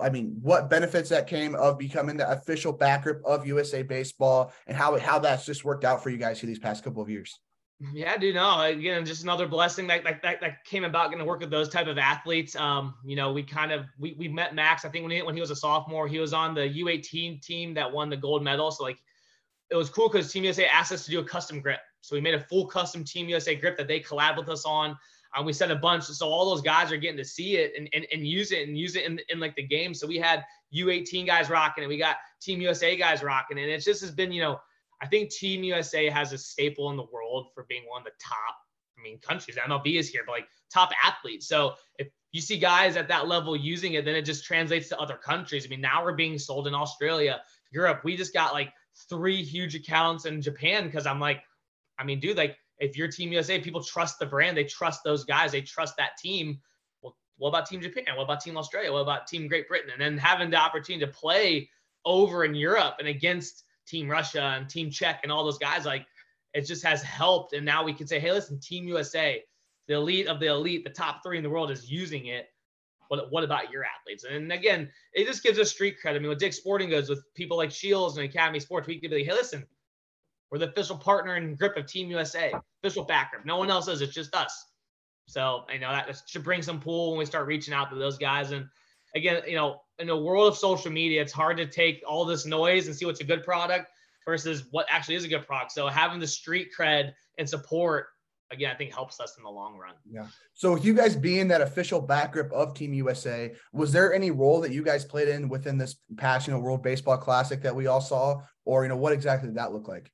I 0.00 0.10
mean, 0.10 0.38
what 0.42 0.70
benefits 0.70 1.08
that 1.10 1.26
came 1.26 1.54
of 1.54 1.78
becoming 1.78 2.16
the 2.16 2.30
official 2.30 2.72
back 2.72 3.04
grip 3.04 3.22
of 3.24 3.46
USA 3.46 3.82
Baseball, 3.82 4.52
and 4.66 4.76
how 4.76 4.98
how 4.98 5.18
that's 5.18 5.46
just 5.46 5.64
worked 5.64 5.84
out 5.84 6.02
for 6.02 6.10
you 6.10 6.16
guys 6.16 6.40
here 6.40 6.48
these 6.48 6.58
past 6.58 6.84
couple 6.84 7.02
of 7.02 7.10
years. 7.10 7.40
Yeah, 7.94 8.18
dude. 8.18 8.34
No, 8.34 8.60
again, 8.60 9.06
just 9.06 9.22
another 9.22 9.48
blessing 9.48 9.86
that, 9.86 10.04
that 10.04 10.20
that, 10.22 10.40
that 10.42 10.64
came 10.64 10.84
about 10.84 11.10
getting 11.10 11.24
to 11.24 11.24
work 11.24 11.40
with 11.40 11.50
those 11.50 11.70
type 11.70 11.86
of 11.86 11.96
athletes. 11.96 12.54
Um, 12.54 12.94
you 13.04 13.16
know, 13.16 13.32
we 13.32 13.42
kind 13.42 13.72
of 13.72 13.86
we 13.98 14.14
we 14.18 14.28
met 14.28 14.54
Max. 14.54 14.84
I 14.84 14.90
think 14.90 15.02
when 15.02 15.12
he 15.12 15.22
when 15.22 15.34
he 15.34 15.40
was 15.40 15.50
a 15.50 15.56
sophomore, 15.56 16.06
he 16.06 16.18
was 16.18 16.34
on 16.34 16.54
the 16.54 16.60
U18 16.60 17.40
team 17.40 17.72
that 17.74 17.90
won 17.90 18.10
the 18.10 18.18
gold 18.18 18.44
medal. 18.44 18.70
So 18.70 18.84
like, 18.84 18.98
it 19.70 19.76
was 19.76 19.88
cool 19.88 20.10
because 20.10 20.30
Team 20.30 20.44
USA 20.44 20.66
asked 20.66 20.92
us 20.92 21.06
to 21.06 21.10
do 21.10 21.20
a 21.20 21.24
custom 21.24 21.60
grip. 21.60 21.80
So 22.02 22.14
we 22.14 22.20
made 22.20 22.34
a 22.34 22.40
full 22.40 22.66
custom 22.66 23.02
Team 23.02 23.28
USA 23.30 23.54
grip 23.54 23.78
that 23.78 23.88
they 23.88 24.00
collab 24.00 24.36
with 24.36 24.50
us 24.50 24.66
on. 24.66 24.96
Um, 25.36 25.44
we 25.44 25.52
sent 25.52 25.70
a 25.70 25.76
bunch, 25.76 26.04
so 26.04 26.28
all 26.28 26.50
those 26.50 26.62
guys 26.62 26.90
are 26.90 26.96
getting 26.96 27.16
to 27.18 27.24
see 27.24 27.56
it 27.56 27.72
and, 27.76 27.88
and, 27.92 28.06
and 28.12 28.26
use 28.26 28.50
it 28.50 28.66
and 28.66 28.76
use 28.76 28.96
it 28.96 29.04
in, 29.04 29.20
in 29.28 29.38
like 29.38 29.54
the 29.54 29.62
game. 29.62 29.94
So 29.94 30.06
we 30.06 30.18
had 30.18 30.44
U18 30.74 31.26
guys 31.26 31.48
rocking 31.48 31.84
it, 31.84 31.86
we 31.86 31.98
got 31.98 32.16
Team 32.40 32.60
USA 32.60 32.96
guys 32.96 33.22
rocking. 33.22 33.58
And 33.58 33.70
it 33.70 33.82
just 33.84 34.00
has 34.00 34.10
been, 34.10 34.32
you 34.32 34.42
know, 34.42 34.60
I 35.00 35.06
think 35.06 35.30
Team 35.30 35.62
USA 35.64 36.08
has 36.10 36.32
a 36.32 36.38
staple 36.38 36.90
in 36.90 36.96
the 36.96 37.06
world 37.12 37.48
for 37.54 37.64
being 37.68 37.84
one 37.88 38.00
of 38.00 38.04
the 38.04 38.12
top, 38.20 38.56
I 38.98 39.02
mean, 39.02 39.18
countries. 39.20 39.56
MLB 39.56 39.98
is 39.98 40.08
here, 40.08 40.22
but 40.26 40.32
like 40.32 40.48
top 40.72 40.90
athletes. 41.02 41.46
So 41.46 41.74
if 41.98 42.08
you 42.32 42.40
see 42.40 42.58
guys 42.58 42.96
at 42.96 43.08
that 43.08 43.26
level 43.26 43.56
using 43.56 43.94
it, 43.94 44.04
then 44.04 44.14
it 44.14 44.22
just 44.22 44.44
translates 44.44 44.88
to 44.88 44.98
other 44.98 45.16
countries. 45.16 45.64
I 45.64 45.68
mean, 45.68 45.80
now 45.80 46.04
we're 46.04 46.14
being 46.14 46.38
sold 46.38 46.66
in 46.66 46.74
Australia, 46.74 47.40
Europe. 47.70 48.02
We 48.04 48.16
just 48.16 48.34
got 48.34 48.52
like 48.52 48.72
three 49.08 49.42
huge 49.42 49.74
accounts 49.74 50.26
in 50.26 50.42
Japan 50.42 50.86
because 50.86 51.06
I'm 51.06 51.20
like, 51.20 51.42
I 51.98 52.04
mean, 52.04 52.20
dude, 52.20 52.36
like 52.36 52.56
if 52.80 52.96
you're 52.96 53.08
Team 53.08 53.32
USA, 53.32 53.60
people 53.60 53.82
trust 53.82 54.18
the 54.18 54.26
brand, 54.26 54.56
they 54.56 54.64
trust 54.64 55.04
those 55.04 55.24
guys, 55.24 55.52
they 55.52 55.60
trust 55.60 55.96
that 55.98 56.16
team. 56.18 56.58
Well, 57.02 57.16
what 57.36 57.50
about 57.50 57.66
Team 57.66 57.80
Japan? 57.80 58.04
What 58.16 58.24
about 58.24 58.40
Team 58.40 58.56
Australia? 58.56 58.92
What 58.92 59.00
about 59.00 59.26
Team 59.26 59.46
Great 59.46 59.68
Britain? 59.68 59.90
And 59.92 60.00
then 60.00 60.18
having 60.18 60.50
the 60.50 60.56
opportunity 60.56 61.04
to 61.04 61.12
play 61.12 61.68
over 62.04 62.44
in 62.44 62.54
Europe 62.54 62.96
and 62.98 63.06
against 63.06 63.64
Team 63.86 64.08
Russia 64.08 64.54
and 64.56 64.68
Team 64.68 64.90
Czech 64.90 65.20
and 65.22 65.30
all 65.30 65.44
those 65.44 65.58
guys, 65.58 65.84
like 65.84 66.06
it 66.54 66.62
just 66.62 66.82
has 66.82 67.02
helped. 67.02 67.52
And 67.52 67.64
now 67.64 67.84
we 67.84 67.92
can 67.92 68.06
say, 68.06 68.18
hey, 68.18 68.32
listen, 68.32 68.58
Team 68.58 68.88
USA, 68.88 69.42
the 69.86 69.94
elite 69.94 70.26
of 70.26 70.40
the 70.40 70.46
elite, 70.46 70.84
the 70.84 70.90
top 70.90 71.22
three 71.22 71.36
in 71.36 71.42
the 71.42 71.50
world 71.50 71.70
is 71.70 71.90
using 71.90 72.26
it. 72.26 72.48
What, 73.08 73.30
what 73.30 73.44
about 73.44 73.70
your 73.70 73.84
athletes? 73.84 74.24
And 74.24 74.52
again, 74.52 74.88
it 75.12 75.26
just 75.26 75.42
gives 75.42 75.58
us 75.58 75.70
street 75.70 76.00
credit. 76.00 76.18
I 76.18 76.20
mean, 76.20 76.28
with 76.28 76.38
Dick 76.38 76.52
Sporting 76.52 76.88
Goods, 76.88 77.08
with 77.08 77.22
people 77.34 77.56
like 77.56 77.72
Shields 77.72 78.16
and 78.16 78.24
Academy 78.24 78.60
Sports, 78.60 78.86
we 78.86 78.98
can 78.98 79.10
be 79.10 79.16
like, 79.18 79.26
hey, 79.26 79.32
listen, 79.32 79.66
we're 80.50 80.58
the 80.58 80.68
official 80.68 80.96
partner 80.96 81.34
and 81.34 81.58
grip 81.58 81.76
of 81.76 81.86
Team 81.86 82.10
USA, 82.10 82.52
official 82.82 83.04
backer. 83.04 83.40
No 83.44 83.56
one 83.56 83.70
else 83.70 83.88
is. 83.88 84.00
It's 84.00 84.14
just 84.14 84.34
us. 84.34 84.66
So 85.26 85.64
I 85.68 85.78
know 85.78 85.90
that 85.92 86.20
should 86.26 86.42
bring 86.42 86.60
some 86.62 86.80
pull 86.80 87.10
when 87.10 87.18
we 87.18 87.24
start 87.24 87.46
reaching 87.46 87.72
out 87.72 87.90
to 87.90 87.96
those 87.96 88.18
guys. 88.18 88.50
And 88.50 88.66
again, 89.14 89.42
you 89.46 89.54
know, 89.54 89.80
in 89.98 90.08
a 90.08 90.16
world 90.16 90.48
of 90.48 90.58
social 90.58 90.90
media, 90.90 91.22
it's 91.22 91.32
hard 91.32 91.56
to 91.58 91.66
take 91.66 92.02
all 92.06 92.24
this 92.24 92.46
noise 92.46 92.88
and 92.88 92.96
see 92.96 93.04
what's 93.04 93.20
a 93.20 93.24
good 93.24 93.44
product 93.44 93.90
versus 94.26 94.64
what 94.72 94.86
actually 94.90 95.14
is 95.14 95.24
a 95.24 95.28
good 95.28 95.46
product. 95.46 95.72
So 95.72 95.86
having 95.86 96.18
the 96.18 96.26
street 96.26 96.70
cred 96.76 97.12
and 97.38 97.48
support, 97.48 98.06
again, 98.50 98.72
I 98.72 98.74
think 98.74 98.92
helps 98.92 99.20
us 99.20 99.36
in 99.36 99.44
the 99.44 99.50
long 99.50 99.76
run. 99.76 99.94
Yeah. 100.10 100.26
So 100.54 100.74
you 100.74 100.94
guys 100.94 101.14
being 101.14 101.46
that 101.48 101.60
official 101.60 102.00
back 102.00 102.32
grip 102.32 102.52
of 102.52 102.74
Team 102.74 102.92
USA, 102.94 103.54
was 103.72 103.92
there 103.92 104.12
any 104.12 104.32
role 104.32 104.60
that 104.62 104.72
you 104.72 104.82
guys 104.82 105.04
played 105.04 105.28
in 105.28 105.48
within 105.48 105.78
this 105.78 105.96
past, 106.16 106.48
you 106.48 106.52
know, 106.52 106.58
World 106.58 106.82
Baseball 106.82 107.18
Classic 107.18 107.62
that 107.62 107.74
we 107.74 107.86
all 107.86 108.00
saw, 108.00 108.42
or 108.64 108.82
you 108.82 108.88
know, 108.88 108.96
what 108.96 109.12
exactly 109.12 109.48
did 109.48 109.56
that 109.56 109.72
look 109.72 109.86
like? 109.86 110.10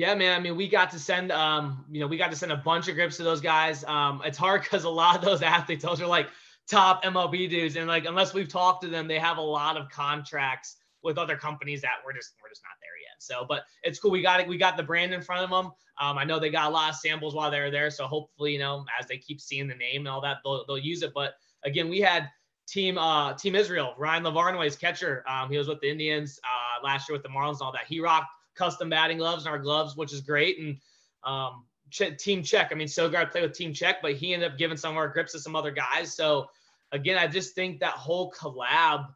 Yeah, 0.00 0.14
man. 0.14 0.34
I 0.34 0.42
mean, 0.42 0.56
we 0.56 0.66
got 0.66 0.90
to 0.92 0.98
send, 0.98 1.30
um, 1.30 1.84
you 1.90 2.00
know, 2.00 2.06
we 2.06 2.16
got 2.16 2.30
to 2.30 2.36
send 2.36 2.52
a 2.52 2.56
bunch 2.56 2.88
of 2.88 2.94
grips 2.94 3.18
to 3.18 3.22
those 3.22 3.42
guys. 3.42 3.84
Um, 3.84 4.22
it's 4.24 4.38
hard 4.38 4.62
because 4.62 4.84
a 4.84 4.88
lot 4.88 5.16
of 5.16 5.22
those 5.22 5.42
athletes, 5.56 5.84
those 5.84 6.00
are 6.00 6.06
like 6.06 6.28
top 6.66 7.04
MLB 7.04 7.50
dudes, 7.50 7.76
and 7.76 7.86
like 7.86 8.06
unless 8.06 8.32
we've 8.32 8.48
talked 8.48 8.80
to 8.84 8.88
them, 8.88 9.06
they 9.06 9.18
have 9.18 9.36
a 9.36 9.42
lot 9.42 9.76
of 9.76 9.90
contracts 9.90 10.76
with 11.02 11.18
other 11.18 11.36
companies 11.36 11.82
that 11.82 11.96
we're 12.02 12.14
just 12.14 12.32
we're 12.42 12.48
just 12.48 12.62
not 12.64 12.78
there 12.80 12.96
yet. 12.98 13.16
So, 13.18 13.44
but 13.46 13.64
it's 13.82 13.98
cool. 13.98 14.10
We 14.10 14.22
got 14.22 14.40
it. 14.40 14.48
We 14.48 14.56
got 14.56 14.78
the 14.78 14.82
brand 14.82 15.12
in 15.12 15.20
front 15.20 15.44
of 15.44 15.50
them. 15.50 15.70
Um, 16.00 16.16
I 16.16 16.24
know 16.24 16.38
they 16.40 16.48
got 16.48 16.70
a 16.70 16.72
lot 16.72 16.88
of 16.88 16.96
samples 16.96 17.34
while 17.34 17.50
they 17.50 17.60
were 17.60 17.70
there, 17.70 17.90
so 17.90 18.06
hopefully, 18.06 18.54
you 18.54 18.58
know, 18.58 18.86
as 18.98 19.06
they 19.06 19.18
keep 19.18 19.38
seeing 19.38 19.68
the 19.68 19.74
name 19.74 20.00
and 20.00 20.08
all 20.08 20.22
that, 20.22 20.38
they'll 20.42 20.64
they'll 20.66 20.78
use 20.78 21.02
it. 21.02 21.12
But 21.14 21.34
again, 21.64 21.90
we 21.90 22.00
had 22.00 22.30
team 22.66 22.96
uh 22.96 23.34
team 23.34 23.54
Israel, 23.54 23.92
Ryan 23.98 24.22
Lavarnway's 24.22 24.76
catcher. 24.76 25.22
Um, 25.28 25.50
he 25.50 25.58
was 25.58 25.68
with 25.68 25.80
the 25.82 25.90
Indians 25.90 26.40
uh 26.42 26.82
last 26.82 27.06
year 27.06 27.14
with 27.14 27.22
the 27.22 27.28
Marlins 27.28 27.58
and 27.58 27.62
all 27.64 27.72
that. 27.72 27.84
He 27.86 28.00
rocked 28.00 28.28
custom 28.60 28.90
batting 28.90 29.18
gloves 29.18 29.46
and 29.46 29.52
our 29.52 29.58
gloves, 29.58 29.96
which 29.96 30.12
is 30.12 30.20
great. 30.20 30.58
And 30.58 30.76
um, 31.24 31.64
Team 31.90 32.42
Czech. 32.42 32.68
I 32.70 32.74
mean, 32.74 32.86
Sogard 32.86 33.32
played 33.32 33.42
with 33.42 33.54
Team 33.54 33.72
Czech, 33.72 33.96
but 34.02 34.12
he 34.12 34.34
ended 34.34 34.52
up 34.52 34.58
giving 34.58 34.76
some 34.76 34.92
of 34.92 34.96
our 34.98 35.08
grips 35.08 35.32
to 35.32 35.40
some 35.40 35.56
other 35.56 35.70
guys. 35.70 36.14
So 36.14 36.48
again, 36.92 37.18
I 37.18 37.26
just 37.26 37.54
think 37.54 37.80
that 37.80 37.92
whole 37.92 38.32
collab 38.32 39.06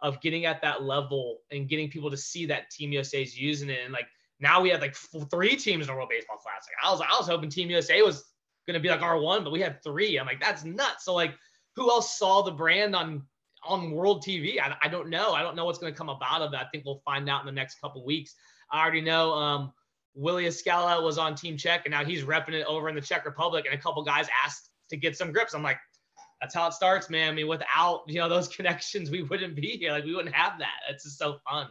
of 0.00 0.20
getting 0.20 0.44
at 0.46 0.60
that 0.62 0.82
level 0.82 1.38
and 1.50 1.68
getting 1.68 1.88
people 1.88 2.10
to 2.10 2.16
see 2.16 2.46
that 2.46 2.70
Team 2.70 2.92
USA 2.92 3.22
is 3.22 3.38
using 3.38 3.70
it, 3.70 3.80
and 3.84 3.92
like 3.92 4.06
now 4.40 4.60
we 4.60 4.70
have 4.70 4.80
like 4.80 4.94
three 5.30 5.56
teams 5.56 5.82
in 5.82 5.86
the 5.88 5.94
World 5.94 6.08
Baseball 6.10 6.36
Classic. 6.36 6.72
I 6.82 6.90
was 6.90 7.00
I 7.00 7.16
was 7.18 7.26
hoping 7.26 7.50
Team 7.50 7.70
USA 7.70 8.02
was 8.02 8.24
gonna 8.66 8.80
be 8.80 8.88
like 8.88 9.02
our 9.02 9.18
one, 9.18 9.42
but 9.42 9.52
we 9.52 9.60
had 9.60 9.82
three. 9.82 10.18
I'm 10.18 10.26
like 10.26 10.40
that's 10.40 10.64
nuts. 10.64 11.04
So 11.04 11.14
like, 11.14 11.34
who 11.76 11.90
else 11.90 12.18
saw 12.18 12.42
the 12.42 12.52
brand 12.52 12.94
on 12.94 13.22
on 13.64 13.90
World 13.90 14.22
TV? 14.24 14.60
I, 14.60 14.76
I 14.82 14.88
don't 14.88 15.08
know. 15.08 15.32
I 15.32 15.42
don't 15.42 15.56
know 15.56 15.64
what's 15.64 15.78
gonna 15.78 15.92
come 15.92 16.10
about 16.10 16.42
of 16.42 16.52
that. 16.52 16.66
I 16.66 16.68
think 16.70 16.84
we'll 16.84 17.02
find 17.04 17.28
out 17.28 17.40
in 17.40 17.46
the 17.46 17.52
next 17.52 17.80
couple 17.80 18.04
weeks. 18.04 18.34
I 18.70 18.80
already 18.80 19.00
know. 19.00 19.32
Um, 19.32 19.72
Willie 20.14 20.46
Escala 20.46 21.02
was 21.02 21.16
on 21.16 21.34
Team 21.34 21.56
Czech, 21.56 21.82
and 21.84 21.92
now 21.92 22.04
he's 22.04 22.24
repping 22.24 22.54
it 22.54 22.66
over 22.66 22.88
in 22.88 22.94
the 22.94 23.00
Czech 23.00 23.24
Republic. 23.24 23.66
And 23.66 23.78
a 23.78 23.82
couple 23.82 24.02
guys 24.02 24.28
asked 24.44 24.70
to 24.90 24.96
get 24.96 25.16
some 25.16 25.32
grips. 25.32 25.54
I'm 25.54 25.62
like, 25.62 25.78
that's 26.40 26.54
how 26.54 26.66
it 26.66 26.72
starts, 26.72 27.10
man. 27.10 27.30
I 27.30 27.34
mean, 27.34 27.48
without 27.48 28.02
you 28.06 28.18
know 28.18 28.28
those 28.28 28.48
connections, 28.56 29.10
we 29.10 29.22
wouldn't 29.22 29.54
be 29.54 29.76
here. 29.76 29.92
Like 29.92 30.04
we 30.04 30.14
wouldn't 30.14 30.34
have 30.34 30.58
that. 30.58 30.80
It's 30.90 31.04
just 31.04 31.18
so 31.18 31.38
fun 31.48 31.68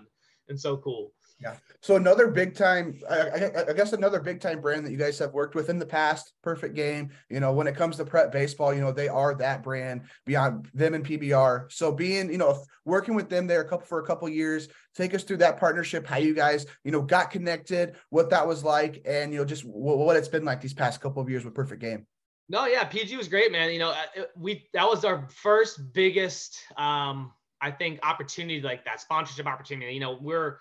and 0.50 0.60
so 0.60 0.78
cool. 0.78 1.12
Yeah. 1.40 1.56
So 1.82 1.96
another 1.96 2.30
big 2.30 2.56
time, 2.56 3.00
I, 3.10 3.52
I, 3.70 3.74
guess 3.74 3.94
another 3.94 4.20
big 4.20 4.42
time 4.42 4.60
brand 4.60 4.84
that 4.86 4.92
you 4.92 4.98
guys 4.98 5.20
have 5.20 5.34
worked 5.34 5.54
with 5.54 5.70
in 5.70 5.78
the 5.78 5.86
past, 5.86 6.34
Perfect 6.42 6.74
Game. 6.74 7.12
You 7.30 7.40
know, 7.40 7.54
when 7.54 7.68
it 7.68 7.76
comes 7.76 7.98
to 7.98 8.06
prep 8.06 8.32
baseball, 8.32 8.74
you 8.74 8.82
know 8.82 8.92
they 8.92 9.08
are 9.08 9.36
that 9.36 9.62
brand 9.62 10.02
beyond 10.26 10.68
them 10.74 10.96
and 10.96 11.06
PBR. 11.06 11.72
So 11.72 11.92
being, 11.92 12.32
you 12.32 12.40
know, 12.40 12.64
working 12.86 13.14
with 13.14 13.30
them 13.30 13.46
there 13.46 13.62
a 13.62 13.70
couple 13.70 13.86
for 13.86 14.00
a 14.00 14.06
couple 14.06 14.28
years, 14.28 14.68
take 14.96 15.14
us 15.14 15.24
through 15.24 15.38
that 15.38 15.60
partnership, 15.60 16.08
how 16.08 16.18
you 16.18 16.34
guys, 16.34 16.66
you 16.84 16.92
know, 16.92 17.02
got 17.02 17.30
connected, 17.30 17.96
what 18.10 18.32
that 18.32 18.48
was 18.48 18.64
like, 18.64 19.04
and 19.06 19.32
you 19.32 19.38
know, 19.38 19.46
just 19.46 19.64
what, 19.64 20.00
what 20.00 20.18
it's 20.18 20.28
been 20.28 20.46
like 20.46 20.60
these 20.60 20.74
past 20.74 21.02
couple 21.02 21.22
of 21.22 21.30
years 21.30 21.46
with 21.46 21.54
Perfect 21.54 21.82
Game. 21.82 22.08
No, 22.50 22.66
yeah, 22.66 22.84
PG 22.86 23.16
was 23.16 23.28
great, 23.28 23.52
man. 23.52 23.72
You 23.72 23.80
know, 23.80 23.92
uh, 23.92 24.24
we 24.36 24.68
that 24.74 24.88
was 24.88 25.06
our 25.06 25.28
first 25.30 25.94
biggest, 25.94 26.58
um, 26.78 27.32
I 27.62 27.72
think, 27.72 28.00
opportunity 28.04 28.62
like 28.62 28.86
that 28.86 29.02
sponsorship 29.02 29.46
opportunity. 29.46 29.94
You 29.94 30.00
know, 30.00 30.18
we're, 30.22 30.58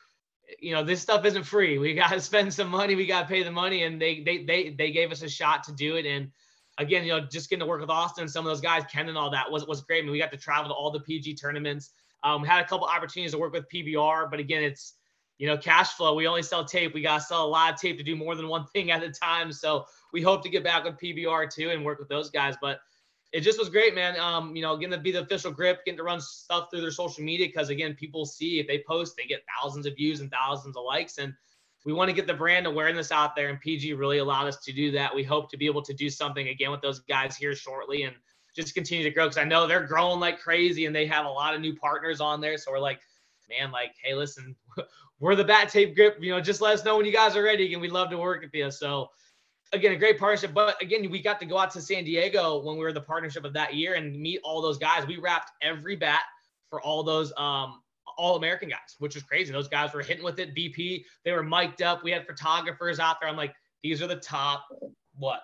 you 0.61 0.75
know, 0.75 0.83
this 0.83 1.01
stuff 1.01 1.25
isn't 1.25 1.45
free. 1.45 1.79
We 1.79 1.95
got 1.95 2.11
to 2.11 2.21
spend 2.31 2.53
some 2.53 2.69
money. 2.69 2.95
We 2.95 3.07
got 3.07 3.23
to 3.23 3.29
pay 3.29 3.43
the 3.43 3.51
money, 3.51 3.85
and 3.85 4.01
they 4.01 4.23
they 4.23 4.45
they 4.45 4.71
they 4.71 4.91
gave 4.91 5.13
us 5.13 5.23
a 5.23 5.29
shot 5.29 5.65
to 5.65 5.73
do 5.73 5.97
it. 5.97 6.07
And 6.07 6.31
again, 6.79 7.05
you 7.05 7.13
know, 7.13 7.21
just 7.21 7.51
getting 7.51 7.61
to 7.61 7.67
work 7.67 7.81
with 7.81 7.91
Austin 7.91 8.29
some 8.29 8.45
of 8.45 8.51
those 8.51 8.61
guys, 8.61 8.85
Ken 8.91 9.09
and 9.09 9.19
all 9.19 9.31
that 9.31 9.51
was 9.51 9.67
was 9.67 9.81
great. 9.83 10.01
I 10.01 10.03
mean, 10.03 10.13
we 10.13 10.19
got 10.19 10.31
to 10.33 10.37
travel 10.37 10.69
to 10.69 10.75
all 10.75 10.91
the 10.91 11.01
PG 11.01 11.35
tournaments. 11.37 11.91
Um, 12.23 12.45
had 12.45 12.65
a 12.65 12.67
couple 12.67 12.87
opportunities 12.87 13.33
to 13.33 13.39
work 13.39 13.53
with 13.53 13.69
PBR, 13.69 14.31
but 14.31 14.41
again, 14.41 14.63
it's 14.63 14.95
you 15.39 15.47
know 15.47 15.57
cash 15.57 15.93
flow. 15.93 16.15
We 16.15 16.27
only 16.27 16.43
sell 16.43 16.65
tape. 16.65 16.95
We 16.95 17.03
got 17.03 17.19
to 17.19 17.25
sell 17.25 17.45
a 17.45 17.49
lot 17.49 17.75
of 17.75 17.81
tape 17.81 17.99
to 17.99 18.05
do 18.05 18.17
more 18.17 18.35
than 18.35 18.49
one 18.49 18.67
thing 18.75 18.91
at 18.91 19.03
a 19.03 19.11
time. 19.11 19.53
So 19.53 19.87
we 20.13 20.23
hope 20.23 20.43
to 20.43 20.49
get 20.49 20.65
back 20.65 20.85
with 20.85 20.99
PBR 20.99 21.53
too 21.53 21.71
and 21.71 21.85
work 21.85 21.99
with 21.99 22.09
those 22.09 22.31
guys. 22.31 22.55
But 22.61 22.81
it 23.33 23.41
just 23.41 23.59
was 23.59 23.69
great, 23.69 23.95
man. 23.95 24.19
Um, 24.19 24.55
you 24.55 24.63
know, 24.63 24.77
getting 24.77 24.93
to 24.93 24.99
be 24.99 25.13
the 25.13 25.23
official 25.23 25.51
grip, 25.51 25.85
getting 25.85 25.99
to 25.99 26.05
run 26.05 26.21
stuff 26.21 26.69
through 26.71 26.81
their 26.81 26.91
social 26.91 27.25
media 27.25 27.47
because 27.47 27.69
again, 27.69 27.95
people 27.95 28.25
see 28.25 28.61
if 28.61 28.67
they 28.67 28.83
post, 28.87 29.17
they 29.17 29.25
get 29.25 29.43
thousands 29.61 29.87
of 29.87 29.97
views 29.97 30.21
and 30.21 30.31
thousands 30.31 30.77
of 30.77 30.85
likes, 30.85 31.19
and 31.19 31.35
we 31.85 31.93
want 31.93 32.09
to 32.09 32.15
get 32.15 32.27
the 32.27 32.35
brand 32.35 32.67
awareness 32.67 33.13
out 33.13 33.37
there. 33.37 33.49
And 33.49 33.61
PG 33.61 33.93
really 33.95 34.19
allowed 34.19 34.49
us 34.49 34.59
to 34.65 34.73
do 34.73 34.91
that. 34.93 35.15
We 35.15 35.23
hope 35.23 35.51
to 35.51 35.57
be 35.57 35.67
able 35.67 35.83
to 35.83 35.95
do 35.95 36.11
something 36.11 36.49
again 36.49 36.73
with 36.73 36.83
those 36.83 37.01
guys 37.01 37.37
here 37.37 37.55
shortly 37.55 38.03
and 38.03 38.15
just 38.57 38.75
continue 38.75 39.05
to 39.05 39.11
grow 39.11 39.27
because 39.27 39.39
I 39.39 39.45
know 39.45 39.67
they're 39.67 39.87
growing 39.87 40.19
like 40.19 40.41
crazy 40.41 40.87
and 40.87 40.97
they 40.97 41.07
have 41.07 41.27
a 41.27 41.31
lot 41.31 41.55
of 41.55 41.61
new 41.61 41.77
partners 41.77 42.21
on 42.21 42.41
there. 42.41 42.57
So 42.59 42.73
we're 42.73 42.81
like, 42.81 43.01
man, 43.49 43.71
like, 43.71 43.95
hey, 44.03 44.15
listen, 44.15 44.57
we're 45.21 45.37
the 45.37 45.45
bat 45.45 45.69
tape 45.69 45.95
grip. 45.95 46.17
You 46.21 46.33
know, 46.33 46.41
just 46.41 46.61
let 46.61 46.75
us 46.75 46.85
know 46.85 46.97
when 46.97 47.07
you 47.07 47.13
guys 47.13 47.37
are 47.37 47.43
ready, 47.43 47.73
and 47.73 47.81
we'd 47.81 47.93
love 47.93 48.11
to 48.11 48.19
work 48.19 48.43
with 48.43 48.55
you. 48.55 48.71
So 48.71 49.11
again, 49.73 49.93
a 49.93 49.97
great 49.97 50.19
partnership. 50.19 50.55
But 50.55 50.81
again, 50.83 51.09
we 51.11 51.23
got 51.23 51.41
to 51.41 51.47
go 51.47 51.59
out 51.59 51.71
to 51.73 51.81
San 51.81 52.05
Diego 52.05 52.63
when 52.63 52.77
we 52.77 52.83
were 52.83 52.93
the 52.93 53.01
partnership 53.01 53.45
of 53.45 53.53
that 53.55 53.75
year 53.75 53.95
and 53.95 54.19
meet 54.19 54.41
all 54.45 54.63
those 54.63 54.79
guys. 54.79 55.07
We 55.07 55.19
wrapped 55.19 55.51
every 55.63 55.97
bat 55.97 56.23
for 56.71 56.81
all 56.81 57.03
those 57.03 57.33
um, 57.37 57.81
all 58.17 58.37
American 58.37 58.69
guys, 58.69 58.97
which 58.99 59.15
was 59.15 59.25
crazy. 59.25 59.53
Those 59.53 59.69
guys 59.69 59.93
were 59.93 60.03
hitting 60.03 60.25
with 60.25 60.39
it. 60.39 60.55
BP, 60.55 61.05
they 61.25 61.33
were 61.33 61.43
mic'd 61.43 61.83
up. 61.83 62.03
We 62.03 62.11
had 62.11 62.27
photographers 62.27 62.99
out 62.99 63.21
there. 63.21 63.29
I'm 63.29 63.37
like, 63.37 63.55
these 63.83 64.03
are 64.03 64.07
the 64.07 64.17
top 64.17 64.67
what 65.19 65.41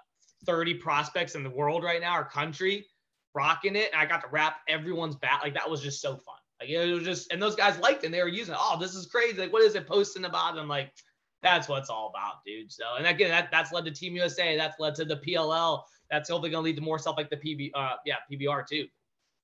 30 0.46 0.74
prospects 0.74 1.34
in 1.34 1.42
the 1.42 1.50
world 1.50 1.82
right 1.82 2.00
now, 2.00 2.12
our 2.12 2.24
country, 2.24 2.86
rocking 3.34 3.76
it. 3.76 3.90
And 3.92 4.00
I 4.00 4.06
got 4.06 4.22
to 4.22 4.28
wrap 4.30 4.56
everyone's 4.68 5.16
bat. 5.16 5.40
Like 5.42 5.54
that 5.54 5.68
was 5.68 5.80
just 5.80 6.00
so 6.00 6.16
fun. 6.16 6.36
Like 6.60 6.70
it 6.70 6.92
was 6.92 7.04
just, 7.04 7.32
and 7.32 7.40
those 7.40 7.56
guys 7.56 7.78
liked 7.78 8.02
it. 8.02 8.06
And 8.06 8.14
they 8.14 8.22
were 8.22 8.28
using, 8.28 8.54
it. 8.54 8.60
oh, 8.60 8.78
this 8.78 8.94
is 8.94 9.06
crazy. 9.06 9.38
Like, 9.38 9.52
what 9.52 9.62
is 9.62 9.74
it 9.74 9.86
posting 9.86 10.24
about? 10.24 10.52
And 10.52 10.60
I'm 10.60 10.68
like, 10.68 10.92
that's 11.42 11.68
what 11.68 11.80
it's 11.80 11.90
all 11.90 12.08
about, 12.08 12.44
dude. 12.46 12.70
So, 12.72 12.84
and 12.96 13.06
again, 13.06 13.30
that, 13.30 13.50
that's 13.50 13.72
led 13.72 13.84
to 13.86 13.90
Team 13.90 14.14
USA. 14.14 14.56
That's 14.56 14.78
led 14.78 14.94
to 14.96 15.04
the 15.04 15.16
PLL. 15.16 15.82
That's 16.10 16.28
hopefully 16.28 16.50
going 16.50 16.62
to 16.62 16.64
lead 16.64 16.76
to 16.76 16.82
more 16.82 16.98
stuff 16.98 17.16
like 17.16 17.30
the 17.30 17.36
PB, 17.36 17.72
uh, 17.74 17.96
yeah, 18.04 18.16
PBR 18.30 18.66
too. 18.66 18.86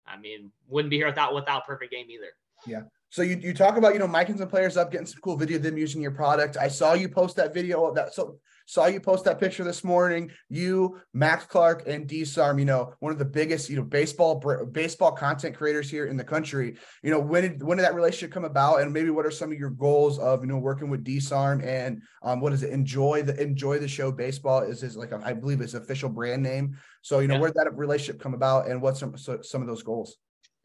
I 0.06 0.16
mean, 0.16 0.50
wouldn't 0.68 0.90
be 0.90 0.96
here 0.96 1.06
without 1.06 1.34
without 1.34 1.66
perfect 1.66 1.92
game 1.92 2.06
either. 2.11 2.30
Yeah. 2.66 2.82
So 3.11 3.23
you, 3.23 3.37
you 3.37 3.55
talk 3.55 3.77
about 3.77 3.94
you 3.94 3.99
know 3.99 4.09
miking 4.09 4.38
some 4.38 4.49
players 4.49 4.77
up, 4.77 4.90
getting 4.90 5.07
some 5.07 5.21
cool 5.23 5.37
video 5.37 5.57
of 5.57 5.62
them 5.62 5.79
using 5.79 6.03
your 6.03 6.11
product. 6.11 6.57
I 6.57 6.68
saw 6.68 6.94
you 6.94 7.09
post 7.09 7.37
that 7.37 7.55
video 7.55 7.92
that. 7.94 8.14
So 8.14 8.38
Saw 8.68 8.85
you 8.85 9.01
post 9.01 9.25
that 9.25 9.40
picture 9.40 9.64
this 9.64 9.83
morning. 9.83 10.31
You, 10.51 11.01
Max 11.14 11.47
Clark, 11.47 11.88
and 11.88 12.07
Disarm. 12.07 12.59
You 12.59 12.66
know, 12.66 12.92
one 13.01 13.11
of 13.11 13.18
the 13.18 13.25
biggest 13.25 13.71
you 13.71 13.77
know 13.77 13.83
baseball 13.83 14.38
baseball 14.71 15.12
content 15.12 15.57
creators 15.57 15.90
here 15.90 16.05
in 16.05 16.18
the 16.18 16.25
country. 16.25 16.77
You 17.03 17.11
know, 17.11 17.18
when 17.18 17.44
did 17.44 17.62
when 17.62 17.79
did 17.79 17.85
that 17.85 17.94
relationship 17.94 18.31
come 18.31 18.44
about, 18.44 18.83
and 18.83 18.92
maybe 18.92 19.09
what 19.09 19.25
are 19.25 19.31
some 19.31 19.51
of 19.51 19.59
your 19.59 19.71
goals 19.71 20.18
of 20.18 20.42
you 20.42 20.49
know 20.49 20.59
working 20.59 20.90
with 20.90 21.03
Disarm 21.03 21.62
and 21.64 22.03
um, 22.23 22.40
what 22.40 22.53
is 22.53 22.62
it? 22.62 22.68
Enjoy 22.68 23.23
the 23.23 23.40
enjoy 23.40 23.79
the 23.79 23.88
show 23.88 24.12
baseball 24.12 24.61
is 24.61 24.83
his 24.83 24.99
like 24.99 25.14
I 25.14 25.33
believe 25.33 25.61
his 25.61 25.73
official 25.73 26.11
brand 26.11 26.42
name. 26.42 26.77
So 27.01 27.21
you 27.21 27.29
know, 27.29 27.37
yeah. 27.37 27.40
where 27.40 27.49
did 27.49 27.57
that 27.57 27.75
relationship 27.75 28.21
come 28.21 28.35
about, 28.35 28.68
and 28.68 28.83
what's 28.83 29.01
some 29.01 29.16
so, 29.16 29.40
some 29.40 29.62
of 29.62 29.66
those 29.66 29.83
goals? 29.83 30.18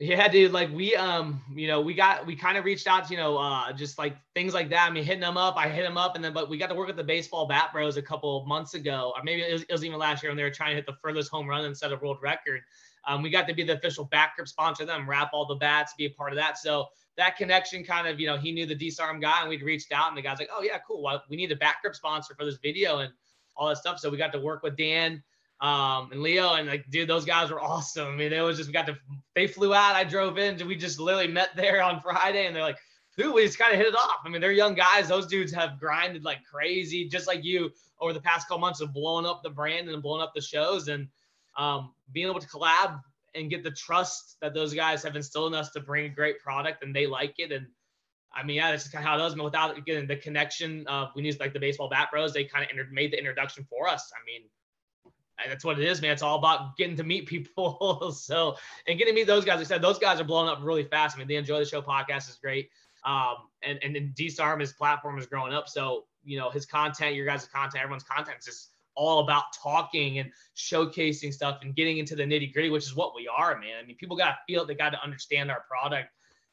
Yeah, 0.04 0.28
dude. 0.28 0.52
Like 0.52 0.70
we, 0.74 0.94
um, 0.96 1.42
you 1.56 1.66
know, 1.66 1.80
we 1.80 1.94
got, 1.94 2.26
we 2.26 2.36
kind 2.36 2.58
of 2.58 2.66
reached 2.66 2.88
out 2.88 3.08
to, 3.08 3.14
you 3.14 3.18
know, 3.18 3.38
uh, 3.38 3.72
just 3.72 3.98
like 3.98 4.18
things 4.34 4.54
like 4.54 4.70
that. 4.72 4.90
I 4.90 4.92
mean, 4.92 5.06
hitting 5.06 5.22
them 5.22 5.38
up, 5.38 5.56
I 5.56 5.70
hit 5.70 5.84
them 5.84 5.98
up, 5.98 6.16
and 6.16 6.24
then, 6.24 6.34
but 6.34 6.50
we 6.50 6.58
got 6.58 6.68
to 6.68 6.76
work 6.76 6.88
with 6.88 6.98
the 6.98 7.06
baseball 7.06 7.48
bat 7.48 7.70
bros 7.72 7.96
a 7.96 8.02
couple 8.02 8.46
months 8.46 8.74
ago, 8.74 9.14
or 9.16 9.24
maybe 9.24 9.44
it 9.44 9.54
was, 9.54 9.62
it 9.62 9.72
was 9.72 9.86
even 9.86 9.98
last 9.98 10.22
year, 10.22 10.30
when 10.30 10.36
they 10.36 10.44
were 10.44 10.50
trying 10.50 10.72
to 10.72 10.76
hit 10.76 10.86
the 10.86 10.98
furthest 11.02 11.32
home 11.32 11.48
run 11.48 11.74
set 11.74 11.94
a 11.94 11.96
world 11.96 12.18
record. 12.22 12.60
Um, 13.08 13.22
we 13.22 13.30
got 13.30 13.48
to 13.48 13.54
be 13.54 13.64
the 13.64 13.78
official 13.78 14.04
back 14.04 14.36
grip 14.36 14.50
sponsor 14.50 14.86
them, 14.86 15.10
wrap 15.10 15.30
all 15.32 15.46
the 15.46 15.56
bats, 15.56 15.94
be 15.98 16.04
a 16.08 16.10
part 16.10 16.34
of 16.34 16.38
that. 16.38 16.58
So 16.58 16.88
that 17.16 17.38
connection 17.38 17.86
kind 17.86 18.06
of, 18.06 18.20
you 18.20 18.28
know, 18.28 18.36
he 18.36 18.52
knew 18.52 18.66
the 18.66 18.76
disarm 18.76 19.22
guy, 19.22 19.40
and 19.40 19.48
we'd 19.48 19.64
reached 19.64 19.94
out, 19.94 20.10
and 20.10 20.18
the 20.18 20.22
guy's 20.22 20.38
like, 20.38 20.50
oh 20.54 20.64
yeah, 20.64 20.80
cool. 20.86 21.02
Well, 21.02 21.24
we 21.30 21.38
need 21.38 21.54
a 21.54 21.56
back 21.56 21.82
grip 21.82 21.96
sponsor 21.96 22.36
for 22.38 22.44
this 22.44 22.58
video 22.62 22.98
and 22.98 23.14
all 23.56 23.70
that 23.70 23.78
stuff. 23.78 24.00
So 24.00 24.10
we 24.10 24.18
got 24.18 24.34
to 24.34 24.40
work 24.42 24.64
with 24.64 24.76
Dan 24.76 25.24
um, 25.64 26.12
and 26.12 26.22
Leo 26.22 26.56
and 26.56 26.68
like, 26.68 26.86
dude, 26.90 27.10
those 27.10 27.24
guys 27.24 27.50
were 27.50 27.62
awesome. 27.62 28.08
I 28.10 28.16
mean, 28.16 28.34
it 28.34 28.42
was 28.42 28.58
just, 28.58 28.68
we 28.68 28.74
got 28.74 28.86
to, 28.88 28.98
they 29.34 29.48
flew 29.48 29.74
out, 29.74 29.96
I 29.96 30.04
drove 30.04 30.38
in, 30.38 30.68
we 30.68 30.76
just 30.76 31.00
literally 31.00 31.30
met 31.30 31.56
there 31.56 31.82
on 31.82 32.02
Friday 32.02 32.46
and 32.46 32.56
they're 32.56 32.62
like, 32.62 32.78
dude, 33.18 33.34
we 33.34 33.46
just 33.46 33.58
kind 33.58 33.72
of 33.72 33.80
hit 33.80 33.88
it 33.88 33.96
off. 33.96 34.18
I 34.26 34.30
mean, 34.30 34.42
they're 34.42 34.52
young 34.52 34.76
guys. 34.76 35.08
Those 35.08 35.26
dudes 35.26 35.54
have 35.54 35.80
grinded 35.80 36.26
like 36.26 36.40
crazy, 36.44 37.08
just 37.08 37.28
like 37.28 37.46
you 37.46 37.72
over 38.02 38.12
the 38.12 38.20
past 38.20 38.50
couple 38.50 38.60
months 38.60 38.82
of 38.82 38.94
blowing 38.94 39.26
up 39.26 39.42
the 39.42 39.50
brand 39.50 39.88
and 39.88 40.04
blowing 40.04 40.22
up 40.22 40.34
the 40.36 40.42
shows 40.42 40.90
and 40.90 41.08
um, 41.58 41.94
being 42.12 42.28
able 42.28 42.42
to 42.42 42.48
collab 42.48 43.00
and 43.34 43.50
get 43.50 43.64
the 43.64 43.72
trust 43.72 44.36
that 44.42 44.54
those 44.54 44.74
guys 44.74 45.02
have 45.02 45.16
instilled 45.16 45.54
in 45.54 45.58
us 45.60 45.70
to 45.72 45.80
bring 45.80 46.06
a 46.06 46.10
great 46.10 46.40
product 46.40 46.84
and 46.84 46.94
they 46.94 47.08
like 47.08 47.36
it. 47.38 47.54
And 47.54 47.68
I 48.36 48.44
mean, 48.44 48.58
yeah, 48.58 48.72
that's 48.72 48.90
kind 48.90 49.02
of 49.02 49.08
how 49.08 49.16
it 49.16 49.20
does. 49.20 49.36
But 49.36 49.46
without 49.46 49.86
getting 49.86 50.08
the 50.08 50.18
connection 50.18 50.86
of 50.88 51.12
we 51.16 51.22
need 51.22 51.40
like 51.40 51.54
the 51.54 51.60
baseball 51.60 51.88
bat 51.88 52.10
bros, 52.12 52.34
they 52.34 52.44
kind 52.44 52.68
of 52.70 52.92
made 52.92 53.14
the 53.14 53.18
introduction 53.18 53.66
for 53.70 53.88
us. 53.88 54.12
I 54.14 54.20
mean, 54.26 54.50
that's 55.48 55.66
what 55.66 55.80
it 55.80 55.86
is, 55.86 56.02
man. 56.02 56.12
It's 56.12 56.22
all 56.22 56.38
about 56.38 56.78
getting 56.78 56.96
to 56.98 57.04
meet 57.04 57.28
people. 57.28 58.12
so, 58.16 58.56
and 58.88 58.98
getting 58.98 59.14
to 59.14 59.20
meet 59.20 59.28
those 59.28 59.46
guys. 59.46 59.60
I 59.60 59.64
said 59.64 59.82
those 59.82 60.00
guys 60.00 60.20
are 60.20 60.24
blowing 60.24 60.50
up 60.50 60.60
really 60.62 60.84
fast. 60.84 61.16
I 61.16 61.20
mean, 61.20 61.28
they 61.28 61.36
enjoy 61.36 61.60
the 61.60 61.66
show. 61.66 61.82
Podcast 61.82 62.30
is 62.30 62.38
great. 62.42 62.70
Um, 63.06 63.36
and 63.64 63.80
and 63.84 63.96
then 63.96 64.14
Disarm, 64.16 64.60
his 64.60 64.74
platform 64.74 65.18
is 65.18 65.26
growing 65.26 65.54
up. 65.54 65.68
So, 65.68 66.06
you 66.24 66.38
know, 66.38 66.50
his 66.50 66.66
content, 66.66 67.16
your 67.16 67.26
guys' 67.26 67.46
content, 67.46 67.84
everyone's 67.84 68.04
content 68.04 68.38
is 68.40 68.46
just 68.46 68.70
all 68.96 69.24
about 69.24 69.46
talking 69.62 70.20
and 70.20 70.32
showcasing 70.56 71.34
stuff 71.34 71.60
and 71.64 71.76
getting 71.76 71.98
into 71.98 72.16
the 72.16 72.24
nitty 72.24 72.54
gritty, 72.54 72.70
which 72.70 72.84
is 72.84 72.96
what 72.96 73.16
we 73.16 73.28
are, 73.28 73.58
man. 73.60 73.78
I 73.82 73.86
mean, 73.86 73.98
people 73.98 74.16
got 74.16 74.30
to 74.30 74.38
feel 74.48 74.64
it. 74.64 74.68
They 74.68 74.76
got 74.76 74.92
to 74.92 75.04
understand 75.04 75.50
our 75.50 75.66
product. 75.68 76.10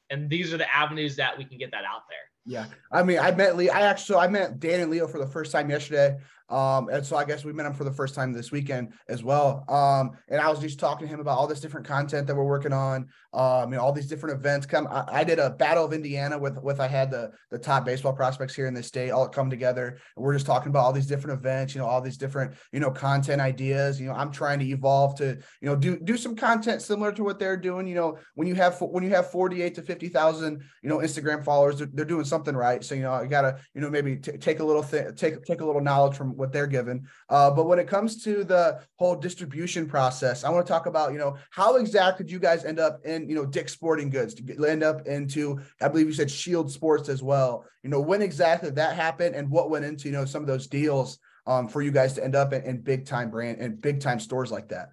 And 0.08 0.28
these 0.28 0.52
are 0.52 0.56
the 0.56 0.74
avenues 0.74 1.16
that 1.16 1.36
we 1.36 1.44
can 1.44 1.58
get 1.58 1.70
that 1.70 1.84
out 1.84 2.02
there. 2.08 2.18
Yeah, 2.46 2.66
I 2.90 3.02
mean, 3.02 3.18
I 3.18 3.32
met 3.32 3.56
Lee. 3.56 3.68
I 3.68 3.82
actually 3.82 4.18
I 4.18 4.28
met 4.28 4.58
Dan 4.58 4.80
and 4.80 4.90
Leo 4.90 5.06
for 5.06 5.18
the 5.18 5.26
first 5.26 5.52
time 5.52 5.70
yesterday. 5.70 6.16
Um, 6.50 6.88
and 6.88 7.06
so 7.06 7.16
I 7.16 7.24
guess 7.24 7.44
we 7.44 7.52
met 7.52 7.66
him 7.66 7.74
for 7.74 7.84
the 7.84 7.92
first 7.92 8.14
time 8.14 8.32
this 8.32 8.50
weekend 8.50 8.92
as 9.08 9.22
well. 9.22 9.64
Um, 9.68 10.10
and 10.28 10.40
I 10.40 10.48
was 10.50 10.58
just 10.58 10.80
talking 10.80 11.06
to 11.06 11.12
him 11.12 11.20
about 11.20 11.38
all 11.38 11.46
this 11.46 11.60
different 11.60 11.86
content 11.86 12.26
that 12.26 12.34
we're 12.34 12.44
working 12.44 12.72
on. 12.72 13.06
Um, 13.32 13.70
you 13.70 13.78
know, 13.78 13.82
all 13.84 13.92
these 13.92 14.08
different 14.08 14.36
events 14.36 14.66
come. 14.66 14.88
I, 14.88 15.04
I, 15.08 15.24
did 15.24 15.38
a 15.38 15.50
battle 15.50 15.84
of 15.84 15.92
Indiana 15.92 16.36
with 16.36 16.60
with 16.60 16.80
I 16.80 16.88
had 16.88 17.12
the 17.12 17.30
the 17.52 17.58
top 17.58 17.84
baseball 17.84 18.12
prospects 18.12 18.56
here 18.56 18.66
in 18.66 18.74
the 18.74 18.82
state 18.82 19.10
all 19.10 19.28
come 19.28 19.48
together. 19.48 19.98
And 20.16 20.24
we're 20.24 20.34
just 20.34 20.46
talking 20.46 20.70
about 20.70 20.80
all 20.80 20.92
these 20.92 21.06
different 21.06 21.38
events, 21.38 21.72
you 21.72 21.80
know, 21.80 21.86
all 21.86 22.00
these 22.00 22.16
different, 22.16 22.54
you 22.72 22.80
know, 22.80 22.90
content 22.90 23.40
ideas. 23.40 24.00
You 24.00 24.08
know, 24.08 24.14
I'm 24.14 24.32
trying 24.32 24.58
to 24.58 24.66
evolve 24.66 25.14
to, 25.18 25.38
you 25.60 25.68
know, 25.68 25.76
do 25.76 26.00
do 26.00 26.16
some 26.16 26.34
content 26.34 26.82
similar 26.82 27.12
to 27.12 27.22
what 27.22 27.38
they're 27.38 27.56
doing. 27.56 27.86
You 27.86 27.94
know, 27.94 28.18
when 28.34 28.48
you 28.48 28.56
have 28.56 28.80
when 28.80 29.04
you 29.04 29.10
have 29.10 29.30
48 29.30 29.76
to 29.76 29.82
50,000, 29.82 30.60
you 30.82 30.88
know, 30.88 30.98
Instagram 30.98 31.44
followers, 31.44 31.78
they're, 31.78 31.88
they're, 31.92 32.04
doing 32.10 32.24
something 32.30 32.56
right. 32.56 32.82
So, 32.82 32.94
you 32.94 33.02
know, 33.02 33.12
I 33.12 33.26
gotta, 33.26 33.58
you 33.74 33.82
know, 33.82 33.90
maybe 33.90 34.16
t- 34.16 34.38
take 34.38 34.60
a 34.60 34.64
little 34.64 34.82
thing, 34.82 35.14
take 35.14 35.44
take 35.44 35.60
a 35.60 35.64
little 35.64 35.82
knowledge 35.82 36.16
from 36.16 36.36
what 36.36 36.52
they're 36.52 36.66
given. 36.66 37.06
Uh, 37.28 37.50
but 37.50 37.66
when 37.66 37.78
it 37.78 37.86
comes 37.86 38.22
to 38.24 38.44
the 38.44 38.80
whole 38.96 39.14
distribution 39.14 39.86
process, 39.86 40.44
I 40.44 40.48
want 40.48 40.66
to 40.66 40.72
talk 40.72 40.86
about, 40.86 41.12
you 41.12 41.18
know, 41.18 41.36
how 41.50 41.76
exactly 41.76 42.24
did 42.24 42.32
you 42.32 42.38
guys 42.38 42.64
end 42.64 42.78
up 42.78 43.04
in, 43.04 43.28
you 43.28 43.34
know, 43.34 43.44
Dick's 43.44 43.72
Sporting 43.72 44.08
Goods 44.08 44.32
to 44.34 44.64
end 44.64 44.82
up 44.82 45.06
into, 45.06 45.60
I 45.82 45.88
believe 45.88 46.06
you 46.06 46.14
said 46.14 46.30
Shield 46.30 46.72
Sports 46.72 47.10
as 47.10 47.22
well. 47.22 47.66
You 47.82 47.90
know, 47.90 48.00
when 48.00 48.22
exactly 48.22 48.70
that 48.70 48.96
happened 48.96 49.34
and 49.34 49.50
what 49.50 49.68
went 49.68 49.84
into, 49.84 50.08
you 50.08 50.12
know, 50.12 50.24
some 50.24 50.42
of 50.42 50.48
those 50.48 50.66
deals 50.68 51.18
um, 51.46 51.68
for 51.68 51.82
you 51.82 51.90
guys 51.90 52.14
to 52.14 52.24
end 52.24 52.36
up 52.36 52.52
in, 52.52 52.62
in 52.62 52.80
big 52.80 53.04
time 53.04 53.30
brand 53.30 53.58
and 53.60 53.80
big 53.80 54.00
time 54.00 54.20
stores 54.20 54.52
like 54.52 54.68
that. 54.68 54.90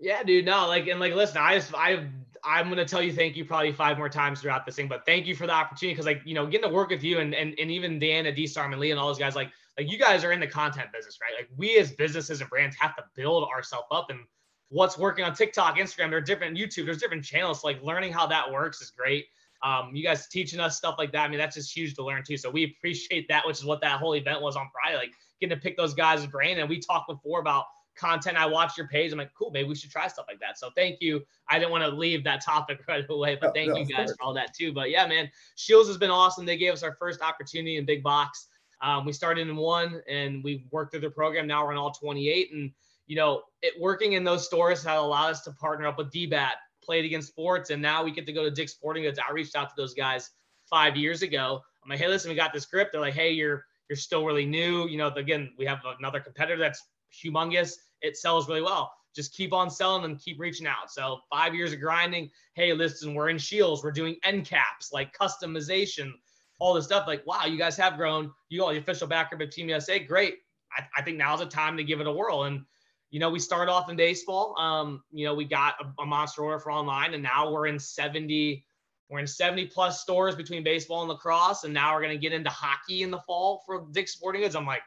Yeah, 0.00 0.22
dude. 0.22 0.44
No, 0.44 0.66
like, 0.66 0.86
and 0.88 1.00
like, 1.00 1.14
listen, 1.14 1.38
I 1.38 1.62
I 1.74 2.08
I'm 2.44 2.68
gonna 2.68 2.84
tell 2.84 3.02
you 3.02 3.12
thank 3.12 3.36
you 3.36 3.44
probably 3.44 3.72
five 3.72 3.98
more 3.98 4.08
times 4.08 4.40
throughout 4.40 4.66
this 4.66 4.76
thing, 4.76 4.88
but 4.88 5.06
thank 5.06 5.26
you 5.26 5.34
for 5.34 5.46
the 5.46 5.52
opportunity 5.52 5.94
because 5.94 6.06
like 6.06 6.22
you 6.24 6.34
know 6.34 6.46
getting 6.46 6.68
to 6.68 6.74
work 6.74 6.90
with 6.90 7.02
you 7.02 7.18
and 7.18 7.34
and, 7.34 7.54
and 7.58 7.70
even 7.70 7.98
Dan 7.98 8.26
and 8.26 8.36
D-Star 8.36 8.70
and 8.70 8.80
Lee 8.80 8.90
and 8.90 9.00
all 9.00 9.08
those 9.08 9.18
guys 9.18 9.34
like 9.34 9.50
like 9.78 9.90
you 9.90 9.98
guys 9.98 10.24
are 10.24 10.32
in 10.32 10.40
the 10.40 10.46
content 10.46 10.88
business, 10.92 11.18
right? 11.20 11.32
Like 11.36 11.48
we 11.56 11.78
as 11.78 11.92
businesses 11.92 12.40
and 12.40 12.50
brands 12.50 12.76
have 12.78 12.94
to 12.96 13.04
build 13.16 13.48
ourselves 13.48 13.86
up 13.90 14.10
and 14.10 14.20
what's 14.68 14.98
working 14.98 15.24
on 15.24 15.34
TikTok, 15.34 15.76
Instagram, 15.76 16.10
there 16.10 16.16
are 16.16 16.20
different 16.20 16.56
YouTube, 16.56 16.86
there's 16.86 16.98
different 16.98 17.24
channels. 17.24 17.62
So 17.62 17.68
like 17.68 17.82
learning 17.82 18.12
how 18.12 18.26
that 18.26 18.50
works 18.50 18.80
is 18.80 18.90
great. 18.90 19.26
Um, 19.62 19.92
you 19.94 20.04
guys 20.04 20.28
teaching 20.28 20.60
us 20.60 20.76
stuff 20.76 20.96
like 20.98 21.12
that. 21.12 21.24
I 21.24 21.28
mean, 21.28 21.38
that's 21.38 21.56
just 21.56 21.74
huge 21.74 21.94
to 21.94 22.04
learn 22.04 22.22
too. 22.22 22.36
So 22.36 22.50
we 22.50 22.64
appreciate 22.64 23.26
that, 23.28 23.46
which 23.46 23.58
is 23.58 23.64
what 23.64 23.80
that 23.80 23.98
whole 23.98 24.14
event 24.14 24.42
was 24.42 24.56
on 24.56 24.68
Friday, 24.72 24.96
like 24.96 25.12
getting 25.40 25.56
to 25.56 25.62
pick 25.62 25.76
those 25.76 25.94
guys' 25.94 26.26
brain. 26.26 26.58
And 26.58 26.68
we 26.68 26.78
talked 26.80 27.08
before 27.08 27.40
about 27.40 27.64
content. 27.96 28.36
I 28.36 28.46
watched 28.46 28.76
your 28.76 28.88
page. 28.88 29.12
I'm 29.12 29.18
like, 29.18 29.32
cool, 29.34 29.50
maybe 29.50 29.68
we 29.68 29.74
should 29.74 29.90
try 29.90 30.08
stuff 30.08 30.26
like 30.28 30.40
that. 30.40 30.58
So 30.58 30.70
thank 30.76 31.00
you. 31.00 31.22
I 31.48 31.58
didn't 31.58 31.70
want 31.70 31.84
to 31.84 31.90
leave 31.90 32.24
that 32.24 32.44
topic 32.44 32.80
right 32.88 33.04
away, 33.08 33.38
but 33.40 33.54
thank 33.54 33.70
no, 33.70 33.76
you 33.76 33.86
guys 33.86 34.12
for 34.12 34.22
all 34.22 34.34
that 34.34 34.54
too. 34.54 34.72
But 34.72 34.90
yeah, 34.90 35.06
man, 35.06 35.30
Shields 35.56 35.88
has 35.88 35.98
been 35.98 36.10
awesome. 36.10 36.44
They 36.44 36.56
gave 36.56 36.72
us 36.72 36.82
our 36.82 36.96
first 36.98 37.20
opportunity 37.22 37.76
in 37.76 37.84
big 37.84 38.02
box. 38.02 38.48
Um, 38.82 39.04
we 39.06 39.12
started 39.12 39.48
in 39.48 39.56
one 39.56 40.02
and 40.08 40.42
we 40.44 40.66
worked 40.70 40.92
through 40.92 41.00
the 41.00 41.10
program. 41.10 41.46
Now 41.46 41.64
we're 41.64 41.72
in 41.72 41.78
all 41.78 41.92
28. 41.92 42.52
And, 42.52 42.70
you 43.06 43.16
know, 43.16 43.42
it 43.62 43.74
working 43.80 44.12
in 44.12 44.24
those 44.24 44.44
stores 44.44 44.84
has 44.84 44.98
allowed 44.98 45.30
us 45.30 45.42
to 45.42 45.52
partner 45.52 45.86
up 45.86 45.98
with 45.98 46.12
DBAT, 46.12 46.52
Play 46.82 47.00
It 47.00 47.06
Again 47.06 47.22
Sports. 47.22 47.70
And 47.70 47.80
now 47.80 48.04
we 48.04 48.10
get 48.10 48.26
to 48.26 48.32
go 48.32 48.44
to 48.44 48.50
Dick's 48.50 48.72
Sporting 48.72 49.04
Goods. 49.04 49.18
I 49.18 49.32
reached 49.32 49.56
out 49.56 49.70
to 49.70 49.74
those 49.76 49.94
guys 49.94 50.30
five 50.68 50.96
years 50.96 51.22
ago. 51.22 51.62
I'm 51.82 51.90
like, 51.90 51.98
hey, 51.98 52.08
listen, 52.08 52.30
we 52.30 52.34
got 52.34 52.52
this 52.52 52.66
grip. 52.66 52.90
They're 52.92 53.00
like, 53.00 53.14
hey, 53.14 53.30
you're, 53.30 53.64
you're 53.88 53.96
still 53.96 54.24
really 54.24 54.46
new. 54.46 54.88
You 54.88 54.98
know, 54.98 55.08
again, 55.08 55.52
we 55.58 55.64
have 55.66 55.80
another 55.98 56.20
competitor 56.20 56.58
that's 56.58 56.86
humongous. 57.12 57.74
It 58.02 58.16
sells 58.16 58.48
really 58.48 58.62
well. 58.62 58.92
just 59.14 59.32
keep 59.32 59.52
on 59.52 59.70
selling 59.70 60.02
them, 60.02 60.16
keep 60.16 60.40
reaching 60.40 60.66
out. 60.66 60.90
So 60.90 61.20
five 61.30 61.54
years 61.54 61.72
of 61.72 61.80
grinding. 61.80 62.30
Hey, 62.54 62.72
listen, 62.72 63.14
we're 63.14 63.28
in 63.28 63.38
Shields. 63.38 63.82
We're 63.82 63.92
doing 63.92 64.16
end 64.24 64.44
caps, 64.44 64.92
like 64.92 65.16
customization, 65.16 66.12
all 66.58 66.74
this 66.74 66.84
stuff. 66.84 67.06
Like, 67.06 67.24
wow, 67.26 67.44
you 67.46 67.56
guys 67.56 67.76
have 67.76 67.96
grown. 67.96 68.32
You 68.48 68.60
got 68.60 68.72
the 68.72 68.78
official 68.78 69.06
backer 69.06 69.40
of 69.40 69.50
Team 69.50 69.68
USA. 69.68 69.98
Great. 69.98 70.38
I, 70.76 70.84
I 70.96 71.02
think 71.02 71.16
now's 71.16 71.38
the 71.38 71.46
time 71.46 71.76
to 71.76 71.84
give 71.84 72.00
it 72.00 72.06
a 72.06 72.12
whirl. 72.12 72.44
And 72.44 72.64
you 73.10 73.20
know, 73.20 73.30
we 73.30 73.38
started 73.38 73.70
off 73.70 73.88
in 73.88 73.94
baseball. 73.94 74.58
Um, 74.58 75.04
you 75.12 75.24
know, 75.24 75.34
we 75.34 75.44
got 75.44 75.74
a, 75.80 76.02
a 76.02 76.04
monster 76.06 76.42
order 76.42 76.58
for 76.58 76.72
online, 76.72 77.14
and 77.14 77.22
now 77.22 77.50
we're 77.50 77.68
in 77.68 77.78
70 77.78 78.64
we're 79.10 79.20
in 79.20 79.26
70 79.26 79.66
plus 79.66 80.00
stores 80.00 80.34
between 80.34 80.64
baseball 80.64 81.02
and 81.02 81.08
lacrosse, 81.08 81.64
and 81.64 81.72
now 81.72 81.94
we're 81.94 82.02
gonna 82.02 82.16
get 82.16 82.32
into 82.32 82.50
hockey 82.50 83.02
in 83.02 83.10
the 83.10 83.20
fall 83.20 83.62
for 83.66 83.86
Dick's 83.92 84.12
Sporting 84.12 84.42
Goods. 84.42 84.56
I'm 84.56 84.66
like, 84.66 84.82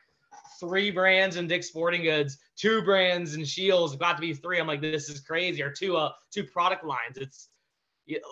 three 0.60 0.92
brands 0.92 1.36
in 1.36 1.48
Dick's 1.48 1.68
Sporting 1.68 2.04
Goods, 2.04 2.38
two 2.56 2.82
brands 2.82 3.36
in 3.36 3.46
Scheels, 3.46 3.94
about 3.94 4.18
to 4.18 4.22
be 4.22 4.34
three. 4.34 4.60
I'm 4.60 4.68
like, 4.68 4.82
this 4.82 5.10
is 5.10 5.20
crazy. 5.20 5.62
Or 5.62 5.72
two, 5.72 5.98
uh, 5.98 6.12
two 6.32 6.44
product 6.44 6.84
lines. 6.84 7.18
It's 7.18 7.50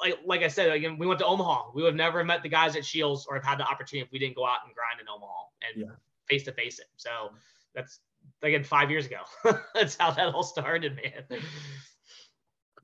like, 0.02 0.20
like 0.26 0.42
I 0.42 0.48
said, 0.48 0.72
again, 0.72 0.98
we 0.98 1.08
went 1.08 1.20
to 1.20 1.26
Omaha. 1.26 1.72
We 1.74 1.84
would 1.84 1.90
have 1.90 1.96
never 1.96 2.24
met 2.24 2.44
the 2.44 2.50
guys 2.50 2.76
at 2.76 2.86
Scheels 2.86 3.26
or 3.28 3.36
have 3.36 3.46
had 3.46 3.60
the 3.60 3.66
opportunity 3.66 4.06
if 4.06 4.12
we 4.12 4.20
didn't 4.20 4.36
go 4.36 4.46
out 4.46 4.60
and 4.66 4.74
grind 4.74 5.00
in 5.02 5.08
Omaha 5.10 5.34
and 5.74 5.92
face 6.28 6.44
to 6.44 6.52
face 6.52 6.80
it. 6.80 6.88
So 6.98 7.32
that's 7.74 8.00
again 8.42 8.64
five 8.64 8.90
years 8.90 9.06
ago. 9.06 9.20
that's 9.74 9.96
how 9.96 10.12
that 10.12 10.34
all 10.34 10.44
started, 10.44 10.96
man. 10.96 11.42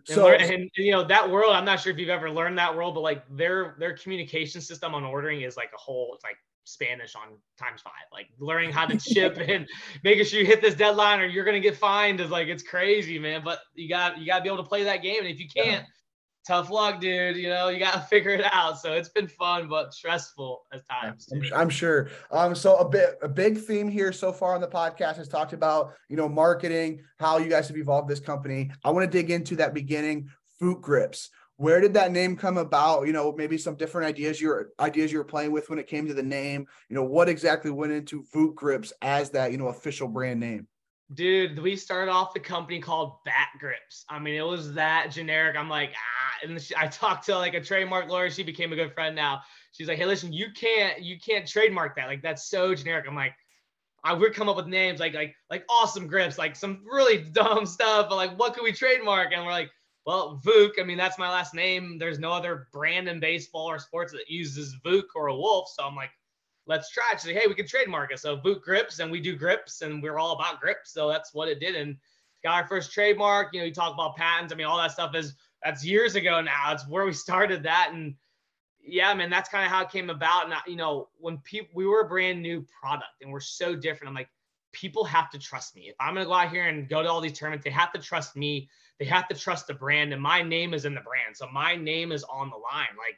So, 0.05 0.29
and, 0.29 0.51
and, 0.51 0.69
you 0.77 0.91
know 0.91 1.03
that 1.03 1.29
world, 1.29 1.53
I'm 1.53 1.65
not 1.65 1.79
sure 1.79 1.93
if 1.93 1.99
you've 1.99 2.09
ever 2.09 2.29
learned 2.29 2.57
that 2.57 2.75
world, 2.75 2.95
but 2.95 3.01
like 3.01 3.23
their 3.29 3.75
their 3.77 3.95
communication 3.95 4.59
system 4.59 4.95
on 4.95 5.03
ordering 5.03 5.41
is 5.41 5.57
like 5.57 5.69
a 5.75 5.77
whole. 5.77 6.13
It's 6.15 6.23
like 6.23 6.37
Spanish 6.63 7.15
on 7.15 7.37
times 7.59 7.81
five. 7.81 7.93
Like 8.11 8.27
learning 8.39 8.71
how 8.71 8.85
to 8.85 8.99
ship 9.13 9.37
and 9.37 9.67
making 10.03 10.25
sure 10.25 10.39
you 10.39 10.45
hit 10.45 10.61
this 10.61 10.75
deadline 10.75 11.19
or 11.19 11.25
you're 11.25 11.45
gonna 11.45 11.59
get 11.59 11.77
fined 11.77 12.19
is 12.19 12.29
like 12.29 12.47
it's 12.47 12.63
crazy, 12.63 13.19
man. 13.19 13.41
But 13.43 13.59
you 13.73 13.89
got 13.89 14.17
you 14.19 14.25
gotta 14.25 14.43
be 14.43 14.49
able 14.49 14.63
to 14.63 14.69
play 14.69 14.83
that 14.83 15.01
game, 15.01 15.19
and 15.19 15.27
if 15.27 15.39
you 15.39 15.47
can't, 15.53 15.83
yeah. 15.83 16.45
tough 16.47 16.69
luck, 16.69 16.99
dude. 16.99 17.37
You 17.37 17.49
know 17.49 17.69
you 17.69 17.79
gotta 17.79 18.01
figure 18.09 18.31
it 18.31 18.45
out. 18.51 18.79
So 18.79 18.93
it's 18.93 19.09
been 19.09 19.27
fun 19.27 19.67
but 19.67 19.93
stressful 19.93 20.61
at 20.73 20.87
times. 20.89 21.27
I'm, 21.31 21.43
I'm, 21.53 21.69
sure. 21.69 22.09
Um, 22.31 22.55
so 22.55 22.77
a 22.77 22.87
bit 22.87 23.17
a 23.21 23.29
big 23.29 23.57
theme 23.57 23.87
here 23.87 24.11
so 24.11 24.31
far 24.31 24.55
on 24.55 24.61
the 24.61 24.67
podcast 24.67 25.17
has 25.17 25.27
talked 25.27 25.53
about 25.53 25.93
you 26.09 26.17
know 26.17 26.29
marketing, 26.29 27.01
how 27.19 27.37
you 27.37 27.49
guys 27.49 27.67
have 27.67 27.77
evolved 27.77 28.09
this 28.09 28.19
company. 28.19 28.71
I 28.83 28.91
want 28.91 29.09
to 29.09 29.17
dig 29.17 29.31
into 29.31 29.55
that 29.57 29.73
beginning. 29.73 30.29
VukGripz 30.61 31.29
where 31.61 31.79
did 31.79 31.93
that 31.93 32.11
name 32.11 32.35
come 32.35 32.57
about? 32.57 33.05
You 33.05 33.13
know 33.13 33.31
maybe 33.31 33.55
some 33.55 33.75
different 33.75 34.07
ideas 34.07 34.41
your 34.41 34.69
ideas 34.79 35.11
you 35.11 35.19
were 35.19 35.23
playing 35.23 35.51
with 35.51 35.69
when 35.69 35.77
it 35.77 35.85
came 35.85 36.07
to 36.07 36.13
the 36.13 36.23
name. 36.23 36.65
You 36.89 36.95
know 36.95 37.03
what 37.03 37.29
exactly 37.29 37.69
went 37.69 37.91
into 37.91 38.23
VukGripz 38.33 38.91
as 39.03 39.29
that 39.29 39.51
you 39.51 39.59
know 39.59 39.67
official 39.67 40.07
brand 40.07 40.39
name? 40.39 40.67
Dude 41.13 41.59
we 41.59 41.75
started 41.75 42.11
off 42.11 42.33
the 42.33 42.39
company 42.39 42.79
called 42.79 43.23
bat 43.25 43.49
grips. 43.59 44.05
I 44.09 44.17
mean 44.17 44.33
it 44.33 44.45
was 44.45 44.73
that 44.73 45.11
generic. 45.11 45.55
I'm 45.55 45.69
like 45.69 45.91
ah 45.95 46.47
and 46.47 46.73
i 46.77 46.87
talked 46.87 47.27
to 47.27 47.35
like 47.35 47.53
a 47.53 47.61
trademark 47.61 48.09
lawyer. 48.09 48.31
She 48.31 48.41
became 48.41 48.73
a 48.73 48.75
good 48.75 48.95
friend 48.95 49.15
now. 49.15 49.41
She's 49.71 49.87
like 49.87 49.99
hey 49.99 50.07
listen 50.07 50.33
you 50.33 50.47
can't 50.55 50.99
you 51.03 51.19
can't 51.19 51.47
trademark 51.47 51.95
that. 51.97 52.07
Like 52.07 52.23
that's 52.23 52.49
so 52.49 52.73
generic. 52.73 53.05
I'm 53.07 53.15
like 53.15 53.35
I 54.03 54.13
would 54.13 54.33
come 54.33 54.49
up 54.49 54.55
with 54.55 54.65
names 54.65 54.99
like 54.99 55.13
like 55.13 55.35
like 55.51 55.63
awesome 55.69 56.07
grips, 56.07 56.39
like 56.39 56.55
some 56.55 56.81
really 56.91 57.19
dumb 57.33 57.67
stuff, 57.67 58.07
but 58.09 58.15
like 58.15 58.35
what 58.39 58.55
could 58.55 58.63
we 58.63 58.71
trademark? 58.71 59.31
And 59.31 59.45
we're 59.45 59.51
like, 59.51 59.69
well, 60.05 60.41
Vuk, 60.43 60.71
I 60.79 60.83
mean, 60.83 60.97
that's 60.97 61.19
my 61.19 61.29
last 61.29 61.53
name. 61.53 61.97
There's 61.99 62.19
no 62.19 62.31
other 62.31 62.67
brand 62.71 63.07
in 63.07 63.19
baseball 63.19 63.69
or 63.69 63.77
sports 63.77 64.11
that 64.13 64.29
uses 64.29 64.75
Vuk 64.83 65.03
or 65.15 65.27
a 65.27 65.35
wolf. 65.35 65.69
So 65.75 65.85
I'm 65.85 65.95
like, 65.95 66.09
let's 66.65 66.89
try 66.89 67.03
it. 67.13 67.19
She's 67.19 67.27
like, 67.27 67.41
hey, 67.41 67.47
we 67.47 67.53
can 67.53 67.67
trademark 67.67 68.11
it. 68.11 68.19
So 68.19 68.37
Vuk 68.37 68.61
grips 68.61 68.99
and 68.99 69.11
we 69.11 69.19
do 69.19 69.35
grips 69.35 69.81
and 69.81 70.01
we're 70.01 70.17
all 70.17 70.33
about 70.33 70.59
grips. 70.59 70.91
So 70.91 71.07
that's 71.07 71.33
what 71.33 71.49
it 71.49 71.59
did. 71.59 71.75
And 71.75 71.97
got 72.43 72.61
our 72.61 72.67
first 72.67 72.91
trademark. 72.91 73.53
You 73.53 73.59
know, 73.59 73.65
you 73.65 73.73
talk 73.73 73.93
about 73.93 74.15
patents. 74.15 74.51
I 74.51 74.55
mean, 74.55 74.65
all 74.65 74.77
that 74.77 74.91
stuff 74.91 75.15
is 75.15 75.35
that's 75.63 75.85
years 75.85 76.15
ago 76.15 76.41
now. 76.41 76.71
It's 76.71 76.87
where 76.87 77.05
we 77.05 77.13
started 77.27 77.63
that. 77.63 77.91
And 77.93 78.15
yeah, 78.83 79.13
man, 79.13 79.29
that's 79.29 79.49
kind 79.49 79.65
of 79.65 79.71
how 79.71 79.83
it 79.83 79.91
came 79.91 80.09
about. 80.09 80.45
And 80.45 80.53
I, 80.53 80.59
you 80.65 80.75
know, 80.75 81.09
when 81.19 81.37
people 81.39 81.69
we 81.75 81.85
were 81.85 82.01
a 82.01 82.07
brand 82.07 82.41
new 82.41 82.65
product 82.81 83.21
and 83.21 83.31
we're 83.31 83.39
so 83.39 83.75
different, 83.75 84.09
I'm 84.09 84.15
like, 84.15 84.29
people 84.71 85.03
have 85.03 85.29
to 85.31 85.37
trust 85.37 85.75
me. 85.75 85.89
If 85.89 85.95
I'm 85.99 86.13
gonna 86.13 86.25
go 86.25 86.33
out 86.33 86.49
here 86.49 86.67
and 86.67 86.89
go 86.89 87.03
to 87.03 87.09
all 87.09 87.21
these 87.21 87.37
tournaments, 87.37 87.63
they 87.63 87.71
have 87.71 87.91
to 87.93 87.99
trust 87.99 88.35
me 88.35 88.69
they 89.01 89.07
have 89.07 89.27
to 89.29 89.35
trust 89.35 89.65
the 89.65 89.73
brand, 89.73 90.13
and 90.13 90.21
my 90.21 90.43
name 90.43 90.75
is 90.75 90.85
in 90.85 90.93
the 90.93 91.01
brand, 91.01 91.35
so 91.35 91.47
my 91.51 91.75
name 91.75 92.11
is 92.11 92.23
on 92.25 92.51
the 92.51 92.55
line. 92.55 92.95
Like 92.95 93.17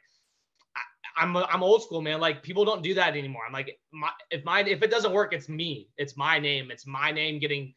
I, 1.18 1.22
am 1.22 1.36
I'm, 1.36 1.44
I'm 1.50 1.62
old 1.62 1.82
school, 1.82 2.00
man. 2.00 2.20
Like 2.20 2.42
people 2.42 2.64
don't 2.64 2.82
do 2.82 2.94
that 2.94 3.14
anymore. 3.18 3.42
I'm 3.46 3.52
like, 3.52 3.78
my, 3.92 4.08
if 4.30 4.42
my 4.46 4.60
if 4.60 4.82
it 4.82 4.90
doesn't 4.90 5.12
work, 5.12 5.34
it's 5.34 5.46
me. 5.46 5.90
It's 5.98 6.16
my 6.16 6.38
name. 6.38 6.70
It's 6.70 6.86
my 6.86 7.12
name 7.12 7.38
getting 7.38 7.74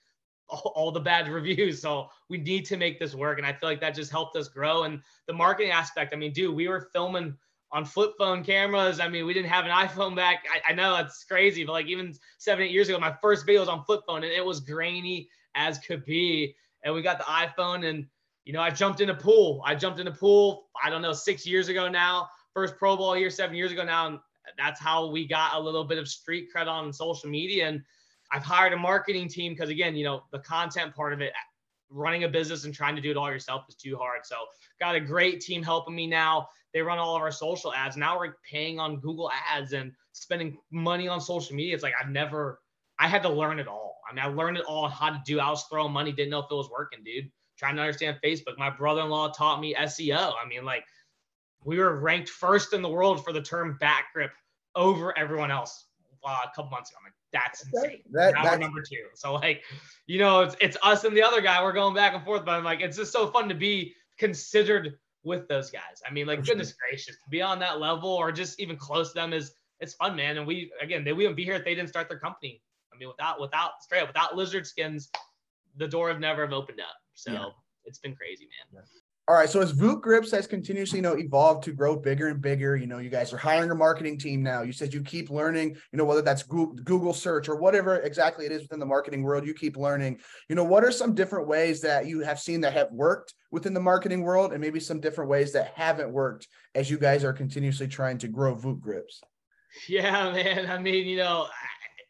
all, 0.47 0.71
all 0.73 0.91
the 0.93 1.01
bad 1.01 1.27
reviews. 1.31 1.81
So 1.81 2.07
we 2.29 2.37
need 2.37 2.65
to 2.67 2.77
make 2.77 2.97
this 2.97 3.13
work, 3.13 3.39
and 3.39 3.45
I 3.45 3.51
feel 3.51 3.67
like 3.67 3.81
that 3.81 3.93
just 3.93 4.09
helped 4.09 4.37
us 4.37 4.47
grow. 4.47 4.83
And 4.83 5.01
the 5.27 5.33
marketing 5.33 5.73
aspect. 5.73 6.13
I 6.13 6.17
mean, 6.17 6.31
dude, 6.31 6.55
we 6.55 6.69
were 6.69 6.87
filming 6.93 7.35
on 7.73 7.83
flip 7.83 8.13
phone 8.17 8.41
cameras. 8.41 9.01
I 9.01 9.09
mean, 9.09 9.25
we 9.25 9.33
didn't 9.33 9.49
have 9.49 9.65
an 9.65 9.71
iPhone 9.71 10.15
back. 10.15 10.45
I, 10.49 10.71
I, 10.71 10.73
know 10.73 10.95
it's 10.95 11.25
crazy, 11.25 11.65
but 11.65 11.73
like 11.73 11.87
even 11.87 12.13
seven, 12.37 12.63
eight 12.63 12.71
years 12.71 12.87
ago, 12.87 12.97
my 12.99 13.13
first 13.21 13.45
video 13.45 13.59
was 13.59 13.67
on 13.67 13.83
flip 13.83 14.03
phone 14.07 14.23
and 14.23 14.31
it 14.31 14.45
was 14.45 14.61
grainy 14.61 15.27
as 15.55 15.77
could 15.79 16.05
be 16.05 16.55
and 16.83 16.93
we 16.93 17.01
got 17.01 17.17
the 17.17 17.25
iPhone 17.25 17.85
and 17.85 18.05
you 18.45 18.53
know 18.53 18.61
I 18.61 18.69
jumped 18.69 19.01
in 19.01 19.09
a 19.09 19.15
pool. 19.15 19.61
I 19.65 19.75
jumped 19.75 19.99
in 19.99 20.07
a 20.07 20.11
pool. 20.11 20.67
I 20.83 20.89
don't 20.89 21.01
know 21.01 21.13
six 21.13 21.45
years 21.45 21.67
ago 21.67 21.89
now. 21.89 22.29
First 22.53 22.77
Pro 22.77 22.97
Bowl 22.97 23.15
year, 23.15 23.29
seven 23.29 23.55
years 23.55 23.71
ago 23.71 23.83
now. 23.83 24.07
And 24.07 24.19
that's 24.57 24.79
how 24.79 25.11
we 25.11 25.27
got 25.27 25.55
a 25.55 25.59
little 25.59 25.83
bit 25.83 25.97
of 25.97 26.07
street 26.07 26.49
cred 26.55 26.67
on 26.67 26.91
social 26.91 27.29
media. 27.29 27.67
And 27.67 27.83
I've 28.31 28.43
hired 28.43 28.73
a 28.73 28.77
marketing 28.77 29.27
team 29.27 29.53
because 29.53 29.69
again, 29.69 29.95
you 29.95 30.03
know, 30.03 30.23
the 30.31 30.39
content 30.39 30.95
part 30.95 31.13
of 31.13 31.21
it, 31.21 31.33
running 31.89 32.23
a 32.23 32.27
business 32.27 32.65
and 32.65 32.73
trying 32.73 32.95
to 32.95 33.01
do 33.01 33.11
it 33.11 33.17
all 33.17 33.29
yourself 33.29 33.65
is 33.69 33.75
too 33.75 33.95
hard. 33.95 34.25
So 34.25 34.35
got 34.79 34.95
a 34.95 34.99
great 34.99 35.39
team 35.39 35.63
helping 35.63 35.95
me 35.95 36.07
now. 36.07 36.49
They 36.73 36.81
run 36.81 36.97
all 36.97 37.15
of 37.15 37.21
our 37.21 37.31
social 37.31 37.73
ads. 37.73 37.95
Now 37.95 38.17
we're 38.17 38.35
paying 38.49 38.79
on 38.79 38.99
Google 38.99 39.31
ads 39.49 39.73
and 39.73 39.91
spending 40.11 40.57
money 40.71 41.07
on 41.07 41.21
social 41.21 41.55
media. 41.55 41.73
It's 41.73 41.83
like 41.83 41.93
I've 42.01 42.09
never, 42.09 42.59
I 42.99 43.07
had 43.07 43.23
to 43.23 43.29
learn 43.29 43.59
it 43.59 43.67
all. 43.67 43.96
I 44.09 44.13
mean, 44.13 44.23
I 44.23 44.27
learned 44.27 44.57
it 44.57 44.65
all 44.65 44.87
how 44.87 45.09
to 45.09 45.21
do. 45.25 45.39
I 45.39 45.49
was 45.49 45.63
throwing 45.63 45.91
money, 45.91 46.11
didn't 46.11 46.31
know 46.31 46.39
if 46.39 46.45
it 46.49 46.55
was 46.55 46.69
working, 46.69 46.99
dude. 47.03 47.29
Trying 47.57 47.75
to 47.75 47.81
understand 47.81 48.17
Facebook. 48.23 48.57
My 48.57 48.69
brother-in-law 48.69 49.31
taught 49.31 49.59
me 49.59 49.75
SEO. 49.75 50.33
I 50.43 50.47
mean, 50.47 50.63
like 50.63 50.83
we 51.63 51.79
were 51.79 51.99
ranked 51.99 52.29
first 52.29 52.73
in 52.73 52.81
the 52.81 52.89
world 52.89 53.23
for 53.23 53.33
the 53.33 53.41
term 53.41 53.77
bat 53.79 54.05
grip 54.13 54.31
over 54.75 55.17
everyone 55.17 55.51
else 55.51 55.85
uh, 56.25 56.37
a 56.45 56.55
couple 56.55 56.69
months 56.69 56.91
ago. 56.91 56.99
I'm 56.99 57.05
like, 57.05 57.13
that's 57.33 57.65
insane. 57.65 58.01
That, 58.11 58.35
now 58.35 58.43
we're 58.43 58.57
number 58.57 58.81
two. 58.81 59.05
So 59.15 59.33
like, 59.33 59.63
you 60.05 60.19
know, 60.19 60.41
it's 60.41 60.55
it's 60.61 60.77
us 60.83 61.03
and 61.03 61.15
the 61.15 61.23
other 61.23 61.41
guy. 61.41 61.61
We're 61.63 61.73
going 61.73 61.95
back 61.95 62.13
and 62.13 62.23
forth, 62.23 62.45
but 62.45 62.51
I'm 62.51 62.63
like, 62.63 62.81
it's 62.81 62.97
just 62.97 63.11
so 63.11 63.27
fun 63.27 63.49
to 63.49 63.55
be 63.55 63.93
considered 64.17 64.97
with 65.23 65.47
those 65.47 65.69
guys. 65.69 66.01
I 66.07 66.13
mean, 66.13 66.27
like, 66.27 66.45
goodness 66.45 66.73
gracious, 66.73 67.15
to 67.15 67.29
be 67.29 67.41
on 67.41 67.59
that 67.59 67.79
level 67.79 68.09
or 68.09 68.31
just 68.31 68.59
even 68.59 68.77
close 68.77 69.09
to 69.09 69.15
them 69.15 69.33
is 69.33 69.51
it's 69.79 69.93
fun, 69.95 70.15
man. 70.15 70.37
And 70.37 70.47
we 70.47 70.71
again, 70.81 71.03
they 71.03 71.13
wouldn't 71.13 71.35
be 71.35 71.43
here 71.43 71.55
if 71.55 71.65
they 71.65 71.75
didn't 71.75 71.89
start 71.89 72.07
their 72.07 72.19
company 72.19 72.61
I 72.97 72.99
mean, 72.99 73.09
without 73.09 73.39
without 73.39 73.83
straight 73.83 74.01
up 74.01 74.07
without 74.07 74.35
lizard 74.35 74.65
skins, 74.65 75.09
the 75.77 75.87
door 75.87 76.09
have 76.09 76.19
never 76.19 76.41
have 76.41 76.53
opened 76.53 76.79
up. 76.79 76.95
So 77.13 77.31
yeah. 77.31 77.45
it's 77.85 77.99
been 77.99 78.15
crazy, 78.15 78.45
man. 78.45 78.81
Yeah. 78.81 78.99
All 79.29 79.35
right. 79.35 79.49
So 79.49 79.59
as 79.59 79.73
VukGripz 79.73 80.31
has 80.31 80.47
continuously, 80.47 80.99
you 80.99 81.03
know, 81.03 81.17
evolved 81.17 81.61
to 81.65 81.73
grow 81.73 81.97
bigger 81.97 82.29
and 82.29 82.41
bigger, 82.41 82.77
you 82.77 82.87
know, 82.87 82.99
you 82.99 83.09
guys 83.09 83.33
are 83.33 83.37
hiring 83.37 83.69
a 83.71 83.75
marketing 83.75 84.17
team 84.17 84.41
now. 84.41 84.61
You 84.61 84.71
said 84.71 84.93
you 84.93 85.03
keep 85.03 85.29
learning, 85.29 85.75
you 85.91 85.97
know, 85.97 86.05
whether 86.05 86.21
that's 86.21 86.43
Google 86.43 87.11
search 87.11 87.49
or 87.49 87.57
whatever 87.57 87.97
exactly 87.97 88.45
it 88.45 88.53
is 88.53 88.61
within 88.61 88.79
the 88.79 88.85
marketing 88.85 89.23
world, 89.23 89.45
you 89.45 89.53
keep 89.53 89.75
learning. 89.75 90.21
You 90.47 90.55
know, 90.55 90.63
what 90.63 90.85
are 90.85 90.93
some 90.93 91.13
different 91.13 91.45
ways 91.45 91.81
that 91.81 92.05
you 92.05 92.21
have 92.21 92.39
seen 92.39 92.61
that 92.61 92.71
have 92.71 92.89
worked 92.89 93.33
within 93.51 93.73
the 93.73 93.81
marketing 93.81 94.21
world 94.21 94.53
and 94.53 94.61
maybe 94.61 94.79
some 94.79 95.01
different 95.01 95.29
ways 95.29 95.51
that 95.51 95.73
haven't 95.75 96.13
worked 96.13 96.47
as 96.73 96.89
you 96.89 96.97
guys 96.97 97.25
are 97.25 97.33
continuously 97.33 97.89
trying 97.89 98.17
to 98.19 98.29
grow 98.29 98.55
VukGripz? 98.55 99.21
Yeah, 99.87 100.31
man. 100.31 100.71
I 100.71 100.79
mean, 100.79 101.05
you 101.07 101.17
know, 101.17 101.47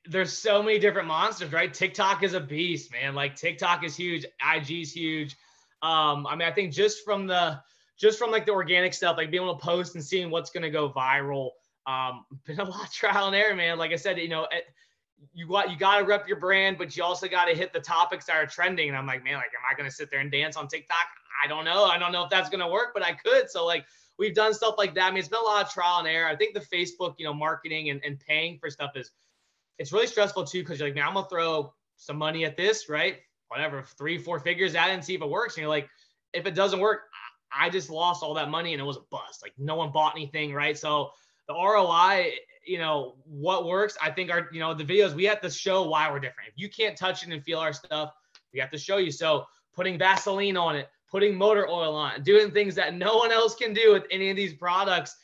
there's 0.09 0.33
so 0.33 0.61
many 0.63 0.79
different 0.79 1.07
monsters, 1.07 1.51
right? 1.51 1.73
TikTok 1.73 2.23
is 2.23 2.33
a 2.33 2.39
beast, 2.39 2.91
man. 2.91 3.15
Like 3.15 3.35
TikTok 3.35 3.83
is 3.83 3.95
huge, 3.95 4.25
IG's 4.55 4.91
huge. 4.91 5.35
Um, 5.81 6.25
I 6.27 6.35
mean, 6.35 6.47
I 6.47 6.51
think 6.51 6.73
just 6.73 7.03
from 7.05 7.27
the 7.27 7.61
just 7.97 8.19
from 8.19 8.31
like 8.31 8.45
the 8.45 8.51
organic 8.51 8.93
stuff, 8.93 9.17
like 9.17 9.31
being 9.31 9.43
able 9.43 9.55
to 9.55 9.63
post 9.63 9.95
and 9.95 10.03
seeing 10.03 10.29
what's 10.29 10.49
gonna 10.49 10.69
go 10.69 10.89
viral, 10.89 11.51
um, 11.85 12.25
been 12.45 12.59
a 12.59 12.63
lot 12.63 12.85
of 12.85 12.93
trial 12.93 13.27
and 13.27 13.35
error, 13.35 13.55
man. 13.55 13.77
Like 13.77 13.91
I 13.91 13.95
said, 13.95 14.17
you 14.17 14.29
know, 14.29 14.47
it, 14.51 14.65
you 15.33 15.47
got 15.47 15.71
you 15.71 15.77
got 15.77 15.99
to 15.99 16.05
rep 16.05 16.27
your 16.27 16.39
brand, 16.39 16.77
but 16.77 16.95
you 16.95 17.03
also 17.03 17.27
got 17.27 17.45
to 17.45 17.55
hit 17.55 17.73
the 17.73 17.79
topics 17.79 18.25
that 18.25 18.35
are 18.35 18.45
trending. 18.45 18.89
And 18.89 18.97
I'm 18.97 19.07
like, 19.07 19.23
man, 19.23 19.35
like, 19.35 19.45
am 19.45 19.65
I 19.69 19.75
gonna 19.75 19.91
sit 19.91 20.11
there 20.11 20.19
and 20.19 20.31
dance 20.31 20.55
on 20.55 20.67
TikTok? 20.67 20.97
I 21.43 21.47
don't 21.47 21.65
know. 21.65 21.85
I 21.85 21.97
don't 21.97 22.11
know 22.11 22.23
if 22.23 22.29
that's 22.29 22.49
gonna 22.49 22.69
work, 22.69 22.91
but 22.93 23.03
I 23.03 23.13
could. 23.13 23.49
So 23.49 23.65
like, 23.65 23.85
we've 24.17 24.35
done 24.35 24.53
stuff 24.53 24.75
like 24.77 24.93
that. 24.95 25.07
I 25.07 25.09
mean, 25.09 25.19
it's 25.19 25.27
been 25.27 25.39
a 25.39 25.45
lot 25.45 25.65
of 25.65 25.71
trial 25.71 25.99
and 25.99 26.07
error. 26.07 26.27
I 26.27 26.35
think 26.35 26.53
the 26.53 26.59
Facebook, 26.59 27.15
you 27.17 27.25
know, 27.25 27.33
marketing 27.33 27.89
and, 27.89 28.01
and 28.03 28.19
paying 28.19 28.57
for 28.59 28.69
stuff 28.69 28.91
is 28.95 29.11
it's 29.79 29.91
really 29.91 30.07
stressful 30.07 30.45
too 30.45 30.59
because 30.59 30.79
you're 30.79 30.87
like, 30.87 30.95
now 30.95 31.07
I'm 31.07 31.13
gonna 31.13 31.27
throw 31.29 31.73
some 31.97 32.17
money 32.17 32.45
at 32.45 32.57
this, 32.57 32.89
right? 32.89 33.17
Whatever, 33.49 33.83
three, 33.97 34.17
four 34.17 34.39
figures 34.39 34.75
at 34.75 34.89
it 34.89 34.93
and 34.93 35.03
see 35.03 35.15
if 35.15 35.21
it 35.21 35.29
works. 35.29 35.55
And 35.55 35.61
you're 35.61 35.69
like, 35.69 35.89
if 36.33 36.45
it 36.45 36.55
doesn't 36.55 36.79
work, 36.79 37.01
I 37.57 37.69
just 37.69 37.89
lost 37.89 38.23
all 38.23 38.33
that 38.35 38.49
money 38.49 38.73
and 38.73 38.81
it 38.81 38.85
was 38.85 38.97
a 38.97 39.01
bust. 39.09 39.41
Like 39.41 39.53
no 39.57 39.75
one 39.75 39.91
bought 39.91 40.15
anything, 40.15 40.53
right? 40.53 40.77
So 40.77 41.11
the 41.47 41.53
ROI, 41.53 42.33
you 42.65 42.77
know, 42.77 43.15
what 43.25 43.65
works, 43.65 43.97
I 44.01 44.11
think 44.11 44.29
are, 44.29 44.49
you 44.51 44.59
know, 44.59 44.73
the 44.73 44.83
videos 44.83 45.13
we 45.13 45.23
have 45.25 45.41
to 45.41 45.49
show 45.49 45.87
why 45.87 46.11
we're 46.11 46.19
different. 46.19 46.49
If 46.49 46.55
you 46.57 46.69
can't 46.69 46.97
touch 46.97 47.23
it 47.23 47.31
and 47.31 47.43
feel 47.43 47.59
our 47.59 47.73
stuff, 47.73 48.11
we 48.53 48.59
have 48.59 48.71
to 48.71 48.77
show 48.77 48.97
you. 48.97 49.11
So 49.11 49.45
putting 49.73 49.97
Vaseline 49.97 50.57
on 50.57 50.75
it, 50.75 50.89
putting 51.09 51.35
motor 51.35 51.67
oil 51.67 51.95
on 51.95 52.21
doing 52.23 52.51
things 52.51 52.75
that 52.75 52.95
no 52.95 53.15
one 53.15 53.31
else 53.31 53.55
can 53.55 53.73
do 53.73 53.93
with 53.93 54.03
any 54.11 54.29
of 54.29 54.35
these 54.35 54.53
products. 54.53 55.15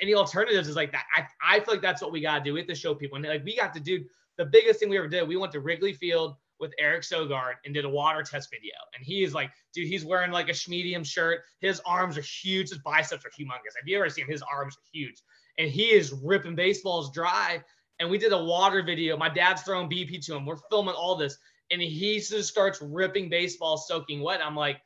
Any 0.00 0.14
alternatives 0.14 0.68
is 0.68 0.76
like 0.76 0.92
that. 0.92 1.04
I, 1.14 1.56
I 1.56 1.60
feel 1.60 1.74
like 1.74 1.82
that's 1.82 2.02
what 2.02 2.12
we 2.12 2.20
got 2.20 2.38
to 2.38 2.44
do. 2.44 2.52
We 2.54 2.60
have 2.60 2.68
to 2.68 2.74
show 2.74 2.94
people. 2.94 3.16
And 3.16 3.26
like 3.26 3.44
we 3.44 3.56
got 3.56 3.72
to 3.74 3.80
do 3.80 4.04
the 4.36 4.44
biggest 4.44 4.80
thing 4.80 4.88
we 4.90 4.98
ever 4.98 5.08
did. 5.08 5.26
We 5.26 5.36
went 5.36 5.52
to 5.52 5.60
Wrigley 5.60 5.92
Field 5.92 6.36
with 6.58 6.72
Eric 6.78 7.02
Sogard 7.02 7.54
and 7.64 7.74
did 7.74 7.84
a 7.84 7.88
water 7.88 8.22
test 8.22 8.50
video. 8.50 8.74
And 8.94 9.04
he 9.04 9.22
is 9.22 9.34
like, 9.34 9.50
dude, 9.74 9.88
he's 9.88 10.04
wearing 10.04 10.30
like 10.30 10.48
a 10.48 10.70
medium 10.70 11.04
shirt. 11.04 11.40
His 11.60 11.80
arms 11.84 12.16
are 12.16 12.22
huge. 12.22 12.70
His 12.70 12.78
biceps 12.78 13.24
are 13.24 13.30
humongous. 13.30 13.76
Have 13.78 13.86
you 13.86 13.98
ever 13.98 14.08
seen 14.08 14.24
him? 14.24 14.30
His 14.30 14.42
arms 14.42 14.76
are 14.76 14.88
huge. 14.92 15.22
And 15.58 15.70
he 15.70 15.92
is 15.92 16.12
ripping 16.12 16.54
baseballs 16.54 17.12
dry. 17.12 17.62
And 17.98 18.10
we 18.10 18.18
did 18.18 18.32
a 18.32 18.44
water 18.44 18.82
video. 18.82 19.16
My 19.16 19.28
dad's 19.28 19.62
throwing 19.62 19.88
BP 19.88 20.24
to 20.26 20.36
him. 20.36 20.44
We're 20.44 20.58
filming 20.70 20.94
all 20.94 21.16
this. 21.16 21.38
And 21.70 21.80
he 21.80 22.20
just 22.20 22.48
starts 22.48 22.80
ripping 22.80 23.28
baseballs 23.28 23.88
soaking 23.88 24.22
wet. 24.22 24.40
I'm 24.44 24.56
like, 24.56 24.80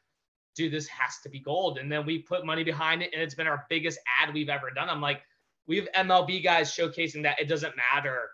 dude, 0.55 0.73
this 0.73 0.89
has 0.89 1.19
to 1.23 1.29
be 1.29 1.41
gold. 1.41 1.79
And 1.79 1.91
then 1.91 2.05
we 2.05 2.19
put 2.19 2.45
money 2.45 2.65
behind 2.65 3.03
it. 3.03 3.11
And 3.13 3.23
it's 3.23 3.35
been 3.35 3.47
our 3.47 3.67
biggest 3.69 3.99
ad 4.21 4.35
we've 4.35 4.49
ever 4.49 4.71
done. 4.71 4.89
I'm 4.89 5.01
like, 5.01 5.23
we 5.67 5.77
have 5.77 5.89
MLB 5.93 6.43
guys 6.43 6.71
showcasing 6.71 7.23
that 7.23 7.41
it 7.41 7.49
doesn't 7.49 7.75
matter 7.77 8.31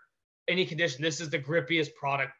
any 0.47 0.65
condition. 0.65 1.01
This 1.01 1.21
is 1.21 1.29
the 1.29 1.39
grippiest 1.39 1.93
product 1.95 2.31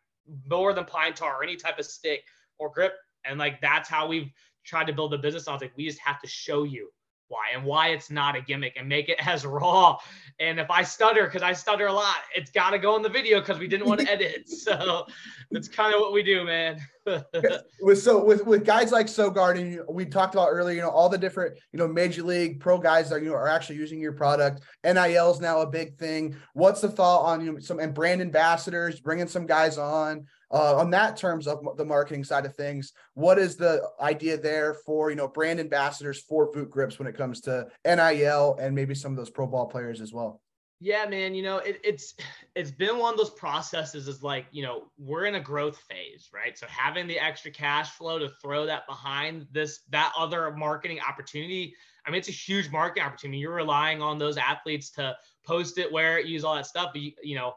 more 0.49 0.73
than 0.73 0.86
pine 0.86 1.13
tar 1.13 1.36
or 1.36 1.43
any 1.43 1.55
type 1.55 1.80
of 1.80 1.86
stick 1.86 2.23
or 2.57 2.71
grip. 2.71 2.93
And 3.25 3.39
like 3.39 3.61
that's 3.61 3.89
how 3.89 4.07
we've 4.07 4.32
tried 4.65 4.88
to 4.88 4.93
build 4.93 5.11
the 5.11 5.17
business. 5.17 5.47
I 5.47 5.53
was 5.53 5.61
like, 5.61 5.75
we 5.78 5.86
just 5.86 5.99
have 5.99 6.21
to 6.21 6.28
show 6.28 6.63
you 6.63 6.89
why 7.30 7.47
and 7.53 7.63
why 7.63 7.89
it's 7.89 8.09
not 8.09 8.36
a 8.36 8.41
gimmick 8.41 8.75
and 8.78 8.88
make 8.88 9.09
it 9.09 9.17
as 9.28 9.45
raw. 9.45 9.97
And 10.39 10.59
if 10.59 10.69
I 10.69 10.84
stutter, 10.84 11.25
because 11.25 11.41
I 11.41 11.53
stutter 11.53 11.88
a 11.88 11.93
lot, 11.93 12.17
it's 12.36 12.51
got 12.51 12.71
to 12.71 12.80
go 12.80 12.95
in 12.95 13.01
the 13.01 13.09
video 13.09 13.39
because 13.39 13.59
we 13.59 13.67
didn't 13.67 13.88
want 13.88 14.01
to 14.01 14.07
edit. 14.11 14.49
So 14.49 15.05
that's 15.51 15.67
kind 15.67 15.93
of 15.93 15.99
what 15.99 16.13
we 16.13 16.23
do, 16.23 16.43
man. 16.43 16.80
with 17.82 18.01
so 18.01 18.24
with 18.24 18.45
with 18.45 18.66
guys 18.66 18.91
like 18.91 19.08
Sogard 19.08 19.60
and 19.60 19.80
we 19.89 20.05
talked 20.05 20.36
about 20.36 20.49
earlier, 20.49 20.76
you 20.76 20.82
know, 20.82 20.89
all 20.89 21.10
the 21.10 21.18
different 21.18 21.58
you 21.72 21.80
know 21.80 21.88
major 21.88 22.24
league 22.24 22.60
pro 22.60 22.78
guys 22.78 23.10
that 23.10 23.22
you 23.22 23.30
know 23.30 23.36
are 23.36 23.47
actually 23.47 23.78
using 23.78 23.99
your 23.99 24.14
product. 24.14 24.62
NIL 24.84 25.32
is 25.32 25.39
now 25.39 25.62
a 25.62 25.68
big 25.68 25.97
thing. 25.97 26.36
What's 26.53 26.82
the 26.82 26.89
thought 26.89 27.24
on 27.24 27.45
you 27.45 27.53
know, 27.53 27.60
some 27.60 27.80
and 27.80 27.93
brand 27.93 28.22
ambassadors 28.22 28.99
bringing 28.99 29.28
some 29.28 29.45
guys 29.45 29.78
on? 29.78 30.26
uh, 30.51 30.78
on 30.78 30.89
that 30.91 31.18
terms 31.18 31.47
of 31.47 31.60
the 31.78 31.86
marketing 31.86 32.24
side 32.24 32.45
of 32.45 32.55
things 32.55 32.93
what 33.14 33.38
is 33.38 33.55
the 33.55 33.82
idea 33.99 34.38
there 34.38 34.74
for 34.86 35.10
you 35.10 35.16
know 35.16 35.28
brand 35.28 35.60
ambassadors 35.60 36.22
for 36.22 36.51
VukGripz 36.53 36.99
when 36.99 37.08
it 37.08 37.18
comes 37.18 37.41
to 37.41 37.68
nil 37.86 38.58
and 38.60 38.74
maybe 38.74 38.95
some 38.95 39.12
of 39.12 39.18
those 39.18 39.30
pro 39.30 39.47
ball 39.47 39.68
players 39.68 40.01
as 40.01 40.14
well 40.14 40.41
yeah 40.80 41.05
man 41.05 41.34
you 41.34 41.41
know 41.41 41.57
it, 41.57 41.80
it's 41.84 42.13
it's 42.55 42.71
been 42.71 42.97
one 42.99 43.13
of 43.13 43.17
those 43.17 43.32
processes 43.32 44.07
is 44.07 44.21
like 44.21 44.45
you 44.51 44.61
know 44.61 44.84
we're 44.97 45.25
in 45.25 45.36
a 45.36 45.39
growth 45.39 45.78
phase 45.89 46.30
right 46.34 46.57
so 46.57 46.67
having 46.67 47.07
the 47.07 47.19
extra 47.19 47.49
cash 47.49 47.91
flow 47.91 48.19
to 48.19 48.30
throw 48.41 48.65
that 48.65 48.86
behind 48.88 49.47
this 49.51 49.80
that 49.89 50.13
other 50.17 50.51
marketing 50.51 50.99
opportunity 51.07 51.73
i 52.05 52.11
mean 52.11 52.19
it's 52.19 52.30
a 52.30 52.32
huge 52.32 52.69
marketing 52.71 53.03
opportunity 53.03 53.39
you're 53.39 53.55
relying 53.55 54.01
on 54.01 54.19
those 54.19 54.38
athletes 54.38 54.91
to 54.91 55.15
post 55.45 55.78
it 55.78 55.91
wear 55.91 56.19
it 56.19 56.28
use 56.28 56.43
all 56.43 56.55
that 56.55 56.67
stuff 56.67 56.91
but 56.93 57.01
you, 57.01 57.11
you 57.23 57.36
know 57.36 57.53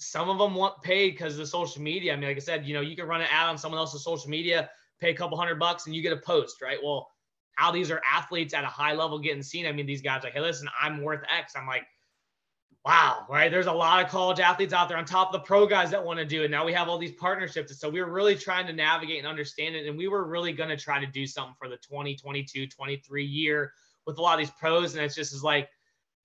some 0.00 0.30
of 0.30 0.38
them 0.38 0.54
want 0.54 0.80
paid 0.82 1.10
because 1.10 1.36
the 1.36 1.46
social 1.46 1.82
media. 1.82 2.14
I 2.14 2.16
mean, 2.16 2.28
like 2.28 2.36
I 2.38 2.40
said, 2.40 2.66
you 2.66 2.72
know, 2.72 2.80
you 2.80 2.96
can 2.96 3.06
run 3.06 3.20
an 3.20 3.28
ad 3.30 3.48
on 3.48 3.58
someone 3.58 3.78
else's 3.78 4.02
social 4.02 4.30
media, 4.30 4.70
pay 4.98 5.10
a 5.10 5.14
couple 5.14 5.36
hundred 5.36 5.58
bucks, 5.58 5.86
and 5.86 5.94
you 5.94 6.00
get 6.02 6.14
a 6.14 6.16
post, 6.16 6.62
right? 6.62 6.78
Well, 6.82 7.10
how 7.56 7.70
these 7.70 7.90
are 7.90 8.00
athletes 8.10 8.54
at 8.54 8.64
a 8.64 8.68
high 8.68 8.94
level 8.94 9.18
getting 9.18 9.42
seen. 9.42 9.66
I 9.66 9.72
mean, 9.72 9.84
these 9.84 10.00
guys 10.00 10.22
like, 10.24 10.32
hey, 10.32 10.40
listen, 10.40 10.68
I'm 10.80 11.02
worth 11.02 11.20
X. 11.30 11.52
I'm 11.54 11.66
like, 11.66 11.86
wow, 12.84 13.26
right? 13.28 13.50
There's 13.50 13.66
a 13.66 13.72
lot 13.72 14.04
of 14.04 14.10
college 14.10 14.40
athletes 14.40 14.72
out 14.72 14.88
there 14.88 14.96
on 14.96 15.04
top 15.04 15.28
of 15.28 15.32
the 15.32 15.46
pro 15.46 15.66
guys 15.66 15.90
that 15.90 16.04
want 16.04 16.18
to 16.18 16.24
do 16.24 16.42
it. 16.42 16.50
Now 16.50 16.64
we 16.64 16.72
have 16.72 16.88
all 16.88 16.98
these 16.98 17.12
partnerships. 17.12 17.78
So 17.78 17.88
we 17.88 18.00
were 18.00 18.10
really 18.10 18.36
trying 18.36 18.66
to 18.66 18.72
navigate 18.72 19.18
and 19.18 19.26
understand 19.26 19.76
it. 19.76 19.86
And 19.86 19.98
we 19.98 20.08
were 20.08 20.24
really 20.24 20.52
going 20.52 20.70
to 20.70 20.76
try 20.76 20.98
to 20.98 21.06
do 21.06 21.26
something 21.26 21.54
for 21.58 21.68
the 21.68 21.76
2022, 21.76 22.68
23 22.68 23.24
year 23.24 23.72
with 24.06 24.18
a 24.18 24.22
lot 24.22 24.34
of 24.34 24.38
these 24.38 24.54
pros. 24.58 24.94
And 24.94 25.04
it's 25.04 25.14
just 25.14 25.34
is 25.34 25.44
like, 25.44 25.68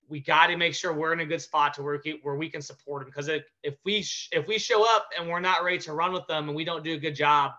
we 0.08 0.20
got 0.20 0.46
to 0.46 0.56
make 0.56 0.74
sure 0.74 0.92
we're 0.92 1.12
in 1.12 1.20
a 1.20 1.26
good 1.26 1.42
spot 1.42 1.74
to 1.74 1.82
where, 1.82 2.00
where 2.22 2.36
we 2.36 2.48
can 2.48 2.62
support 2.62 3.02
them. 3.02 3.10
Because 3.10 3.28
if 3.28 3.76
we 3.84 4.02
sh- 4.02 4.28
if 4.32 4.46
we 4.46 4.58
show 4.58 4.88
up 4.88 5.08
and 5.18 5.28
we're 5.28 5.40
not 5.40 5.64
ready 5.64 5.78
to 5.78 5.92
run 5.92 6.12
with 6.12 6.26
them 6.28 6.48
and 6.48 6.56
we 6.56 6.64
don't 6.64 6.84
do 6.84 6.94
a 6.94 6.98
good 6.98 7.16
job, 7.16 7.52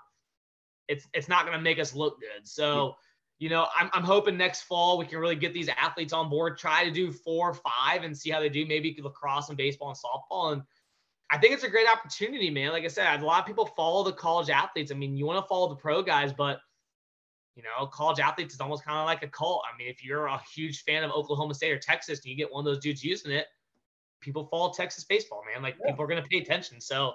it's 0.88 1.06
it's 1.14 1.28
not 1.28 1.46
going 1.46 1.58
to 1.58 1.62
make 1.62 1.78
us 1.78 1.94
look 1.94 2.22
good. 2.22 2.48
So, 2.48 2.96
you 3.40 3.50
know, 3.50 3.68
I'm 3.76 3.90
I'm 3.94 4.04
hoping 4.04 4.38
next 4.38 4.64
fall 4.64 4.98
we 4.98 5.06
can 5.06 5.20
really 5.20 5.36
get 5.36 5.54
these 5.54 5.70
athletes 5.70 6.14
on 6.14 6.30
board, 6.30 6.58
try 6.58 6.84
to 6.86 6.92
do 6.92 7.12
four 7.12 7.52
or 7.52 7.54
five 7.54 8.04
and 8.04 8.18
see 8.18 8.32
how 8.32 8.40
they 8.40 8.50
do. 8.50 8.66
Maybe 8.66 8.98
lacrosse 9.02 9.50
and 9.50 9.58
baseball 9.58 9.90
and 9.90 9.98
softball. 9.98 10.54
And 10.54 10.64
I 11.30 11.38
think 11.38 11.54
it's 11.54 11.64
a 11.64 11.70
great 11.70 11.88
opportunity, 11.88 12.50
man. 12.50 12.72
Like 12.72 12.84
I 12.84 12.88
said, 12.88 13.22
a 13.22 13.26
lot 13.26 13.40
of 13.40 13.46
people 13.46 13.66
follow 13.66 14.04
the 14.04 14.14
college 14.14 14.50
athletes. 14.50 14.92
I 14.92 14.96
mean, 14.96 15.18
you 15.18 15.26
want 15.26 15.44
to 15.44 15.48
follow 15.48 15.70
the 15.70 15.76
pro 15.76 16.02
guys, 16.02 16.34
but 16.34 16.60
you 17.56 17.64
know, 17.64 17.88
college 17.88 18.20
athletes 18.20 18.54
is 18.54 18.62
almost 18.62 18.86
kind 18.86 19.00
of 19.00 19.06
like 19.06 19.24
a 19.24 19.28
cult. 19.28 19.64
I 19.72 19.76
mean, 19.78 19.88
if 19.88 20.04
you're 20.04 20.28
a 20.28 20.40
huge 20.56 20.84
fan 20.84 21.04
of 21.04 21.12
Oklahoma 21.12 21.56
State 21.56 21.72
or 21.72 21.80
Texas 21.80 22.20
and 22.20 22.30
you 22.30 22.38
get 22.38 22.52
one 22.52 22.62
of 22.62 22.66
those 22.66 22.82
dudes 22.82 23.04
using 23.04 23.32
it, 23.32 23.48
people 24.22 24.46
follow 24.46 24.72
Texas 24.72 25.04
baseball, 25.04 25.44
man. 25.52 25.64
Like 25.64 25.76
yeah. 25.80 25.92
people 25.92 26.04
are 26.06 26.08
going 26.08 26.22
to 26.22 26.30
pay 26.30 26.38
attention. 26.38 26.80
So, 26.80 27.14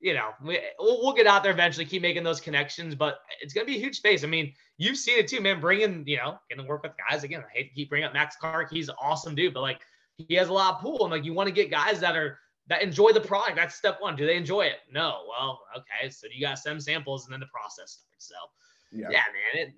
you 0.00 0.14
know, 0.14 0.30
we, 0.44 0.60
we'll, 0.78 1.02
we'll, 1.02 1.14
get 1.14 1.26
out 1.26 1.42
there 1.42 1.52
eventually, 1.52 1.84
keep 1.84 2.02
making 2.02 2.22
those 2.22 2.40
connections, 2.40 2.94
but 2.94 3.20
it's 3.40 3.54
going 3.54 3.66
to 3.66 3.70
be 3.70 3.76
a 3.76 3.80
huge 3.80 3.96
space. 3.96 4.24
I 4.24 4.26
mean, 4.26 4.52
you've 4.78 4.96
seen 4.96 5.18
it 5.18 5.28
too, 5.28 5.40
man. 5.40 5.60
Bringing, 5.60 6.04
you 6.06 6.16
know, 6.16 6.38
getting 6.48 6.64
to 6.64 6.68
work 6.68 6.82
with 6.82 6.92
guys 7.10 7.24
again. 7.24 7.42
I 7.46 7.52
hate 7.52 7.68
to 7.68 7.74
keep 7.74 7.88
bringing 7.88 8.06
up 8.06 8.12
Max 8.12 8.36
Clark. 8.36 8.70
He's 8.70 8.88
an 8.88 8.96
awesome 9.00 9.34
dude, 9.34 9.54
but 9.54 9.62
like 9.62 9.80
he 10.16 10.34
has 10.34 10.48
a 10.48 10.52
lot 10.52 10.74
of 10.74 10.80
pool. 10.80 11.02
And 11.02 11.10
like 11.10 11.24
you 11.24 11.32
want 11.32 11.48
to 11.48 11.52
get 11.52 11.70
guys 11.70 12.00
that 12.00 12.16
are, 12.16 12.38
that 12.68 12.82
enjoy 12.82 13.12
the 13.12 13.20
product. 13.20 13.56
That's 13.56 13.74
step 13.74 13.98
one. 14.00 14.16
Do 14.16 14.26
they 14.26 14.36
enjoy 14.36 14.62
it? 14.62 14.78
No. 14.92 15.22
Well, 15.28 15.60
okay. 15.76 16.10
So 16.10 16.26
you 16.32 16.46
got 16.46 16.58
some 16.58 16.80
samples 16.80 17.24
and 17.24 17.32
then 17.32 17.40
the 17.40 17.46
process 17.46 18.00
starts. 18.18 18.28
So, 18.28 18.34
yeah, 18.92 19.08
yeah 19.10 19.22
man. 19.32 19.66
It, 19.68 19.74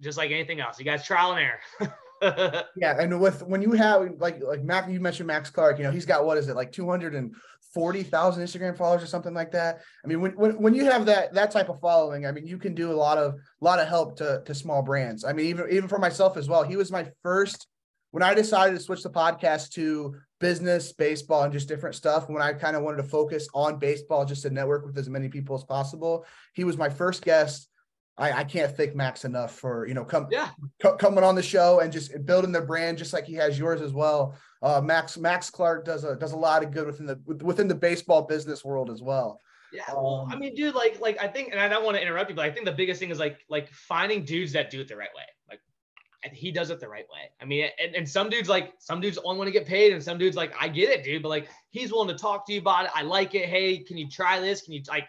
just 0.00 0.18
like 0.18 0.30
anything 0.30 0.60
else. 0.60 0.78
You 0.78 0.84
guys 0.84 1.04
trial 1.04 1.32
and 1.32 1.40
error. 1.40 2.64
yeah, 2.76 3.00
and 3.00 3.20
with 3.20 3.42
when 3.42 3.62
you 3.62 3.72
have 3.72 4.12
like 4.18 4.40
like 4.42 4.62
Mac, 4.62 4.88
you 4.88 5.00
mentioned 5.00 5.26
Max 5.26 5.50
Clark. 5.50 5.78
You 5.78 5.84
know, 5.84 5.90
he's 5.90 6.06
got 6.06 6.24
what 6.24 6.38
is 6.38 6.48
it 6.48 6.56
like 6.56 6.72
two 6.72 6.88
hundred 6.88 7.14
and 7.14 7.34
forty 7.72 8.02
thousand 8.02 8.44
Instagram 8.44 8.76
followers 8.76 9.02
or 9.02 9.06
something 9.06 9.34
like 9.34 9.52
that. 9.52 9.80
I 10.04 10.08
mean, 10.08 10.20
when, 10.20 10.32
when 10.32 10.60
when 10.62 10.74
you 10.74 10.84
have 10.84 11.06
that 11.06 11.34
that 11.34 11.50
type 11.50 11.68
of 11.68 11.80
following, 11.80 12.26
I 12.26 12.32
mean, 12.32 12.46
you 12.46 12.58
can 12.58 12.74
do 12.74 12.90
a 12.90 12.94
lot 12.94 13.18
of 13.18 13.34
a 13.34 13.64
lot 13.64 13.78
of 13.78 13.88
help 13.88 14.16
to 14.18 14.42
to 14.44 14.54
small 14.54 14.82
brands. 14.82 15.24
I 15.24 15.32
mean, 15.32 15.46
even 15.46 15.66
even 15.70 15.88
for 15.88 15.98
myself 15.98 16.36
as 16.36 16.48
well. 16.48 16.62
He 16.62 16.76
was 16.76 16.90
my 16.90 17.06
first 17.22 17.66
when 18.12 18.22
I 18.22 18.34
decided 18.34 18.76
to 18.76 18.82
switch 18.82 19.02
the 19.02 19.10
podcast 19.10 19.70
to 19.70 20.14
business, 20.38 20.92
baseball, 20.92 21.44
and 21.44 21.52
just 21.52 21.66
different 21.66 21.94
stuff, 21.94 22.28
when 22.28 22.42
I 22.42 22.52
kind 22.52 22.76
of 22.76 22.82
wanted 22.82 22.98
to 22.98 23.08
focus 23.08 23.48
on 23.54 23.78
baseball 23.78 24.26
just 24.26 24.42
to 24.42 24.50
network 24.50 24.84
with 24.84 24.98
as 24.98 25.08
many 25.08 25.28
people 25.28 25.56
as 25.56 25.64
possible, 25.64 26.26
he 26.52 26.64
was 26.64 26.76
my 26.76 26.90
first 26.90 27.24
guest 27.24 27.68
I, 28.18 28.32
I 28.32 28.44
can't 28.44 28.76
thank 28.76 28.94
Max 28.94 29.24
enough 29.24 29.58
for 29.58 29.86
you 29.86 29.94
know 29.94 30.04
come 30.04 30.26
yeah. 30.30 30.50
Co- 30.82 30.96
coming 30.96 31.24
on 31.24 31.34
the 31.34 31.42
show 31.42 31.80
and 31.80 31.92
just 31.92 32.12
building 32.26 32.52
their 32.52 32.66
brand 32.66 32.98
just 32.98 33.12
like 33.12 33.24
he 33.24 33.34
has 33.34 33.58
yours 33.58 33.80
as 33.80 33.92
well. 33.92 34.36
Uh, 34.62 34.80
Max 34.80 35.16
Max 35.16 35.50
Clark 35.50 35.84
does 35.84 36.04
a 36.04 36.16
does 36.16 36.32
a 36.32 36.36
lot 36.36 36.62
of 36.62 36.70
good 36.70 36.86
within 36.86 37.06
the 37.06 37.44
within 37.44 37.68
the 37.68 37.74
baseball 37.74 38.22
business 38.22 38.64
world 38.64 38.90
as 38.90 39.02
well. 39.02 39.40
Yeah, 39.72 39.84
well, 39.88 40.26
um, 40.26 40.32
I 40.32 40.36
mean, 40.36 40.54
dude, 40.54 40.74
like 40.74 41.00
like 41.00 41.18
I 41.18 41.26
think, 41.26 41.50
and 41.52 41.60
I 41.60 41.68
don't 41.68 41.84
want 41.84 41.96
to 41.96 42.02
interrupt 42.02 42.28
you, 42.28 42.36
but 42.36 42.44
I 42.44 42.50
think 42.50 42.66
the 42.66 42.72
biggest 42.72 43.00
thing 43.00 43.10
is 43.10 43.18
like 43.18 43.38
like 43.48 43.72
finding 43.72 44.24
dudes 44.24 44.52
that 44.52 44.70
do 44.70 44.80
it 44.80 44.88
the 44.88 44.96
right 44.96 45.08
way. 45.16 45.22
Like 45.48 45.60
he 46.34 46.52
does 46.52 46.70
it 46.70 46.78
the 46.78 46.88
right 46.88 47.06
way. 47.12 47.30
I 47.40 47.44
mean, 47.44 47.68
and, 47.82 47.96
and 47.96 48.08
some 48.08 48.30
dudes 48.30 48.48
like 48.48 48.74
some 48.78 49.00
dudes 49.00 49.18
only 49.24 49.38
want 49.38 49.48
to 49.48 49.52
get 49.52 49.66
paid, 49.66 49.92
and 49.92 50.02
some 50.02 50.18
dudes 50.18 50.36
like 50.36 50.52
I 50.60 50.68
get 50.68 50.90
it, 50.90 51.02
dude, 51.02 51.22
but 51.22 51.30
like 51.30 51.48
he's 51.70 51.90
willing 51.90 52.08
to 52.08 52.14
talk 52.14 52.46
to 52.46 52.52
you 52.52 52.60
about 52.60 52.84
it. 52.84 52.90
I 52.94 53.02
like 53.02 53.34
it. 53.34 53.48
Hey, 53.48 53.78
can 53.78 53.96
you 53.96 54.08
try 54.08 54.38
this? 54.38 54.62
Can 54.62 54.74
you 54.74 54.82
like? 54.88 55.06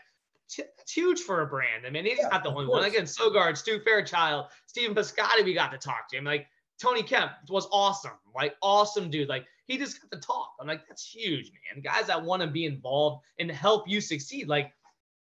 It's 0.60 0.92
huge 0.92 1.20
for 1.22 1.42
a 1.42 1.48
brand. 1.48 1.86
I 1.86 1.90
mean, 1.90 2.06
he's 2.06 2.20
yeah, 2.20 2.28
not 2.28 2.44
the 2.44 2.50
only 2.50 2.68
one. 2.68 2.84
Again, 2.84 3.04
Sogard, 3.04 3.58
Stu 3.58 3.80
Fairchild, 3.84 4.48
Stephen 4.68 4.96
Piscotty, 4.96 5.44
we 5.44 5.54
got 5.54 5.72
to 5.72 5.78
talk 5.78 6.10
to 6.10 6.18
him. 6.18 6.26
Like 6.26 6.48
Tony 6.82 7.04
Kemp 7.04 7.32
was 7.50 7.68
awesome, 7.72 8.12
like 8.36 8.56
awesome 8.62 9.10
dude. 9.10 9.30
Like 9.30 9.46
he 9.66 9.78
just 9.78 10.02
got 10.02 10.12
to 10.12 10.26
talk. 10.26 10.54
I'm 10.60 10.68
like, 10.68 10.88
that's 10.88 11.06
huge, 11.06 11.52
man. 11.74 11.82
Guys 11.82 12.08
that 12.08 12.24
want 12.24 12.42
to 12.42 12.48
be 12.48 12.66
involved 12.66 13.24
and 13.40 13.50
help 13.52 13.88
you 13.88 14.02
succeed. 14.02 14.48
Like 14.48 14.72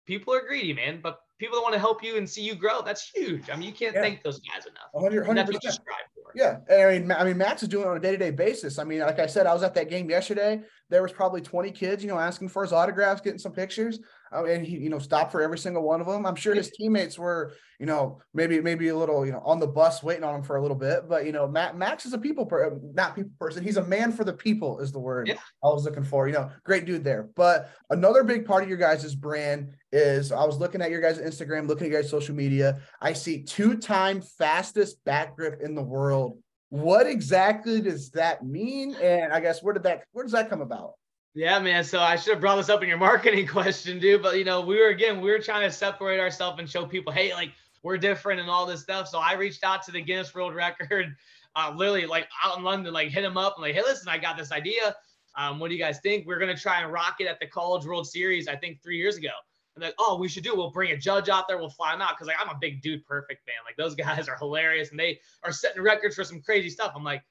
people 0.06 0.34
are 0.34 0.40
greedy, 0.40 0.72
man, 0.72 1.00
but 1.02 1.20
people 1.38 1.56
that 1.56 1.62
want 1.62 1.74
to 1.74 1.80
help 1.80 2.02
you 2.02 2.16
and 2.16 2.28
see 2.28 2.42
you 2.42 2.54
grow, 2.54 2.82
that's 2.82 3.10
huge. 3.10 3.50
I 3.50 3.56
mean, 3.56 3.68
you 3.68 3.74
can't 3.74 3.94
yeah. 3.94 4.02
thank 4.02 4.22
those 4.22 4.40
guys 4.40 4.66
enough. 4.66 4.88
100, 4.92 5.26
100%. 5.26 5.34
That's 5.34 5.52
what 5.52 5.64
you 5.64 5.70
strive 5.70 5.96
for. 6.14 6.32
Yeah, 6.34 6.58
I 6.70 6.98
mean, 6.98 7.12
I 7.12 7.24
mean, 7.24 7.38
Max 7.38 7.62
is 7.62 7.68
doing 7.68 7.84
it 7.84 7.88
on 7.88 7.96
a 7.96 8.00
day-to-day 8.00 8.30
basis. 8.30 8.78
I 8.78 8.84
mean, 8.84 9.00
like 9.00 9.18
I 9.18 9.26
said, 9.26 9.46
I 9.46 9.54
was 9.54 9.62
at 9.62 9.74
that 9.74 9.88
game 9.88 10.10
yesterday. 10.10 10.62
There 10.90 11.02
was 11.02 11.12
probably 11.12 11.40
20 11.40 11.70
kids, 11.70 12.02
you 12.02 12.08
know, 12.08 12.18
asking 12.18 12.48
for 12.48 12.62
his 12.62 12.72
autographs, 12.72 13.20
getting 13.20 13.38
some 13.38 13.52
pictures. 13.52 14.00
Oh, 14.32 14.44
and 14.46 14.66
he, 14.66 14.78
you 14.78 14.90
know, 14.90 14.98
stopped 14.98 15.32
for 15.32 15.42
every 15.42 15.58
single 15.58 15.82
one 15.82 16.00
of 16.00 16.06
them. 16.06 16.26
I'm 16.26 16.34
sure 16.34 16.54
his 16.54 16.70
teammates 16.76 17.18
were, 17.18 17.52
you 17.78 17.86
know, 17.86 18.20
maybe 18.32 18.60
maybe 18.60 18.88
a 18.88 18.96
little, 18.96 19.24
you 19.24 19.32
know, 19.32 19.42
on 19.44 19.60
the 19.60 19.66
bus 19.66 20.02
waiting 20.02 20.24
on 20.24 20.34
him 20.36 20.42
for 20.42 20.56
a 20.56 20.62
little 20.62 20.76
bit. 20.76 21.08
But 21.08 21.26
you 21.26 21.32
know, 21.32 21.46
Matt, 21.46 21.76
Max 21.76 22.06
is 22.06 22.12
a 22.12 22.18
people, 22.18 22.46
per, 22.46 22.78
not 22.94 23.14
people 23.14 23.30
person. 23.38 23.62
He's 23.62 23.76
a 23.76 23.84
man 23.84 24.12
for 24.12 24.24
the 24.24 24.32
people, 24.32 24.80
is 24.80 24.92
the 24.92 24.98
word 24.98 25.28
yeah. 25.28 25.34
I 25.62 25.68
was 25.68 25.84
looking 25.84 26.04
for. 26.04 26.26
You 26.26 26.34
know, 26.34 26.50
great 26.64 26.84
dude 26.84 27.04
there. 27.04 27.28
But 27.36 27.70
another 27.90 28.24
big 28.24 28.44
part 28.46 28.62
of 28.62 28.68
your 28.68 28.78
guys' 28.78 29.14
brand 29.14 29.72
is 29.92 30.32
I 30.32 30.44
was 30.44 30.58
looking 30.58 30.82
at 30.82 30.90
your 30.90 31.00
guys' 31.00 31.18
Instagram, 31.18 31.68
looking 31.68 31.86
at 31.86 31.92
your 31.92 32.02
guys' 32.02 32.10
social 32.10 32.34
media. 32.34 32.80
I 33.00 33.12
see 33.12 33.42
two-time 33.42 34.20
fastest 34.20 35.04
bat 35.04 35.36
grip 35.36 35.60
in 35.62 35.74
the 35.74 35.82
world. 35.82 36.38
What 36.70 37.06
exactly 37.06 37.80
does 37.80 38.10
that 38.10 38.44
mean? 38.44 38.96
And 38.96 39.32
I 39.32 39.38
guess 39.38 39.62
where 39.62 39.74
did 39.74 39.84
that 39.84 40.04
where 40.12 40.24
does 40.24 40.32
that 40.32 40.50
come 40.50 40.60
about? 40.60 40.94
Yeah, 41.34 41.58
man. 41.58 41.82
So 41.82 41.98
I 41.98 42.14
should 42.14 42.34
have 42.34 42.40
brought 42.40 42.56
this 42.56 42.68
up 42.68 42.82
in 42.82 42.88
your 42.88 42.98
marketing 42.98 43.46
question, 43.48 43.98
dude. 43.98 44.22
But 44.22 44.38
you 44.38 44.44
know, 44.44 44.60
we 44.60 44.78
were 44.78 44.88
again, 44.88 45.20
we 45.20 45.30
were 45.30 45.40
trying 45.40 45.68
to 45.68 45.74
separate 45.74 46.20
ourselves 46.20 46.60
and 46.60 46.70
show 46.70 46.86
people, 46.86 47.12
hey, 47.12 47.34
like 47.34 47.50
we're 47.82 47.98
different 47.98 48.40
and 48.40 48.48
all 48.48 48.64
this 48.66 48.82
stuff. 48.82 49.08
So 49.08 49.18
I 49.18 49.34
reached 49.34 49.64
out 49.64 49.82
to 49.84 49.92
the 49.92 50.00
Guinness 50.00 50.32
World 50.34 50.54
Record, 50.54 51.14
uh, 51.56 51.72
literally 51.74 52.06
like 52.06 52.28
out 52.42 52.58
in 52.58 52.64
London, 52.64 52.92
like 52.92 53.08
hit 53.08 53.24
him 53.24 53.36
up 53.36 53.56
and 53.56 53.62
like, 53.62 53.74
hey, 53.74 53.82
listen, 53.82 54.08
I 54.08 54.16
got 54.16 54.38
this 54.38 54.52
idea. 54.52 54.94
Um, 55.36 55.58
what 55.58 55.68
do 55.68 55.74
you 55.74 55.82
guys 55.82 55.98
think? 56.00 56.24
We're 56.24 56.38
gonna 56.38 56.56
try 56.56 56.82
and 56.82 56.92
rock 56.92 57.16
it 57.18 57.26
at 57.26 57.40
the 57.40 57.48
College 57.48 57.84
World 57.84 58.06
Series, 58.06 58.46
I 58.46 58.54
think 58.54 58.80
three 58.80 58.96
years 58.96 59.16
ago. 59.16 59.30
And 59.74 59.82
like, 59.82 59.94
oh, 59.98 60.16
we 60.16 60.28
should 60.28 60.44
do. 60.44 60.52
It. 60.52 60.56
We'll 60.56 60.70
bring 60.70 60.92
a 60.92 60.96
judge 60.96 61.28
out 61.28 61.48
there. 61.48 61.58
We'll 61.58 61.68
fly 61.68 61.94
him 61.94 62.00
out 62.00 62.10
because 62.10 62.28
like 62.28 62.36
I'm 62.40 62.54
a 62.54 62.58
big 62.60 62.80
dude 62.80 63.04
perfect 63.04 63.44
fan. 63.44 63.56
Like 63.64 63.76
those 63.76 63.96
guys 63.96 64.28
are 64.28 64.36
hilarious 64.36 64.92
and 64.92 65.00
they 65.00 65.18
are 65.42 65.50
setting 65.50 65.82
records 65.82 66.14
for 66.14 66.22
some 66.22 66.40
crazy 66.40 66.70
stuff. 66.70 66.92
I'm 66.94 67.02
like, 67.02 67.24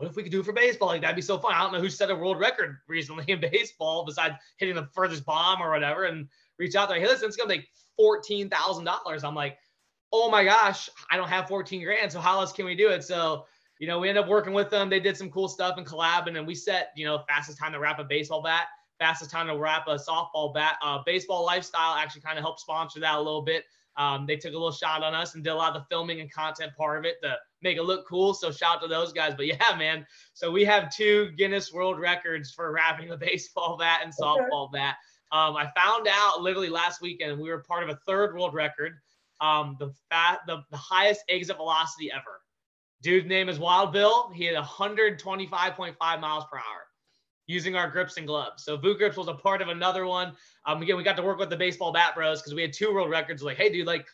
what 0.00 0.08
if 0.08 0.16
we 0.16 0.22
could 0.22 0.32
do 0.32 0.40
it 0.40 0.46
for 0.46 0.54
baseball? 0.54 0.88
Like 0.88 1.02
that'd 1.02 1.14
be 1.14 1.20
so 1.20 1.38
fun. 1.38 1.52
I 1.54 1.60
don't 1.62 1.74
know 1.74 1.80
who 1.80 1.90
set 1.90 2.10
a 2.10 2.14
world 2.14 2.38
record 2.40 2.78
recently 2.88 3.24
in 3.28 3.38
baseball 3.38 4.06
besides 4.06 4.34
hitting 4.56 4.74
the 4.74 4.88
furthest 4.94 5.26
bomb 5.26 5.60
or 5.60 5.70
whatever. 5.70 6.04
And 6.04 6.26
reach 6.58 6.74
out 6.74 6.88
there, 6.88 6.98
hey, 6.98 7.06
listen, 7.06 7.28
it's 7.28 7.36
gonna 7.36 7.48
make 7.48 7.68
fourteen 7.96 8.48
thousand 8.48 8.84
dollars. 8.84 9.24
I'm 9.24 9.34
like, 9.34 9.58
oh 10.10 10.30
my 10.30 10.42
gosh, 10.42 10.88
I 11.10 11.18
don't 11.18 11.28
have 11.28 11.48
14 11.48 11.84
grand. 11.84 12.10
So 12.10 12.18
how 12.18 12.40
else 12.40 12.50
can 12.50 12.64
we 12.64 12.74
do 12.74 12.88
it? 12.88 13.04
So 13.04 13.44
you 13.78 13.86
know, 13.86 13.98
we 13.98 14.08
end 14.08 14.18
up 14.18 14.28
working 14.28 14.52
with 14.52 14.70
them. 14.70 14.88
They 14.88 15.00
did 15.00 15.16
some 15.16 15.30
cool 15.30 15.48
stuff 15.48 15.76
and 15.76 15.86
collab, 15.86 16.26
and 16.26 16.36
then 16.36 16.46
we 16.46 16.54
set, 16.54 16.92
you 16.96 17.06
know, 17.06 17.22
fastest 17.26 17.58
time 17.58 17.72
to 17.72 17.78
wrap 17.78 17.98
a 17.98 18.04
baseball 18.04 18.42
bat, 18.42 18.66
fastest 18.98 19.30
time 19.30 19.46
to 19.48 19.56
wrap 19.56 19.86
a 19.88 19.96
softball 19.96 20.52
bat. 20.54 20.76
Uh, 20.82 20.98
baseball 21.04 21.44
lifestyle 21.44 21.94
actually 21.94 22.20
kind 22.22 22.38
of 22.38 22.42
helped 22.42 22.60
sponsor 22.60 23.00
that 23.00 23.16
a 23.16 23.18
little 23.18 23.42
bit. 23.42 23.64
Um, 23.96 24.26
they 24.26 24.36
took 24.36 24.52
a 24.52 24.56
little 24.56 24.72
shot 24.72 25.02
on 25.02 25.14
us 25.14 25.34
and 25.34 25.44
did 25.44 25.50
a 25.50 25.54
lot 25.54 25.74
of 25.74 25.82
the 25.82 25.86
filming 25.90 26.20
and 26.20 26.32
content 26.32 26.72
part 26.76 26.98
of 26.98 27.04
it 27.04 27.16
to 27.22 27.36
make 27.62 27.76
it 27.76 27.82
look 27.82 28.06
cool. 28.06 28.34
So 28.34 28.50
shout 28.50 28.76
out 28.76 28.82
to 28.82 28.88
those 28.88 29.12
guys. 29.12 29.34
But 29.36 29.46
yeah, 29.46 29.76
man. 29.76 30.06
So 30.34 30.50
we 30.50 30.64
have 30.64 30.94
two 30.94 31.30
Guinness 31.36 31.72
World 31.72 31.98
Records 31.98 32.50
for 32.50 32.72
wrapping 32.72 33.10
a 33.10 33.16
baseball 33.18 33.76
bat 33.78 34.00
and 34.04 34.12
softball 34.12 34.72
bat. 34.72 34.96
Um, 35.32 35.56
I 35.56 35.70
found 35.76 36.08
out 36.10 36.40
literally 36.40 36.68
last 36.68 37.00
weekend 37.00 37.38
we 37.38 37.50
were 37.50 37.62
part 37.62 37.84
of 37.84 37.88
a 37.88 37.98
third 38.06 38.34
world 38.34 38.52
record, 38.52 38.94
um, 39.40 39.76
the 39.78 39.92
fat, 40.10 40.40
the, 40.46 40.62
the 40.70 40.76
highest 40.76 41.22
exit 41.28 41.56
velocity 41.56 42.10
ever. 42.12 42.40
Dude's 43.02 43.28
name 43.28 43.48
is 43.48 43.58
Wild 43.58 43.92
Bill. 43.92 44.30
He 44.34 44.44
had 44.44 44.56
125.5 44.56 46.20
miles 46.20 46.44
per 46.50 46.58
hour 46.58 46.86
using 47.46 47.74
our 47.74 47.88
grips 47.88 48.16
and 48.16 48.26
gloves. 48.26 48.64
So 48.64 48.76
VukGripz 48.78 49.16
was 49.16 49.28
a 49.28 49.34
part 49.34 49.62
of 49.62 49.68
another 49.68 50.06
one. 50.06 50.32
Um, 50.66 50.82
again, 50.82 50.96
we 50.96 51.02
got 51.02 51.16
to 51.16 51.22
work 51.22 51.38
with 51.38 51.50
the 51.50 51.56
baseball 51.56 51.92
bat 51.92 52.14
bros 52.14 52.40
because 52.40 52.54
we 52.54 52.62
had 52.62 52.72
two 52.72 52.92
world 52.92 53.10
records. 53.10 53.42
Like, 53.42 53.56
hey, 53.56 53.70
dude, 53.70 53.86
like, 53.86 54.06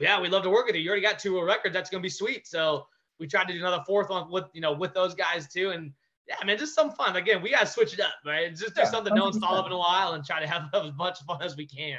yeah, 0.00 0.20
we'd 0.20 0.32
love 0.32 0.42
to 0.44 0.50
work 0.50 0.66
with 0.66 0.74
you. 0.74 0.82
You 0.82 0.90
already 0.90 1.02
got 1.02 1.18
two 1.18 1.34
world 1.34 1.46
records. 1.46 1.74
That's 1.74 1.90
gonna 1.90 2.02
be 2.02 2.08
sweet. 2.08 2.46
So 2.46 2.86
we 3.18 3.26
tried 3.26 3.48
to 3.48 3.52
do 3.52 3.60
another 3.60 3.82
fourth 3.86 4.10
one 4.10 4.30
with 4.30 4.44
you 4.52 4.60
know 4.60 4.72
with 4.72 4.94
those 4.94 5.14
guys 5.14 5.48
too. 5.48 5.70
And 5.70 5.92
yeah, 6.26 6.36
man, 6.44 6.58
just 6.58 6.74
some 6.74 6.92
fun. 6.92 7.16
Again, 7.16 7.42
we 7.42 7.50
gotta 7.50 7.66
switch 7.66 7.92
it 7.92 8.00
up, 8.00 8.14
right? 8.24 8.50
Just 8.50 8.74
do 8.74 8.82
yeah, 8.82 8.90
something 8.90 9.12
100%. 9.12 9.16
no 9.16 9.24
one's 9.24 9.38
thought 9.38 9.58
of 9.58 9.66
in 9.66 9.72
a 9.72 9.78
while 9.78 10.14
and 10.14 10.24
try 10.24 10.40
to 10.40 10.46
have 10.46 10.70
as 10.74 10.92
much 10.96 11.20
fun 11.22 11.42
as 11.42 11.56
we 11.56 11.66
can. 11.66 11.98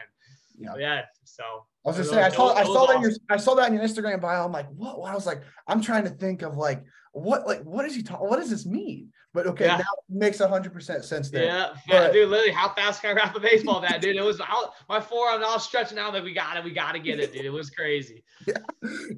Yeah. 0.57 0.75
yeah. 0.77 1.01
So 1.23 1.43
I 1.85 1.89
was 1.89 1.97
just 1.97 2.09
saying, 2.11 2.23
I 2.23 2.29
saw 2.29 2.53
I 2.53 2.63
saw 2.63 2.85
that 2.87 2.97
awesome. 2.97 3.01
your 3.01 3.11
I 3.29 3.37
saw 3.37 3.55
that 3.55 3.67
in 3.67 3.73
your 3.73 3.83
Instagram 3.83 4.21
bio. 4.21 4.45
I'm 4.45 4.51
like, 4.51 4.69
what? 4.69 4.97
I 5.09 5.13
was 5.13 5.25
like, 5.25 5.41
I'm 5.67 5.81
trying 5.81 6.03
to 6.03 6.09
think 6.09 6.41
of 6.41 6.57
like 6.57 6.83
what 7.13 7.45
like 7.45 7.61
what 7.63 7.85
is 7.85 7.95
he 7.95 8.03
talking? 8.03 8.27
What 8.27 8.39
does 8.39 8.49
this 8.49 8.65
mean? 8.65 9.11
But 9.33 9.47
okay, 9.47 9.65
yeah. 9.65 9.77
now 9.77 9.85
makes 10.09 10.39
hundred 10.39 10.73
percent 10.73 11.05
sense 11.05 11.29
there. 11.29 11.45
Yeah, 11.45 11.69
but, 11.87 12.11
dude, 12.11 12.29
literally, 12.29 12.51
how 12.51 12.73
fast 12.73 13.01
can 13.01 13.11
I 13.11 13.13
wrap 13.13 13.35
a 13.35 13.39
baseball 13.39 13.81
bat, 13.81 14.01
dude? 14.01 14.15
It 14.15 14.23
was 14.23 14.41
out, 14.41 14.73
my 14.89 14.99
forearm 14.99 15.41
all 15.43 15.59
stretching 15.59 15.97
out 15.97 16.13
like 16.13 16.23
we 16.23 16.33
got 16.33 16.57
it, 16.57 16.63
we 16.63 16.71
got 16.71 16.93
to 16.93 16.99
get 16.99 17.19
it, 17.19 17.31
dude. 17.31 17.45
It 17.45 17.51
was 17.51 17.69
crazy. 17.69 18.23
Yeah, 18.47 18.57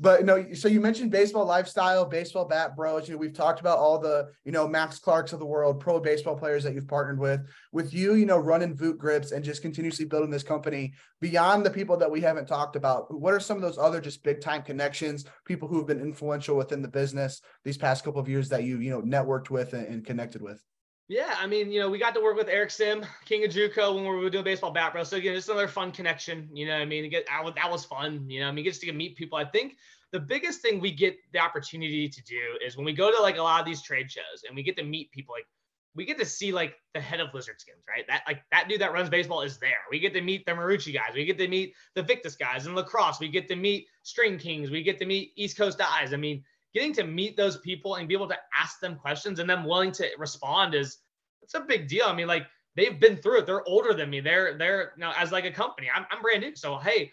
but 0.01 0.25
no, 0.25 0.51
so 0.53 0.67
you 0.67 0.81
mentioned 0.81 1.09
baseball 1.09 1.45
lifestyle, 1.45 2.03
baseball 2.03 2.43
bat 2.43 2.75
bros. 2.75 3.07
You 3.07 3.13
know, 3.13 3.19
we've 3.19 3.33
talked 3.33 3.61
about 3.61 3.77
all 3.77 3.97
the 3.97 4.27
you 4.43 4.51
know 4.51 4.67
Max 4.67 4.99
Clarks 4.99 5.31
of 5.31 5.39
the 5.39 5.45
world, 5.45 5.79
pro 5.79 5.97
baseball 6.01 6.35
players 6.35 6.61
that 6.65 6.73
you've 6.73 6.89
partnered 6.89 7.19
with. 7.19 7.39
With 7.71 7.93
you, 7.93 8.15
you 8.15 8.25
know, 8.25 8.37
running 8.37 8.75
VukGripz 8.75 9.31
and 9.31 9.43
just 9.43 9.61
continuously 9.61 10.03
building 10.03 10.29
this 10.29 10.43
company 10.43 10.93
beyond 11.21 11.65
the 11.65 11.69
people 11.69 11.95
that 11.95 12.11
we 12.11 12.19
haven't 12.19 12.49
talked 12.49 12.75
about. 12.75 13.17
What 13.17 13.33
are 13.33 13.39
some 13.39 13.55
of 13.55 13.63
those 13.63 13.77
other 13.77 14.01
just 14.01 14.23
big 14.23 14.41
time 14.41 14.61
connections, 14.61 15.23
people 15.45 15.69
who 15.69 15.77
have 15.77 15.87
been 15.87 16.01
influential 16.01 16.57
within 16.57 16.81
the 16.81 16.89
business 16.89 17.41
these 17.63 17.77
past 17.83 18.05
couple 18.05 18.21
of 18.21 18.29
years 18.29 18.47
that 18.49 18.63
you 18.63 18.77
you 18.79 18.89
know 18.89 19.01
networked 19.01 19.49
with 19.49 19.73
and, 19.73 19.85
and 19.87 20.05
connected 20.05 20.41
with? 20.41 20.63
Yeah, 21.09 21.35
I 21.37 21.47
mean, 21.47 21.69
you 21.69 21.81
know, 21.81 21.89
we 21.89 21.99
got 21.99 22.15
to 22.15 22.21
work 22.21 22.37
with 22.37 22.47
Eric 22.47 22.71
Sim, 22.71 23.05
King 23.25 23.43
of 23.43 23.51
JUCO, 23.51 23.93
when 23.93 24.03
we 24.05 24.09
were 24.09 24.29
doing 24.29 24.45
baseball 24.45 24.71
bat 24.71 24.93
bro. 24.93 25.03
So 25.03 25.17
again, 25.17 25.35
just 25.35 25.49
another 25.49 25.67
fun 25.67 25.91
connection. 25.91 26.49
You 26.53 26.65
know, 26.65 26.75
I 26.75 26.85
mean, 26.85 27.09
get 27.09 27.27
that 27.27 27.71
was 27.71 27.83
fun. 27.83 28.29
You 28.29 28.39
know, 28.39 28.47
I 28.47 28.51
mean, 28.51 28.63
gets 28.63 28.79
to 28.79 28.91
meet 28.93 29.17
people. 29.17 29.37
I 29.37 29.43
think 29.45 29.75
the 30.13 30.19
biggest 30.19 30.61
thing 30.61 30.79
we 30.79 30.91
get 30.91 31.17
the 31.33 31.39
opportunity 31.39 32.07
to 32.07 32.23
do 32.23 32.39
is 32.65 32.77
when 32.77 32.85
we 32.85 32.93
go 32.93 33.11
to 33.11 33.21
like 33.21 33.37
a 33.37 33.41
lot 33.41 33.59
of 33.59 33.65
these 33.65 33.81
trade 33.81 34.09
shows 34.09 34.43
and 34.47 34.55
we 34.55 34.63
get 34.63 34.77
to 34.77 34.83
meet 34.83 35.11
people, 35.11 35.35
like 35.35 35.47
we 35.95 36.05
get 36.05 36.17
to 36.19 36.25
see 36.25 36.51
like 36.51 36.75
the 36.93 37.01
head 37.01 37.19
of 37.19 37.33
Lizard 37.33 37.59
Skins, 37.59 37.83
right? 37.87 38.05
That 38.07 38.23
like 38.25 38.43
that 38.51 38.69
dude 38.69 38.79
that 38.79 38.93
runs 38.93 39.09
baseball 39.09 39.41
is 39.41 39.57
there. 39.57 39.83
We 39.91 39.99
get 39.99 40.13
to 40.13 40.21
meet 40.21 40.45
the 40.45 40.53
Marucci 40.53 40.93
guys. 40.93 41.13
We 41.13 41.25
get 41.25 41.37
to 41.37 41.47
meet 41.47 41.73
the 41.95 42.03
Victus 42.03 42.35
guys 42.35 42.65
in 42.65 42.75
lacrosse. 42.75 43.19
We 43.19 43.27
get 43.27 43.47
to 43.49 43.55
meet 43.55 43.87
String 44.03 44.37
Kings. 44.37 44.71
We 44.71 44.83
get 44.83 44.99
to 44.99 45.05
meet 45.05 45.33
East 45.35 45.57
Coast 45.57 45.77
Dyes. 45.77 46.13
I 46.13 46.17
mean, 46.17 46.43
getting 46.73 46.93
to 46.93 47.03
meet 47.03 47.37
those 47.37 47.57
people 47.57 47.95
and 47.95 48.07
be 48.07 48.13
able 48.13 48.27
to 48.27 48.37
ask 48.59 48.79
them 48.79 48.95
questions 48.95 49.39
and 49.39 49.49
them 49.49 49.65
willing 49.65 49.91
to 49.91 50.07
respond 50.17 50.73
is 50.73 50.99
it's 51.41 51.53
a 51.53 51.61
big 51.61 51.87
deal. 51.87 52.05
I 52.05 52.15
mean, 52.15 52.27
like 52.27 52.47
they've 52.75 52.99
been 52.99 53.17
through 53.17 53.39
it. 53.39 53.45
They're 53.45 53.67
older 53.67 53.93
than 53.93 54.09
me. 54.09 54.19
They're 54.19 54.57
they're 54.57 54.93
you 54.97 55.05
as 55.17 55.31
like 55.31 55.45
a 55.45 55.51
company. 55.51 55.89
I'm 55.93 56.05
I'm 56.11 56.21
brand 56.21 56.41
new. 56.41 56.55
So 56.55 56.77
hey, 56.77 57.11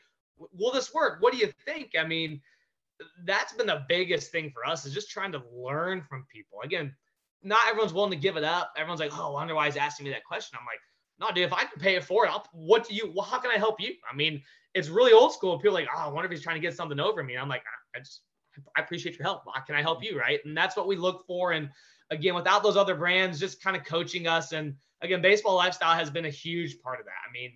will 0.52 0.72
this 0.72 0.94
work? 0.94 1.20
What 1.20 1.32
do 1.32 1.38
you 1.38 1.52
think? 1.64 1.92
I 1.98 2.04
mean, 2.04 2.40
that's 3.24 3.52
been 3.52 3.66
the 3.66 3.84
biggest 3.88 4.30
thing 4.30 4.50
for 4.50 4.66
us 4.66 4.86
is 4.86 4.94
just 4.94 5.10
trying 5.10 5.32
to 5.32 5.42
learn 5.52 6.02
from 6.02 6.26
people. 6.32 6.60
Again, 6.62 6.94
not 7.42 7.60
everyone's 7.68 7.94
willing 7.94 8.10
to 8.10 8.16
give 8.16 8.36
it 8.36 8.44
up. 8.44 8.72
Everyone's 8.76 9.00
like, 9.00 9.16
oh, 9.18 9.30
I 9.30 9.32
wonder 9.32 9.54
why 9.54 9.66
he's 9.66 9.76
asking 9.76 10.04
me 10.04 10.10
that 10.10 10.24
question. 10.24 10.58
I'm 10.60 10.66
like, 10.66 10.80
no, 11.18 11.34
dude, 11.34 11.44
if 11.44 11.52
I 11.52 11.64
can 11.64 11.80
pay 11.80 11.96
it 11.96 12.04
for 12.04 12.26
it, 12.26 12.30
I'll, 12.30 12.46
what 12.52 12.86
do 12.88 12.94
you, 12.94 13.12
well, 13.14 13.24
how 13.24 13.38
can 13.38 13.50
I 13.50 13.56
help 13.56 13.80
you? 13.80 13.94
I 14.10 14.14
mean, 14.14 14.42
it's 14.74 14.88
really 14.88 15.12
old 15.12 15.32
school. 15.32 15.58
People 15.58 15.74
like, 15.74 15.88
oh, 15.94 15.98
I 15.98 16.08
wonder 16.08 16.26
if 16.26 16.30
he's 16.30 16.42
trying 16.42 16.56
to 16.56 16.60
get 16.60 16.74
something 16.74 17.00
over 17.00 17.22
me. 17.22 17.36
I'm 17.36 17.48
like, 17.48 17.62
I 17.94 17.98
just, 17.98 18.22
I 18.76 18.80
appreciate 18.80 19.18
your 19.18 19.24
help. 19.24 19.42
How 19.52 19.60
can 19.62 19.74
I 19.74 19.82
help 19.82 20.02
you? 20.02 20.18
Right. 20.18 20.40
And 20.44 20.56
that's 20.56 20.76
what 20.76 20.86
we 20.86 20.96
look 20.96 21.26
for. 21.26 21.52
And 21.52 21.70
again, 22.10 22.34
without 22.34 22.62
those 22.62 22.76
other 22.76 22.94
brands, 22.94 23.38
just 23.38 23.62
kind 23.62 23.76
of 23.76 23.84
coaching 23.84 24.26
us. 24.26 24.52
And 24.52 24.74
again, 25.02 25.22
baseball 25.22 25.56
lifestyle 25.56 25.94
has 25.94 26.10
been 26.10 26.26
a 26.26 26.30
huge 26.30 26.80
part 26.80 27.00
of 27.00 27.06
that. 27.06 27.28
I 27.28 27.32
mean, 27.32 27.52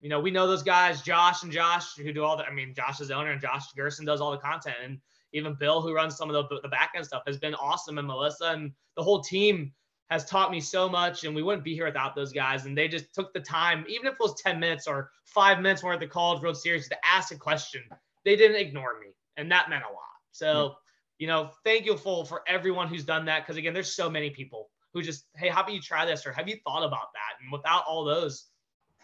you 0.00 0.10
know, 0.10 0.20
we 0.20 0.30
know 0.30 0.46
those 0.46 0.62
guys, 0.62 1.02
Josh 1.02 1.42
and 1.42 1.52
Josh, 1.52 1.94
who 1.96 2.12
do 2.12 2.24
all 2.24 2.36
the, 2.36 2.44
I 2.44 2.52
mean, 2.52 2.74
Josh 2.74 3.00
is 3.00 3.08
the 3.08 3.14
owner 3.14 3.30
and 3.30 3.40
Josh 3.40 3.72
Gerson 3.72 4.04
does 4.04 4.20
all 4.20 4.30
the 4.30 4.38
content. 4.38 4.76
And 4.82 4.98
even 5.32 5.54
Bill, 5.54 5.80
who 5.80 5.94
runs 5.94 6.16
some 6.16 6.30
of 6.30 6.48
the, 6.48 6.60
the 6.60 6.68
back 6.68 6.92
end 6.94 7.06
stuff, 7.06 7.22
has 7.26 7.38
been 7.38 7.54
awesome. 7.54 7.98
And 7.98 8.06
Melissa 8.06 8.50
and 8.50 8.72
the 8.96 9.02
whole 9.02 9.22
team 9.22 9.72
has 10.10 10.26
taught 10.26 10.50
me 10.50 10.60
so 10.60 10.88
much. 10.88 11.24
And 11.24 11.34
we 11.34 11.42
wouldn't 11.42 11.64
be 11.64 11.74
here 11.74 11.86
without 11.86 12.14
those 12.14 12.32
guys. 12.32 12.66
And 12.66 12.76
they 12.76 12.86
just 12.86 13.14
took 13.14 13.32
the 13.32 13.40
time, 13.40 13.84
even 13.88 14.06
if 14.06 14.12
it 14.12 14.20
was 14.20 14.40
10 14.42 14.60
minutes 14.60 14.86
or 14.86 15.10
five 15.24 15.60
minutes 15.60 15.82
more 15.82 15.94
at 15.94 16.00
the 16.00 16.06
College 16.06 16.42
World 16.42 16.56
Series, 16.58 16.88
to 16.90 16.96
ask 17.04 17.32
a 17.32 17.38
question. 17.38 17.82
They 18.24 18.36
didn't 18.36 18.60
ignore 18.60 19.00
me. 19.00 19.14
And 19.36 19.50
that 19.50 19.70
meant 19.70 19.84
a 19.84 19.92
lot. 19.92 20.13
So, 20.34 20.68
hmm. 20.68 20.74
you 21.18 21.26
know, 21.28 21.50
thank 21.62 21.86
you 21.86 21.96
full 21.96 22.24
for 22.24 22.42
everyone 22.46 22.88
who's 22.88 23.04
done 23.04 23.24
that. 23.26 23.46
Cause 23.46 23.56
again, 23.56 23.72
there's 23.72 23.94
so 23.94 24.10
many 24.10 24.30
people 24.30 24.68
who 24.92 25.00
just, 25.00 25.26
hey, 25.36 25.48
how 25.48 25.60
about 25.62 25.72
you 25.72 25.80
try 25.80 26.04
this? 26.04 26.26
Or 26.26 26.32
have 26.32 26.48
you 26.48 26.56
thought 26.64 26.84
about 26.84 27.12
that? 27.14 27.42
And 27.42 27.52
without 27.52 27.84
all 27.86 28.04
those, 28.04 28.48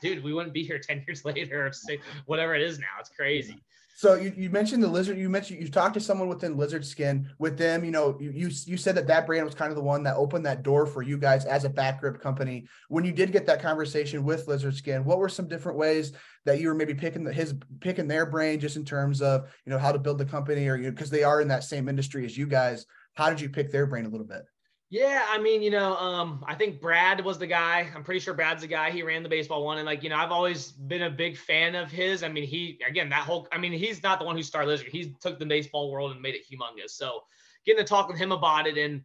dude, 0.03 0.24
we 0.24 0.35
wouldn't 0.35 0.53
be 0.53 0.64
here 0.64 0.78
10 0.83 1.05
years 1.07 1.24
later 1.24 1.66
or 1.66 1.72
say, 1.72 2.01
whatever 2.26 2.55
it 2.55 2.62
is 2.62 2.78
now. 2.78 2.99
It's 2.99 3.11
crazy. 3.11 3.62
So 4.01 4.14
you, 4.14 4.32
you 4.34 4.48
mentioned 4.48 4.82
the 4.82 4.88
lizard. 4.88 5.18
You 5.18 5.28
mentioned 5.28 5.61
you 5.61 5.68
talked 5.68 5.92
to 5.92 6.01
someone 6.01 6.30
within 6.30 6.57
Lizard 6.57 6.86
Skin. 6.86 7.28
With 7.38 7.59
them, 7.59 7.84
you 7.84 7.90
know, 7.90 8.16
you, 8.18 8.30
you 8.30 8.51
you 8.64 8.78
said 8.78 8.94
that 8.94 9.07
that 9.09 9.26
brand 9.26 9.44
was 9.44 9.55
kind 9.55 9.70
of 9.70 9.76
the 9.76 9.82
one 9.82 10.03
that 10.05 10.16
opened 10.16 10.46
that 10.46 10.62
door 10.62 10.86
for 10.86 11.03
you 11.03 11.18
guys 11.18 11.44
as 11.44 11.64
a 11.64 11.68
bat 11.68 12.01
grip 12.01 12.18
company. 12.18 12.66
When 12.88 13.05
you 13.05 13.12
did 13.12 13.30
get 13.30 13.44
that 13.44 13.61
conversation 13.61 14.24
with 14.24 14.48
Lizard 14.48 14.74
Skin, 14.74 15.05
what 15.05 15.18
were 15.18 15.28
some 15.28 15.48
different 15.48 15.76
ways 15.76 16.14
that 16.46 16.61
you 16.61 16.68
were 16.68 16.74
maybe 16.74 16.94
picking 16.94 17.24
the, 17.24 17.32
his 17.34 17.55
picking 17.80 18.09
their 18.09 18.24
brain 18.24 18.59
just 18.59 18.76
in 18.76 18.86
terms 18.86 19.20
of 19.20 19.51
you 19.66 19.70
know 19.70 19.78
how 19.78 19.92
to 19.92 19.98
build 19.98 20.16
the 20.16 20.24
company 20.24 20.66
or 20.66 20.76
you 20.76 20.90
because 20.90 21.11
they 21.11 21.22
are 21.22 21.42
in 21.42 21.48
that 21.48 21.64
same 21.64 21.86
industry 21.86 22.24
as 22.24 22.38
you 22.38 22.46
guys. 22.46 22.86
How 23.12 23.28
did 23.28 23.38
you 23.38 23.51
pick 23.51 23.70
their 23.70 23.84
brain 23.84 24.07
a 24.07 24.09
little 24.09 24.26
bit? 24.26 24.46
Yeah, 24.93 25.24
I 25.28 25.38
mean, 25.38 25.62
you 25.62 25.70
know, 25.70 25.97
um, 25.97 26.45
I 26.49 26.57
think 26.57 26.80
Brad 26.80 27.24
was 27.24 27.38
the 27.38 27.47
guy. 27.47 27.88
I'm 27.95 28.03
pretty 28.03 28.18
sure 28.18 28.34
Brad's 28.34 28.62
the 28.62 28.66
guy. 28.66 28.91
He 28.91 29.05
ran 29.05 29.22
the 29.22 29.28
baseball 29.28 29.64
one, 29.64 29.78
and 29.78 29.86
like, 29.86 30.03
you 30.03 30.11
know, 30.11 30.16
I've 30.16 30.32
always 30.32 30.72
been 30.72 31.03
a 31.03 31.11
big 31.11 31.36
fan 31.36 31.76
of 31.76 31.93
his. 31.93 32.24
I 32.24 32.28
mean, 32.28 32.43
he 32.43 32.80
again 32.86 33.09
that 33.11 33.22
whole. 33.22 33.47
I 33.53 33.59
mean, 33.59 33.70
he's 33.72 34.03
not 34.03 34.18
the 34.18 34.24
one 34.24 34.34
who 34.34 34.43
started 34.43 34.66
Lizard. 34.66 34.88
He 34.88 35.14
took 35.20 35.38
the 35.38 35.47
baseball 35.47 35.93
world 35.93 36.11
and 36.11 36.20
made 36.20 36.34
it 36.34 36.43
humongous. 36.51 36.91
So, 36.91 37.22
getting 37.64 37.84
to 37.84 37.88
talk 37.88 38.09
with 38.09 38.18
him 38.18 38.32
about 38.32 38.66
it, 38.66 38.76
and 38.78 39.03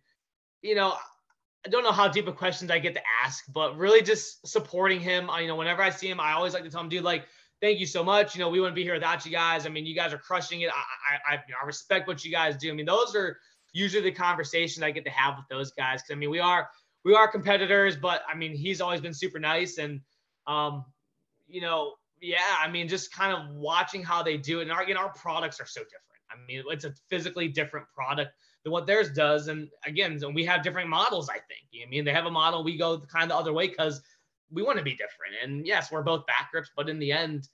you 0.63 0.73
know, 0.73 0.95
I 1.63 1.69
don't 1.69 1.83
know 1.83 1.91
how 1.91 2.07
deep 2.07 2.27
of 2.27 2.35
questions 2.35 2.71
I 2.71 2.79
get 2.79 2.95
to 2.95 3.01
ask, 3.23 3.43
but 3.53 3.77
really 3.77 4.01
just 4.01 4.47
supporting 4.47 4.99
him. 4.99 5.29
I, 5.29 5.41
you 5.41 5.47
know, 5.47 5.55
whenever 5.55 5.83
I 5.83 5.91
see 5.91 6.09
him, 6.09 6.19
I 6.19 6.31
always 6.31 6.55
like 6.55 6.63
to 6.63 6.71
tell 6.71 6.81
him, 6.81 6.89
dude, 6.89 7.03
like, 7.03 7.25
thank 7.61 7.79
you 7.79 7.85
so 7.85 8.03
much. 8.03 8.33
You 8.35 8.41
know, 8.41 8.49
we 8.49 8.59
wouldn't 8.59 8.75
be 8.75 8.83
here 8.83 8.95
without 8.95 9.23
you 9.23 9.31
guys. 9.31 9.67
I 9.67 9.69
mean, 9.69 9.85
you 9.85 9.93
guys 9.93 10.13
are 10.13 10.17
crushing 10.17 10.61
it. 10.61 10.71
I, 10.71 11.33
I, 11.33 11.35
I, 11.35 11.43
you 11.47 11.53
know, 11.53 11.57
I 11.61 11.65
respect 11.67 12.07
what 12.07 12.25
you 12.25 12.31
guys 12.31 12.57
do. 12.57 12.71
I 12.71 12.73
mean, 12.73 12.87
those 12.87 13.15
are 13.15 13.37
usually 13.75 14.01
the 14.01 14.11
conversation 14.11 14.83
I 14.83 14.91
get 14.91 15.03
to 15.03 15.11
have 15.11 15.35
with 15.35 15.45
those 15.49 15.71
guys. 15.71 16.01
Cause 16.01 16.11
I 16.11 16.15
mean, 16.15 16.29
we 16.29 16.39
are, 16.39 16.69
we 17.03 17.13
are 17.13 17.27
competitors, 17.27 17.97
but 17.97 18.21
I 18.27 18.33
mean, 18.33 18.55
he's 18.55 18.79
always 18.79 19.01
been 19.01 19.13
super 19.13 19.37
nice. 19.37 19.77
And, 19.77 19.99
um, 20.47 20.85
you 21.45 21.59
know, 21.59 21.95
yeah, 22.21 22.55
I 22.57 22.71
mean, 22.71 22.87
just 22.87 23.13
kind 23.13 23.35
of 23.35 23.53
watching 23.53 24.01
how 24.01 24.23
they 24.23 24.37
do 24.37 24.59
it. 24.59 24.63
And 24.63 24.71
our, 24.71 24.81
again, 24.81 24.95
our 24.95 25.11
products 25.11 25.59
are 25.59 25.65
so 25.65 25.81
different. 25.81 26.01
I 26.31 26.35
mean, 26.47 26.63
it's 26.69 26.85
a 26.85 26.93
physically 27.09 27.49
different 27.49 27.85
product 27.93 28.31
than 28.63 28.71
what 28.71 28.87
theirs 28.87 29.11
does. 29.11 29.49
And 29.49 29.67
again, 29.85 30.21
we 30.33 30.45
have 30.45 30.63
different 30.63 30.89
models, 30.89 31.29
I 31.29 31.33
think. 31.33 31.85
I 31.85 31.89
mean, 31.89 32.05
they 32.05 32.13
have 32.13 32.25
a 32.25 32.31
model, 32.31 32.63
we 32.63 32.77
go 32.77 33.01
kind 33.01 33.23
of 33.23 33.29
the 33.29 33.35
other 33.35 33.51
way 33.51 33.67
because 33.67 34.01
we 34.49 34.63
want 34.63 34.77
to 34.77 34.83
be 34.83 34.91
different. 34.91 35.33
And 35.43 35.67
yes, 35.67 35.91
we're 35.91 36.01
both 36.01 36.25
bat 36.27 36.47
grips, 36.49 36.69
but 36.77 36.87
in 36.87 36.97
the 36.97 37.11
end, 37.11 37.49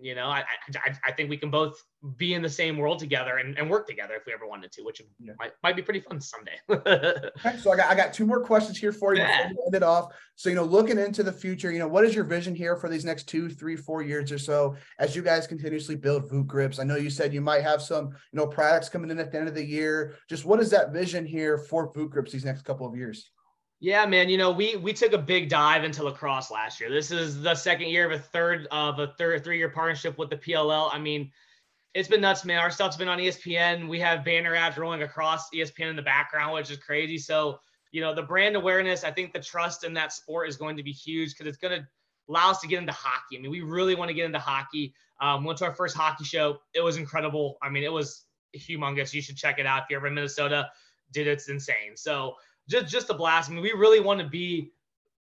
you 0.00 0.14
know, 0.14 0.26
I, 0.26 0.44
I, 0.74 0.94
I 1.06 1.12
think 1.12 1.30
we 1.30 1.36
can 1.36 1.50
both 1.50 1.82
be 2.16 2.34
in 2.34 2.42
the 2.42 2.48
same 2.48 2.76
world 2.76 2.98
together 2.98 3.38
and, 3.38 3.56
and 3.58 3.68
work 3.68 3.86
together 3.86 4.14
if 4.14 4.26
we 4.26 4.32
ever 4.32 4.46
wanted 4.46 4.70
to, 4.72 4.82
which 4.82 5.02
yeah. 5.18 5.32
might, 5.38 5.52
might 5.62 5.76
be 5.76 5.82
pretty 5.82 6.00
fun 6.00 6.20
someday. 6.20 6.56
okay, 6.70 7.58
so 7.58 7.72
I 7.72 7.76
got, 7.76 7.90
I 7.90 7.94
got 7.94 8.12
two 8.12 8.26
more 8.26 8.44
questions 8.44 8.78
here 8.78 8.92
for 8.92 9.14
you 9.14 9.22
yeah. 9.22 9.48
before 9.48 9.62
we 9.62 9.66
end 9.66 9.74
it 9.74 9.82
off. 9.82 10.12
So, 10.34 10.48
you 10.48 10.54
know, 10.54 10.64
looking 10.64 10.98
into 10.98 11.22
the 11.22 11.32
future, 11.32 11.72
you 11.72 11.78
know, 11.78 11.88
what 11.88 12.04
is 12.04 12.14
your 12.14 12.24
vision 12.24 12.54
here 12.54 12.76
for 12.76 12.88
these 12.88 13.04
next 13.04 13.24
two, 13.24 13.48
three, 13.48 13.76
four 13.76 14.02
years 14.02 14.30
or 14.30 14.38
so 14.38 14.76
as 14.98 15.16
you 15.16 15.22
guys 15.22 15.46
continuously 15.46 15.96
build 15.96 16.30
VukGripz? 16.30 16.78
I 16.78 16.84
know 16.84 16.96
you 16.96 17.10
said 17.10 17.32
you 17.32 17.40
might 17.40 17.62
have 17.62 17.82
some, 17.82 18.06
you 18.06 18.36
know, 18.38 18.46
products 18.46 18.88
coming 18.88 19.10
in 19.10 19.18
at 19.18 19.32
the 19.32 19.38
end 19.38 19.48
of 19.48 19.54
the 19.54 19.64
year. 19.64 20.14
Just 20.28 20.44
what 20.44 20.60
is 20.60 20.70
that 20.70 20.92
vision 20.92 21.24
here 21.24 21.58
for 21.58 21.92
VukGripz 21.92 22.30
these 22.30 22.44
next 22.44 22.62
couple 22.62 22.86
of 22.86 22.96
years? 22.96 23.30
Yeah, 23.80 24.06
man. 24.06 24.28
You 24.28 24.38
know, 24.38 24.50
we 24.52 24.76
we 24.76 24.92
took 24.92 25.12
a 25.12 25.18
big 25.18 25.48
dive 25.50 25.84
into 25.84 26.02
lacrosse 26.02 26.50
last 26.50 26.80
year. 26.80 26.90
This 26.90 27.10
is 27.10 27.42
the 27.42 27.54
second 27.54 27.88
year 27.88 28.06
of 28.06 28.12
a 28.12 28.18
third 28.18 28.66
of 28.70 28.98
a 28.98 29.08
third 29.18 29.44
three 29.44 29.58
year 29.58 29.68
partnership 29.68 30.16
with 30.16 30.30
the 30.30 30.36
PLL. 30.36 30.88
I 30.92 30.98
mean, 30.98 31.30
it's 31.92 32.08
been 32.08 32.22
nuts, 32.22 32.44
man. 32.44 32.58
Our 32.58 32.70
stuff's 32.70 32.96
been 32.96 33.08
on 33.08 33.18
ESPN. 33.18 33.88
We 33.88 34.00
have 34.00 34.24
banner 34.24 34.54
ads 34.54 34.78
rolling 34.78 35.02
across 35.02 35.50
ESPN 35.50 35.90
in 35.90 35.96
the 35.96 36.02
background, 36.02 36.54
which 36.54 36.70
is 36.70 36.78
crazy. 36.78 37.18
So, 37.18 37.58
you 37.92 38.00
know, 38.00 38.14
the 38.14 38.22
brand 38.22 38.56
awareness, 38.56 39.04
I 39.04 39.10
think 39.10 39.32
the 39.32 39.40
trust 39.40 39.84
in 39.84 39.92
that 39.94 40.12
sport 40.12 40.48
is 40.48 40.56
going 40.56 40.76
to 40.78 40.82
be 40.82 40.92
huge 40.92 41.32
because 41.32 41.46
it's 41.46 41.58
going 41.58 41.78
to 41.78 41.86
allow 42.28 42.50
us 42.50 42.60
to 42.60 42.68
get 42.68 42.80
into 42.80 42.92
hockey. 42.92 43.38
I 43.38 43.40
mean, 43.40 43.50
we 43.50 43.60
really 43.60 43.94
want 43.94 44.08
to 44.08 44.14
get 44.14 44.24
into 44.24 44.38
hockey. 44.38 44.94
Um, 45.20 45.44
went 45.44 45.58
to 45.58 45.64
our 45.66 45.74
first 45.74 45.96
hockey 45.96 46.24
show. 46.24 46.58
It 46.74 46.82
was 46.82 46.96
incredible. 46.96 47.56
I 47.62 47.70
mean, 47.70 47.84
it 47.84 47.92
was 47.92 48.24
humongous. 48.54 49.14
You 49.14 49.22
should 49.22 49.36
check 49.36 49.58
it 49.58 49.66
out 49.66 49.84
if 49.84 49.90
you're 49.90 50.00
ever 50.00 50.08
in 50.08 50.14
Minnesota. 50.14 50.70
Dude, 51.12 51.26
it's 51.26 51.48
insane. 51.48 51.96
So 51.96 52.36
just 52.68 52.88
just 52.88 53.10
a 53.10 53.14
blast. 53.14 53.50
I 53.50 53.54
mean, 53.54 53.62
we 53.62 53.72
really 53.72 54.00
want 54.00 54.20
to 54.20 54.26
be. 54.26 54.72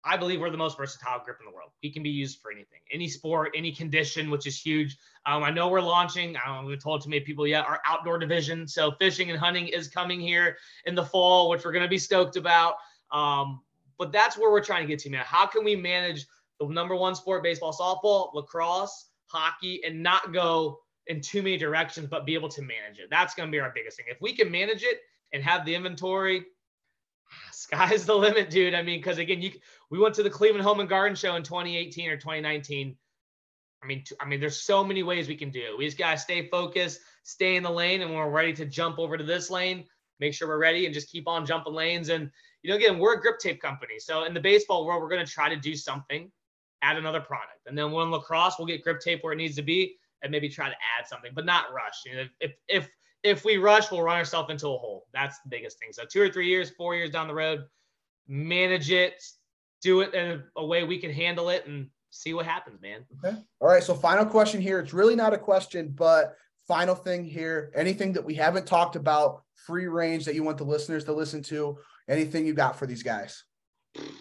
I 0.07 0.19
believe 0.19 0.39
we're 0.39 0.51
the 0.51 0.59
most 0.59 0.77
versatile 0.77 1.23
grip 1.25 1.39
in 1.41 1.47
the 1.47 1.53
world. 1.53 1.71
We 1.83 1.91
can 1.91 2.03
be 2.03 2.11
used 2.11 2.41
for 2.43 2.53
anything, 2.53 2.81
any 2.93 3.09
sport, 3.09 3.53
any 3.55 3.73
condition, 3.73 4.31
which 4.31 4.47
is 4.47 4.61
huge. 4.61 4.99
Um, 5.25 5.43
I 5.43 5.51
know 5.51 5.71
we're 5.71 5.81
launching. 5.81 6.37
I 6.37 6.47
don't 6.47 6.65
know, 6.65 6.69
we've 6.69 6.83
told 6.83 7.03
too 7.03 7.09
many 7.09 7.21
people 7.21 7.47
yet. 7.47 7.65
Our 7.65 7.81
outdoor 7.87 8.19
division, 8.19 8.69
so 8.69 8.93
fishing 9.01 9.31
and 9.31 9.39
hunting, 9.39 9.69
is 9.69 9.89
coming 9.89 10.21
here 10.21 10.59
in 10.85 10.95
the 10.95 11.05
fall, 11.05 11.49
which 11.49 11.65
we're 11.65 11.73
going 11.73 11.85
to 11.85 11.89
be 11.89 11.97
stoked 11.97 12.37
about. 12.37 12.75
Um, 13.13 13.63
but 13.97 14.13
that's 14.13 14.37
where 14.37 14.51
we're 14.51 14.63
trying 14.63 14.83
to 14.83 14.89
get 14.89 14.99
to, 15.01 15.11
man. 15.11 15.25
How 15.25 15.47
can 15.47 15.65
we 15.65 15.75
manage 15.75 16.27
the 16.61 16.67
number 16.67 16.95
one 16.95 17.15
sport, 17.15 17.43
baseball, 17.43 17.73
softball, 17.73 18.35
lacrosse, 18.35 19.07
hockey, 19.27 19.81
and 19.87 20.03
not 20.03 20.35
go 20.35 20.81
in 21.07 21.23
too 21.23 21.43
many 21.43 21.57
directions, 21.57 22.09
but 22.09 22.27
be 22.27 22.35
able 22.35 22.51
to 22.51 22.61
manage 22.61 22.99
it? 22.99 23.09
That's 23.09 23.35
going 23.35 23.49
to 23.49 23.51
be 23.51 23.61
our 23.61 23.73
biggest 23.75 23.97
thing. 23.97 24.07
If 24.11 24.21
we 24.21 24.35
can 24.35 24.51
manage 24.51 24.83
it 24.83 25.01
and 25.33 25.43
have 25.43 25.65
the 25.65 25.75
inventory 25.75 26.45
sky's 27.53 28.07
the 28.07 28.15
limit, 28.15 28.51
dude. 28.51 28.75
I 28.75 28.83
mean, 28.83 28.99
because 28.99 29.19
again, 29.19 29.43
you 29.43 29.53
we 29.91 29.99
went 29.99 30.15
to 30.17 30.23
the 30.23 30.31
Cleveland 30.31 30.65
Home 30.65 30.81
and 30.81 30.89
Garden 30.89 31.17
Show 31.17 31.37
in 31.37 31.43
2018 31.43 32.11
or 32.11 32.17
2019. 32.17 32.97
I 33.83 33.87
mean, 33.87 34.05
I 34.21 34.25
mean, 34.25 34.41
there's 34.41 34.61
so 34.61 34.83
many 34.83 35.03
ways 35.03 35.29
we 35.29 35.37
can 35.37 35.51
do. 35.51 35.61
It. 35.61 35.79
We 35.79 35.85
just 35.85 35.99
gotta 35.99 36.19
stay 36.19 36.49
focused, 36.49 37.01
stay 37.23 37.57
in 37.57 37.63
the 37.63 37.71
lane, 37.71 38.03
and 38.03 38.15
we're 38.15 38.31
ready 38.31 38.53
to 38.55 38.65
jump 38.65 38.99
over 38.99 39.17
to 39.17 39.25
this 39.25 39.51
lane, 39.51 39.85
make 40.21 40.35
sure 40.35 40.49
we're 40.49 40.59
ready 40.59 40.87
and 40.87 40.95
just 40.95 41.11
keep 41.11 41.29
on 41.29 41.45
jumping 41.45 41.75
lanes. 41.75 42.09
And 42.09 42.31
you 42.63 42.71
know, 42.71 42.77
again, 42.77 42.99
we're 42.99 43.15
a 43.15 43.21
grip 43.21 43.39
tape 43.39 43.61
company, 43.61 43.99
so 43.99 44.25
in 44.25 44.33
the 44.33 44.41
baseball 44.41 44.87
world, 44.87 45.03
we're 45.03 45.11
gonna 45.11 45.27
try 45.27 45.49
to 45.49 45.57
do 45.57 45.75
something, 45.77 46.33
add 46.83 46.97
another 46.97 47.21
product, 47.21 47.67
and 47.67 47.77
then 47.77 47.93
when 47.93 48.11
lacrosse, 48.11 48.55
we'll 48.59 48.67
get 48.67 48.83
grip 48.83 49.01
tape 49.01 49.23
where 49.23 49.35
it 49.35 49.37
needs 49.37 49.57
to 49.57 49.63
be, 49.63 49.97
and 50.23 50.33
maybe 50.33 50.49
try 50.49 50.69
to 50.69 50.77
add 50.99 51.07
something, 51.07 51.33
but 51.35 51.45
not 51.45 51.73
rush. 51.75 52.03
You 52.07 52.17
know, 52.17 52.25
if 52.41 52.55
if 52.69 52.89
if 53.25 53.45
we 53.45 53.57
rush, 53.57 53.91
we'll 53.91 54.03
run 54.03 54.19
ourselves 54.19 54.51
into 54.51 54.69
a 54.69 54.77
hole. 54.77 55.07
That's 55.13 55.41
the 55.41 55.49
biggest 55.49 55.79
thing. 55.79 55.89
So 55.93 56.05
two 56.05 56.21
or 56.21 56.29
three 56.29 56.47
years, 56.47 56.71
four 56.71 56.95
years 56.95 57.11
down 57.11 57.27
the 57.27 57.35
road, 57.35 57.65
manage 58.29 58.91
it, 58.91 59.25
do 59.83 60.03
it 60.03 60.15
in 60.15 60.43
a 60.57 60.65
way 60.65 60.85
we 60.85 60.99
can 60.99 61.11
handle 61.11 61.49
it, 61.49 61.67
and 61.67 61.89
see 62.11 62.35
what 62.35 62.47
happens, 62.47 62.81
man. 62.81 63.05
Okay. 63.25 63.37
All 63.61 63.69
right. 63.69 63.83
So 63.83 63.95
final 63.95 64.27
question 64.27 64.61
here. 64.61 64.79
It's 64.79 64.93
really 64.93 65.17
not 65.17 65.33
a 65.33 65.39
question, 65.39 65.93
but 65.97 66.37
final 66.69 66.95
thing 66.95 67.25
here. 67.25 67.73
Anything 67.75 68.13
that 68.13 68.25
we 68.25 68.35
haven't 68.35 68.67
talked 68.67 68.95
about, 68.95 69.43
free 69.55 69.87
range 69.87 70.27
that 70.27 70.35
you 70.35 70.43
want 70.43 70.59
the 70.59 70.65
listeners 70.65 71.05
to 71.05 71.13
listen 71.13 71.43
to. 71.45 71.79
Anything 72.09 72.47
you 72.47 72.53
got 72.53 72.79
for 72.79 72.87
these 72.87 73.03
guys? 73.03 73.43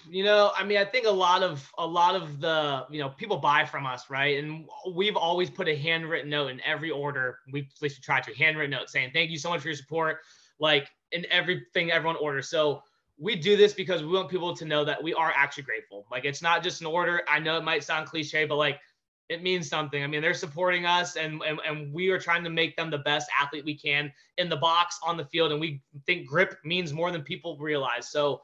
You 0.07 0.23
know 0.23 0.51
i 0.55 0.63
mean 0.63 0.77
i 0.77 0.85
think 0.85 1.07
a 1.07 1.11
lot 1.11 1.41
of 1.41 1.67
a 1.79 1.85
lot 1.85 2.15
of 2.15 2.39
the 2.39 2.85
you 2.91 2.99
know 2.99 3.09
people 3.09 3.37
buy 3.37 3.65
from 3.65 3.85
us 3.85 4.09
right? 4.09 4.43
And 4.43 4.67
we've 4.93 5.15
always 5.15 5.49
put 5.49 5.67
a 5.67 5.75
handwritten 5.75 6.29
note 6.29 6.51
in 6.51 6.61
every 6.61 6.91
order. 6.91 7.39
We 7.51 7.61
at 7.61 7.81
least 7.81 8.03
try 8.03 8.21
to 8.21 8.35
handwritten 8.35 8.71
note 8.71 8.89
saying 8.89 9.11
thank 9.13 9.31
you 9.31 9.37
so 9.37 9.49
much 9.49 9.61
for 9.61 9.69
your 9.69 9.75
support 9.75 10.19
like 10.59 10.89
in 11.11 11.25
everything 11.31 11.91
everyone 11.91 12.17
orders. 12.17 12.49
So 12.49 12.83
we 13.19 13.35
do 13.35 13.57
this 13.57 13.73
because 13.73 14.01
we 14.01 14.09
want 14.09 14.29
people 14.29 14.55
to 14.55 14.65
know 14.65 14.83
that 14.85 15.01
we 15.01 15.13
are 15.13 15.33
actually 15.35 15.63
grateful. 15.63 16.05
Like 16.11 16.25
it's 16.25 16.41
not 16.41 16.63
just 16.63 16.81
an 16.81 16.87
order. 16.87 17.21
I 17.27 17.39
know 17.39 17.57
it 17.57 17.63
might 17.63 17.83
sound 17.83 18.07
cliche 18.07 18.45
but 18.45 18.55
like 18.57 18.79
it 19.29 19.41
means 19.41 19.67
something. 19.67 20.03
I 20.03 20.07
mean 20.07 20.21
they're 20.21 20.33
supporting 20.33 20.85
us 20.85 21.15
and, 21.15 21.41
and 21.41 21.59
and 21.67 21.91
we 21.91 22.09
are 22.09 22.19
trying 22.19 22.43
to 22.43 22.51
make 22.51 22.75
them 22.75 22.91
the 22.91 22.99
best 22.99 23.27
athlete 23.39 23.65
we 23.65 23.75
can 23.75 24.11
in 24.37 24.49
the 24.49 24.57
box 24.57 24.99
on 25.03 25.17
the 25.17 25.25
field 25.25 25.51
and 25.51 25.59
we 25.59 25.81
think 26.05 26.27
grip 26.27 26.57
means 26.63 26.93
more 26.93 27.11
than 27.11 27.23
people 27.23 27.57
realize. 27.57 28.09
So 28.09 28.41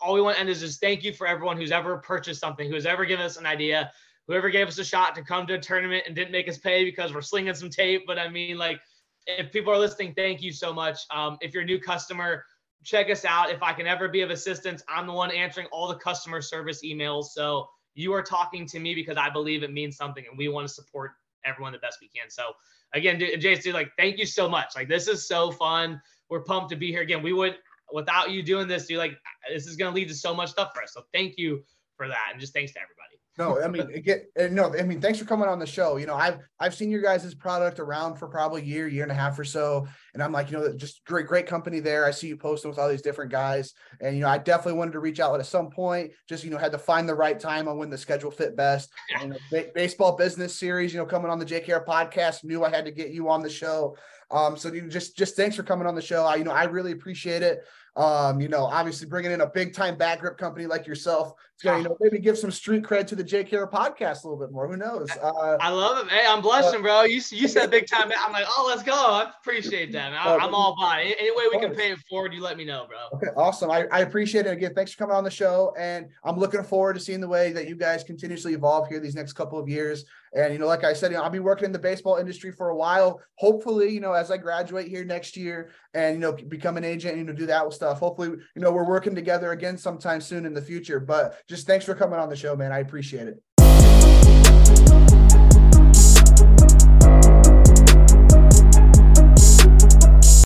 all 0.00 0.14
we 0.14 0.20
want 0.20 0.36
to 0.36 0.40
end 0.40 0.48
is 0.48 0.60
just 0.60 0.80
thank 0.80 1.02
you 1.02 1.12
for 1.12 1.26
everyone 1.26 1.56
who's 1.56 1.72
ever 1.72 1.98
purchased 1.98 2.40
something, 2.40 2.70
who's 2.70 2.86
ever 2.86 3.04
given 3.04 3.24
us 3.24 3.36
an 3.36 3.46
idea, 3.46 3.90
whoever 4.26 4.50
gave 4.50 4.68
us 4.68 4.78
a 4.78 4.84
shot 4.84 5.14
to 5.14 5.22
come 5.22 5.46
to 5.46 5.54
a 5.54 5.58
tournament 5.58 6.04
and 6.06 6.14
didn't 6.14 6.32
make 6.32 6.48
us 6.48 6.58
pay 6.58 6.84
because 6.84 7.14
we're 7.14 7.22
slinging 7.22 7.54
some 7.54 7.70
tape. 7.70 8.04
But 8.06 8.18
I 8.18 8.28
mean, 8.28 8.58
like, 8.58 8.80
if 9.26 9.52
people 9.52 9.72
are 9.72 9.78
listening, 9.78 10.14
thank 10.14 10.42
you 10.42 10.52
so 10.52 10.72
much. 10.72 11.00
Um, 11.10 11.36
if 11.40 11.52
you're 11.52 11.62
a 11.62 11.66
new 11.66 11.80
customer, 11.80 12.44
check 12.84 13.10
us 13.10 13.24
out. 13.24 13.50
If 13.50 13.62
I 13.62 13.72
can 13.72 13.86
ever 13.86 14.08
be 14.08 14.20
of 14.20 14.30
assistance, 14.30 14.82
I'm 14.88 15.06
the 15.06 15.12
one 15.12 15.30
answering 15.32 15.66
all 15.72 15.88
the 15.88 15.96
customer 15.96 16.40
service 16.40 16.82
emails. 16.84 17.26
So 17.26 17.68
you 17.94 18.12
are 18.12 18.22
talking 18.22 18.66
to 18.66 18.78
me 18.78 18.94
because 18.94 19.16
I 19.16 19.30
believe 19.30 19.62
it 19.62 19.72
means 19.72 19.96
something 19.96 20.24
and 20.28 20.38
we 20.38 20.48
want 20.48 20.68
to 20.68 20.72
support 20.72 21.12
everyone 21.44 21.72
the 21.72 21.78
best 21.78 21.98
we 22.00 22.08
can. 22.08 22.30
So 22.30 22.52
again, 22.94 23.18
Jason, 23.40 23.72
like, 23.72 23.90
thank 23.98 24.18
you 24.18 24.26
so 24.26 24.48
much. 24.48 24.72
Like, 24.76 24.88
this 24.88 25.08
is 25.08 25.26
so 25.26 25.50
fun. 25.50 26.00
We're 26.28 26.42
pumped 26.42 26.70
to 26.70 26.76
be 26.76 26.90
here 26.90 27.02
again. 27.02 27.22
We 27.22 27.32
would 27.32 27.56
without 27.92 28.30
you 28.30 28.42
doing 28.42 28.68
this, 28.68 28.88
you 28.90 28.98
like 28.98 29.16
this 29.52 29.66
is 29.66 29.76
going 29.76 29.92
to 29.92 29.94
lead 29.94 30.08
to 30.08 30.14
so 30.14 30.34
much 30.34 30.50
stuff 30.50 30.72
for 30.74 30.82
us. 30.82 30.92
So 30.92 31.02
thank 31.12 31.34
you 31.36 31.62
for 31.96 32.08
that, 32.08 32.28
and 32.32 32.40
just 32.40 32.52
thanks 32.52 32.72
to 32.72 32.78
everybody. 32.80 33.16
No, 33.38 33.60
I 33.62 33.68
mean, 33.68 34.02
get 34.02 34.28
no, 34.50 34.74
I 34.74 34.82
mean, 34.82 35.00
thanks 35.00 35.18
for 35.18 35.26
coming 35.26 35.46
on 35.46 35.58
the 35.58 35.66
show. 35.66 35.98
You 35.98 36.06
know, 36.06 36.14
I've 36.14 36.38
I've 36.58 36.74
seen 36.74 36.90
your 36.90 37.02
guys' 37.02 37.34
product 37.34 37.78
around 37.78 38.16
for 38.16 38.28
probably 38.28 38.62
a 38.62 38.64
year, 38.64 38.88
year 38.88 39.02
and 39.02 39.12
a 39.12 39.14
half 39.14 39.38
or 39.38 39.44
so, 39.44 39.86
and 40.14 40.22
I'm 40.22 40.32
like, 40.32 40.50
you 40.50 40.56
know, 40.56 40.72
just 40.72 41.04
great, 41.04 41.26
great 41.26 41.46
company 41.46 41.78
there. 41.80 42.06
I 42.06 42.12
see 42.12 42.28
you 42.28 42.36
posting 42.38 42.70
with 42.70 42.78
all 42.78 42.88
these 42.88 43.02
different 43.02 43.30
guys, 43.30 43.74
and 44.00 44.16
you 44.16 44.22
know, 44.22 44.28
I 44.28 44.38
definitely 44.38 44.78
wanted 44.78 44.92
to 44.92 45.00
reach 45.00 45.20
out 45.20 45.38
at 45.38 45.44
some 45.44 45.68
point. 45.68 46.12
Just 46.26 46.44
you 46.44 46.50
know, 46.50 46.56
had 46.56 46.72
to 46.72 46.78
find 46.78 47.06
the 47.06 47.14
right 47.14 47.38
time 47.38 47.68
on 47.68 47.76
when 47.76 47.90
the 47.90 47.98
schedule 47.98 48.30
fit 48.30 48.56
best. 48.56 48.90
Yeah. 49.10 49.22
And 49.52 49.72
baseball 49.74 50.16
business 50.16 50.58
series, 50.58 50.94
you 50.94 50.98
know, 50.98 51.06
coming 51.06 51.30
on 51.30 51.38
the 51.38 51.44
JKR 51.44 51.84
podcast, 51.84 52.42
knew 52.42 52.64
I 52.64 52.70
had 52.70 52.86
to 52.86 52.90
get 52.90 53.10
you 53.10 53.28
on 53.28 53.42
the 53.42 53.50
show. 53.50 53.96
Um, 54.30 54.56
so 54.56 54.72
you 54.72 54.88
just 54.88 55.16
just 55.16 55.36
thanks 55.36 55.54
for 55.56 55.62
coming 55.62 55.86
on 55.86 55.94
the 55.94 56.02
show. 56.02 56.24
I 56.24 56.36
you 56.36 56.44
know, 56.44 56.50
I 56.50 56.64
really 56.64 56.92
appreciate 56.92 57.42
it. 57.42 57.64
Um, 57.94 58.40
you 58.40 58.48
know, 58.48 58.64
obviously 58.64 59.08
bringing 59.08 59.32
in 59.32 59.40
a 59.40 59.46
big 59.46 59.72
time 59.72 59.96
bat 59.96 60.20
grip 60.20 60.36
company 60.36 60.66
like 60.66 60.86
yourself, 60.86 61.32
gonna, 61.62 61.78
you 61.78 61.84
know, 61.84 61.96
maybe 62.00 62.18
give 62.18 62.38
some 62.38 62.50
street 62.50 62.82
cred 62.82 63.06
to 63.08 63.16
the 63.16 63.24
JKR 63.24 63.70
podcast 63.70 64.24
a 64.24 64.28
little 64.28 64.38
bit 64.38 64.52
more. 64.52 64.68
Who 64.68 64.76
knows? 64.76 65.08
Uh, 65.10 65.56
I 65.60 65.70
love 65.70 66.06
it. 66.06 66.12
Hey, 66.12 66.26
I'm 66.26 66.42
blushing, 66.42 66.80
uh, 66.80 66.82
bro. 66.82 67.02
You 67.02 67.20
you 67.30 67.48
said 67.48 67.70
big 67.70 67.86
time. 67.86 68.10
I'm 68.18 68.32
like, 68.32 68.46
oh, 68.48 68.66
let's 68.68 68.82
go. 68.82 68.92
I 68.92 69.30
appreciate 69.40 69.92
that. 69.92 70.12
I, 70.12 70.44
am 70.44 70.54
all 70.54 70.74
about 70.74 71.04
it. 71.04 71.16
Any 71.18 71.30
way 71.30 71.44
we 71.52 71.58
can 71.60 71.74
pay 71.74 71.92
it 71.92 71.98
forward, 72.08 72.34
you 72.34 72.42
let 72.42 72.56
me 72.56 72.64
know, 72.64 72.86
bro. 72.88 72.98
Okay, 73.14 73.32
awesome. 73.36 73.70
I, 73.70 73.86
I 73.92 74.00
appreciate 74.00 74.46
it. 74.46 74.52
Again, 74.52 74.74
thanks 74.74 74.92
for 74.92 74.98
coming 74.98 75.16
on 75.16 75.24
the 75.24 75.30
show. 75.30 75.74
And 75.78 76.08
I'm 76.24 76.38
looking 76.38 76.62
forward 76.62 76.94
to 76.94 77.00
seeing 77.00 77.20
the 77.20 77.28
way 77.28 77.52
that 77.52 77.68
you 77.68 77.76
guys 77.76 78.04
continuously 78.04 78.54
evolve 78.54 78.88
here 78.88 79.00
these 79.00 79.14
next 79.14 79.32
couple 79.32 79.58
of 79.58 79.68
years. 79.68 80.04
And, 80.36 80.52
you 80.52 80.58
know, 80.58 80.66
like 80.66 80.84
I 80.84 80.92
said, 80.92 81.12
you 81.12 81.16
know, 81.16 81.22
I'll 81.22 81.30
be 81.30 81.38
working 81.38 81.64
in 81.64 81.72
the 81.72 81.78
baseball 81.78 82.16
industry 82.16 82.52
for 82.52 82.68
a 82.68 82.76
while. 82.76 83.22
Hopefully, 83.36 83.88
you 83.88 84.00
know, 84.00 84.12
as 84.12 84.30
I 84.30 84.36
graduate 84.36 84.86
here 84.86 85.02
next 85.02 85.34
year 85.36 85.70
and, 85.94 86.14
you 86.14 86.20
know, 86.20 86.32
become 86.32 86.76
an 86.76 86.84
agent 86.84 87.14
and, 87.14 87.20
you 87.20 87.26
know, 87.26 87.32
do 87.32 87.46
that 87.46 87.64
with 87.64 87.74
stuff. 87.74 87.98
Hopefully, 87.98 88.28
you 88.28 88.62
know, 88.62 88.70
we're 88.70 88.86
working 88.86 89.14
together 89.14 89.52
again 89.52 89.78
sometime 89.78 90.20
soon 90.20 90.44
in 90.44 90.52
the 90.52 90.60
future. 90.60 91.00
But 91.00 91.38
just 91.48 91.66
thanks 91.66 91.84
for 91.84 91.94
coming 91.94 92.18
on 92.18 92.28
the 92.28 92.36
show, 92.36 92.56
man. 92.56 92.72
I 92.72 92.78
appreciate 92.80 93.28
it. 93.28 93.42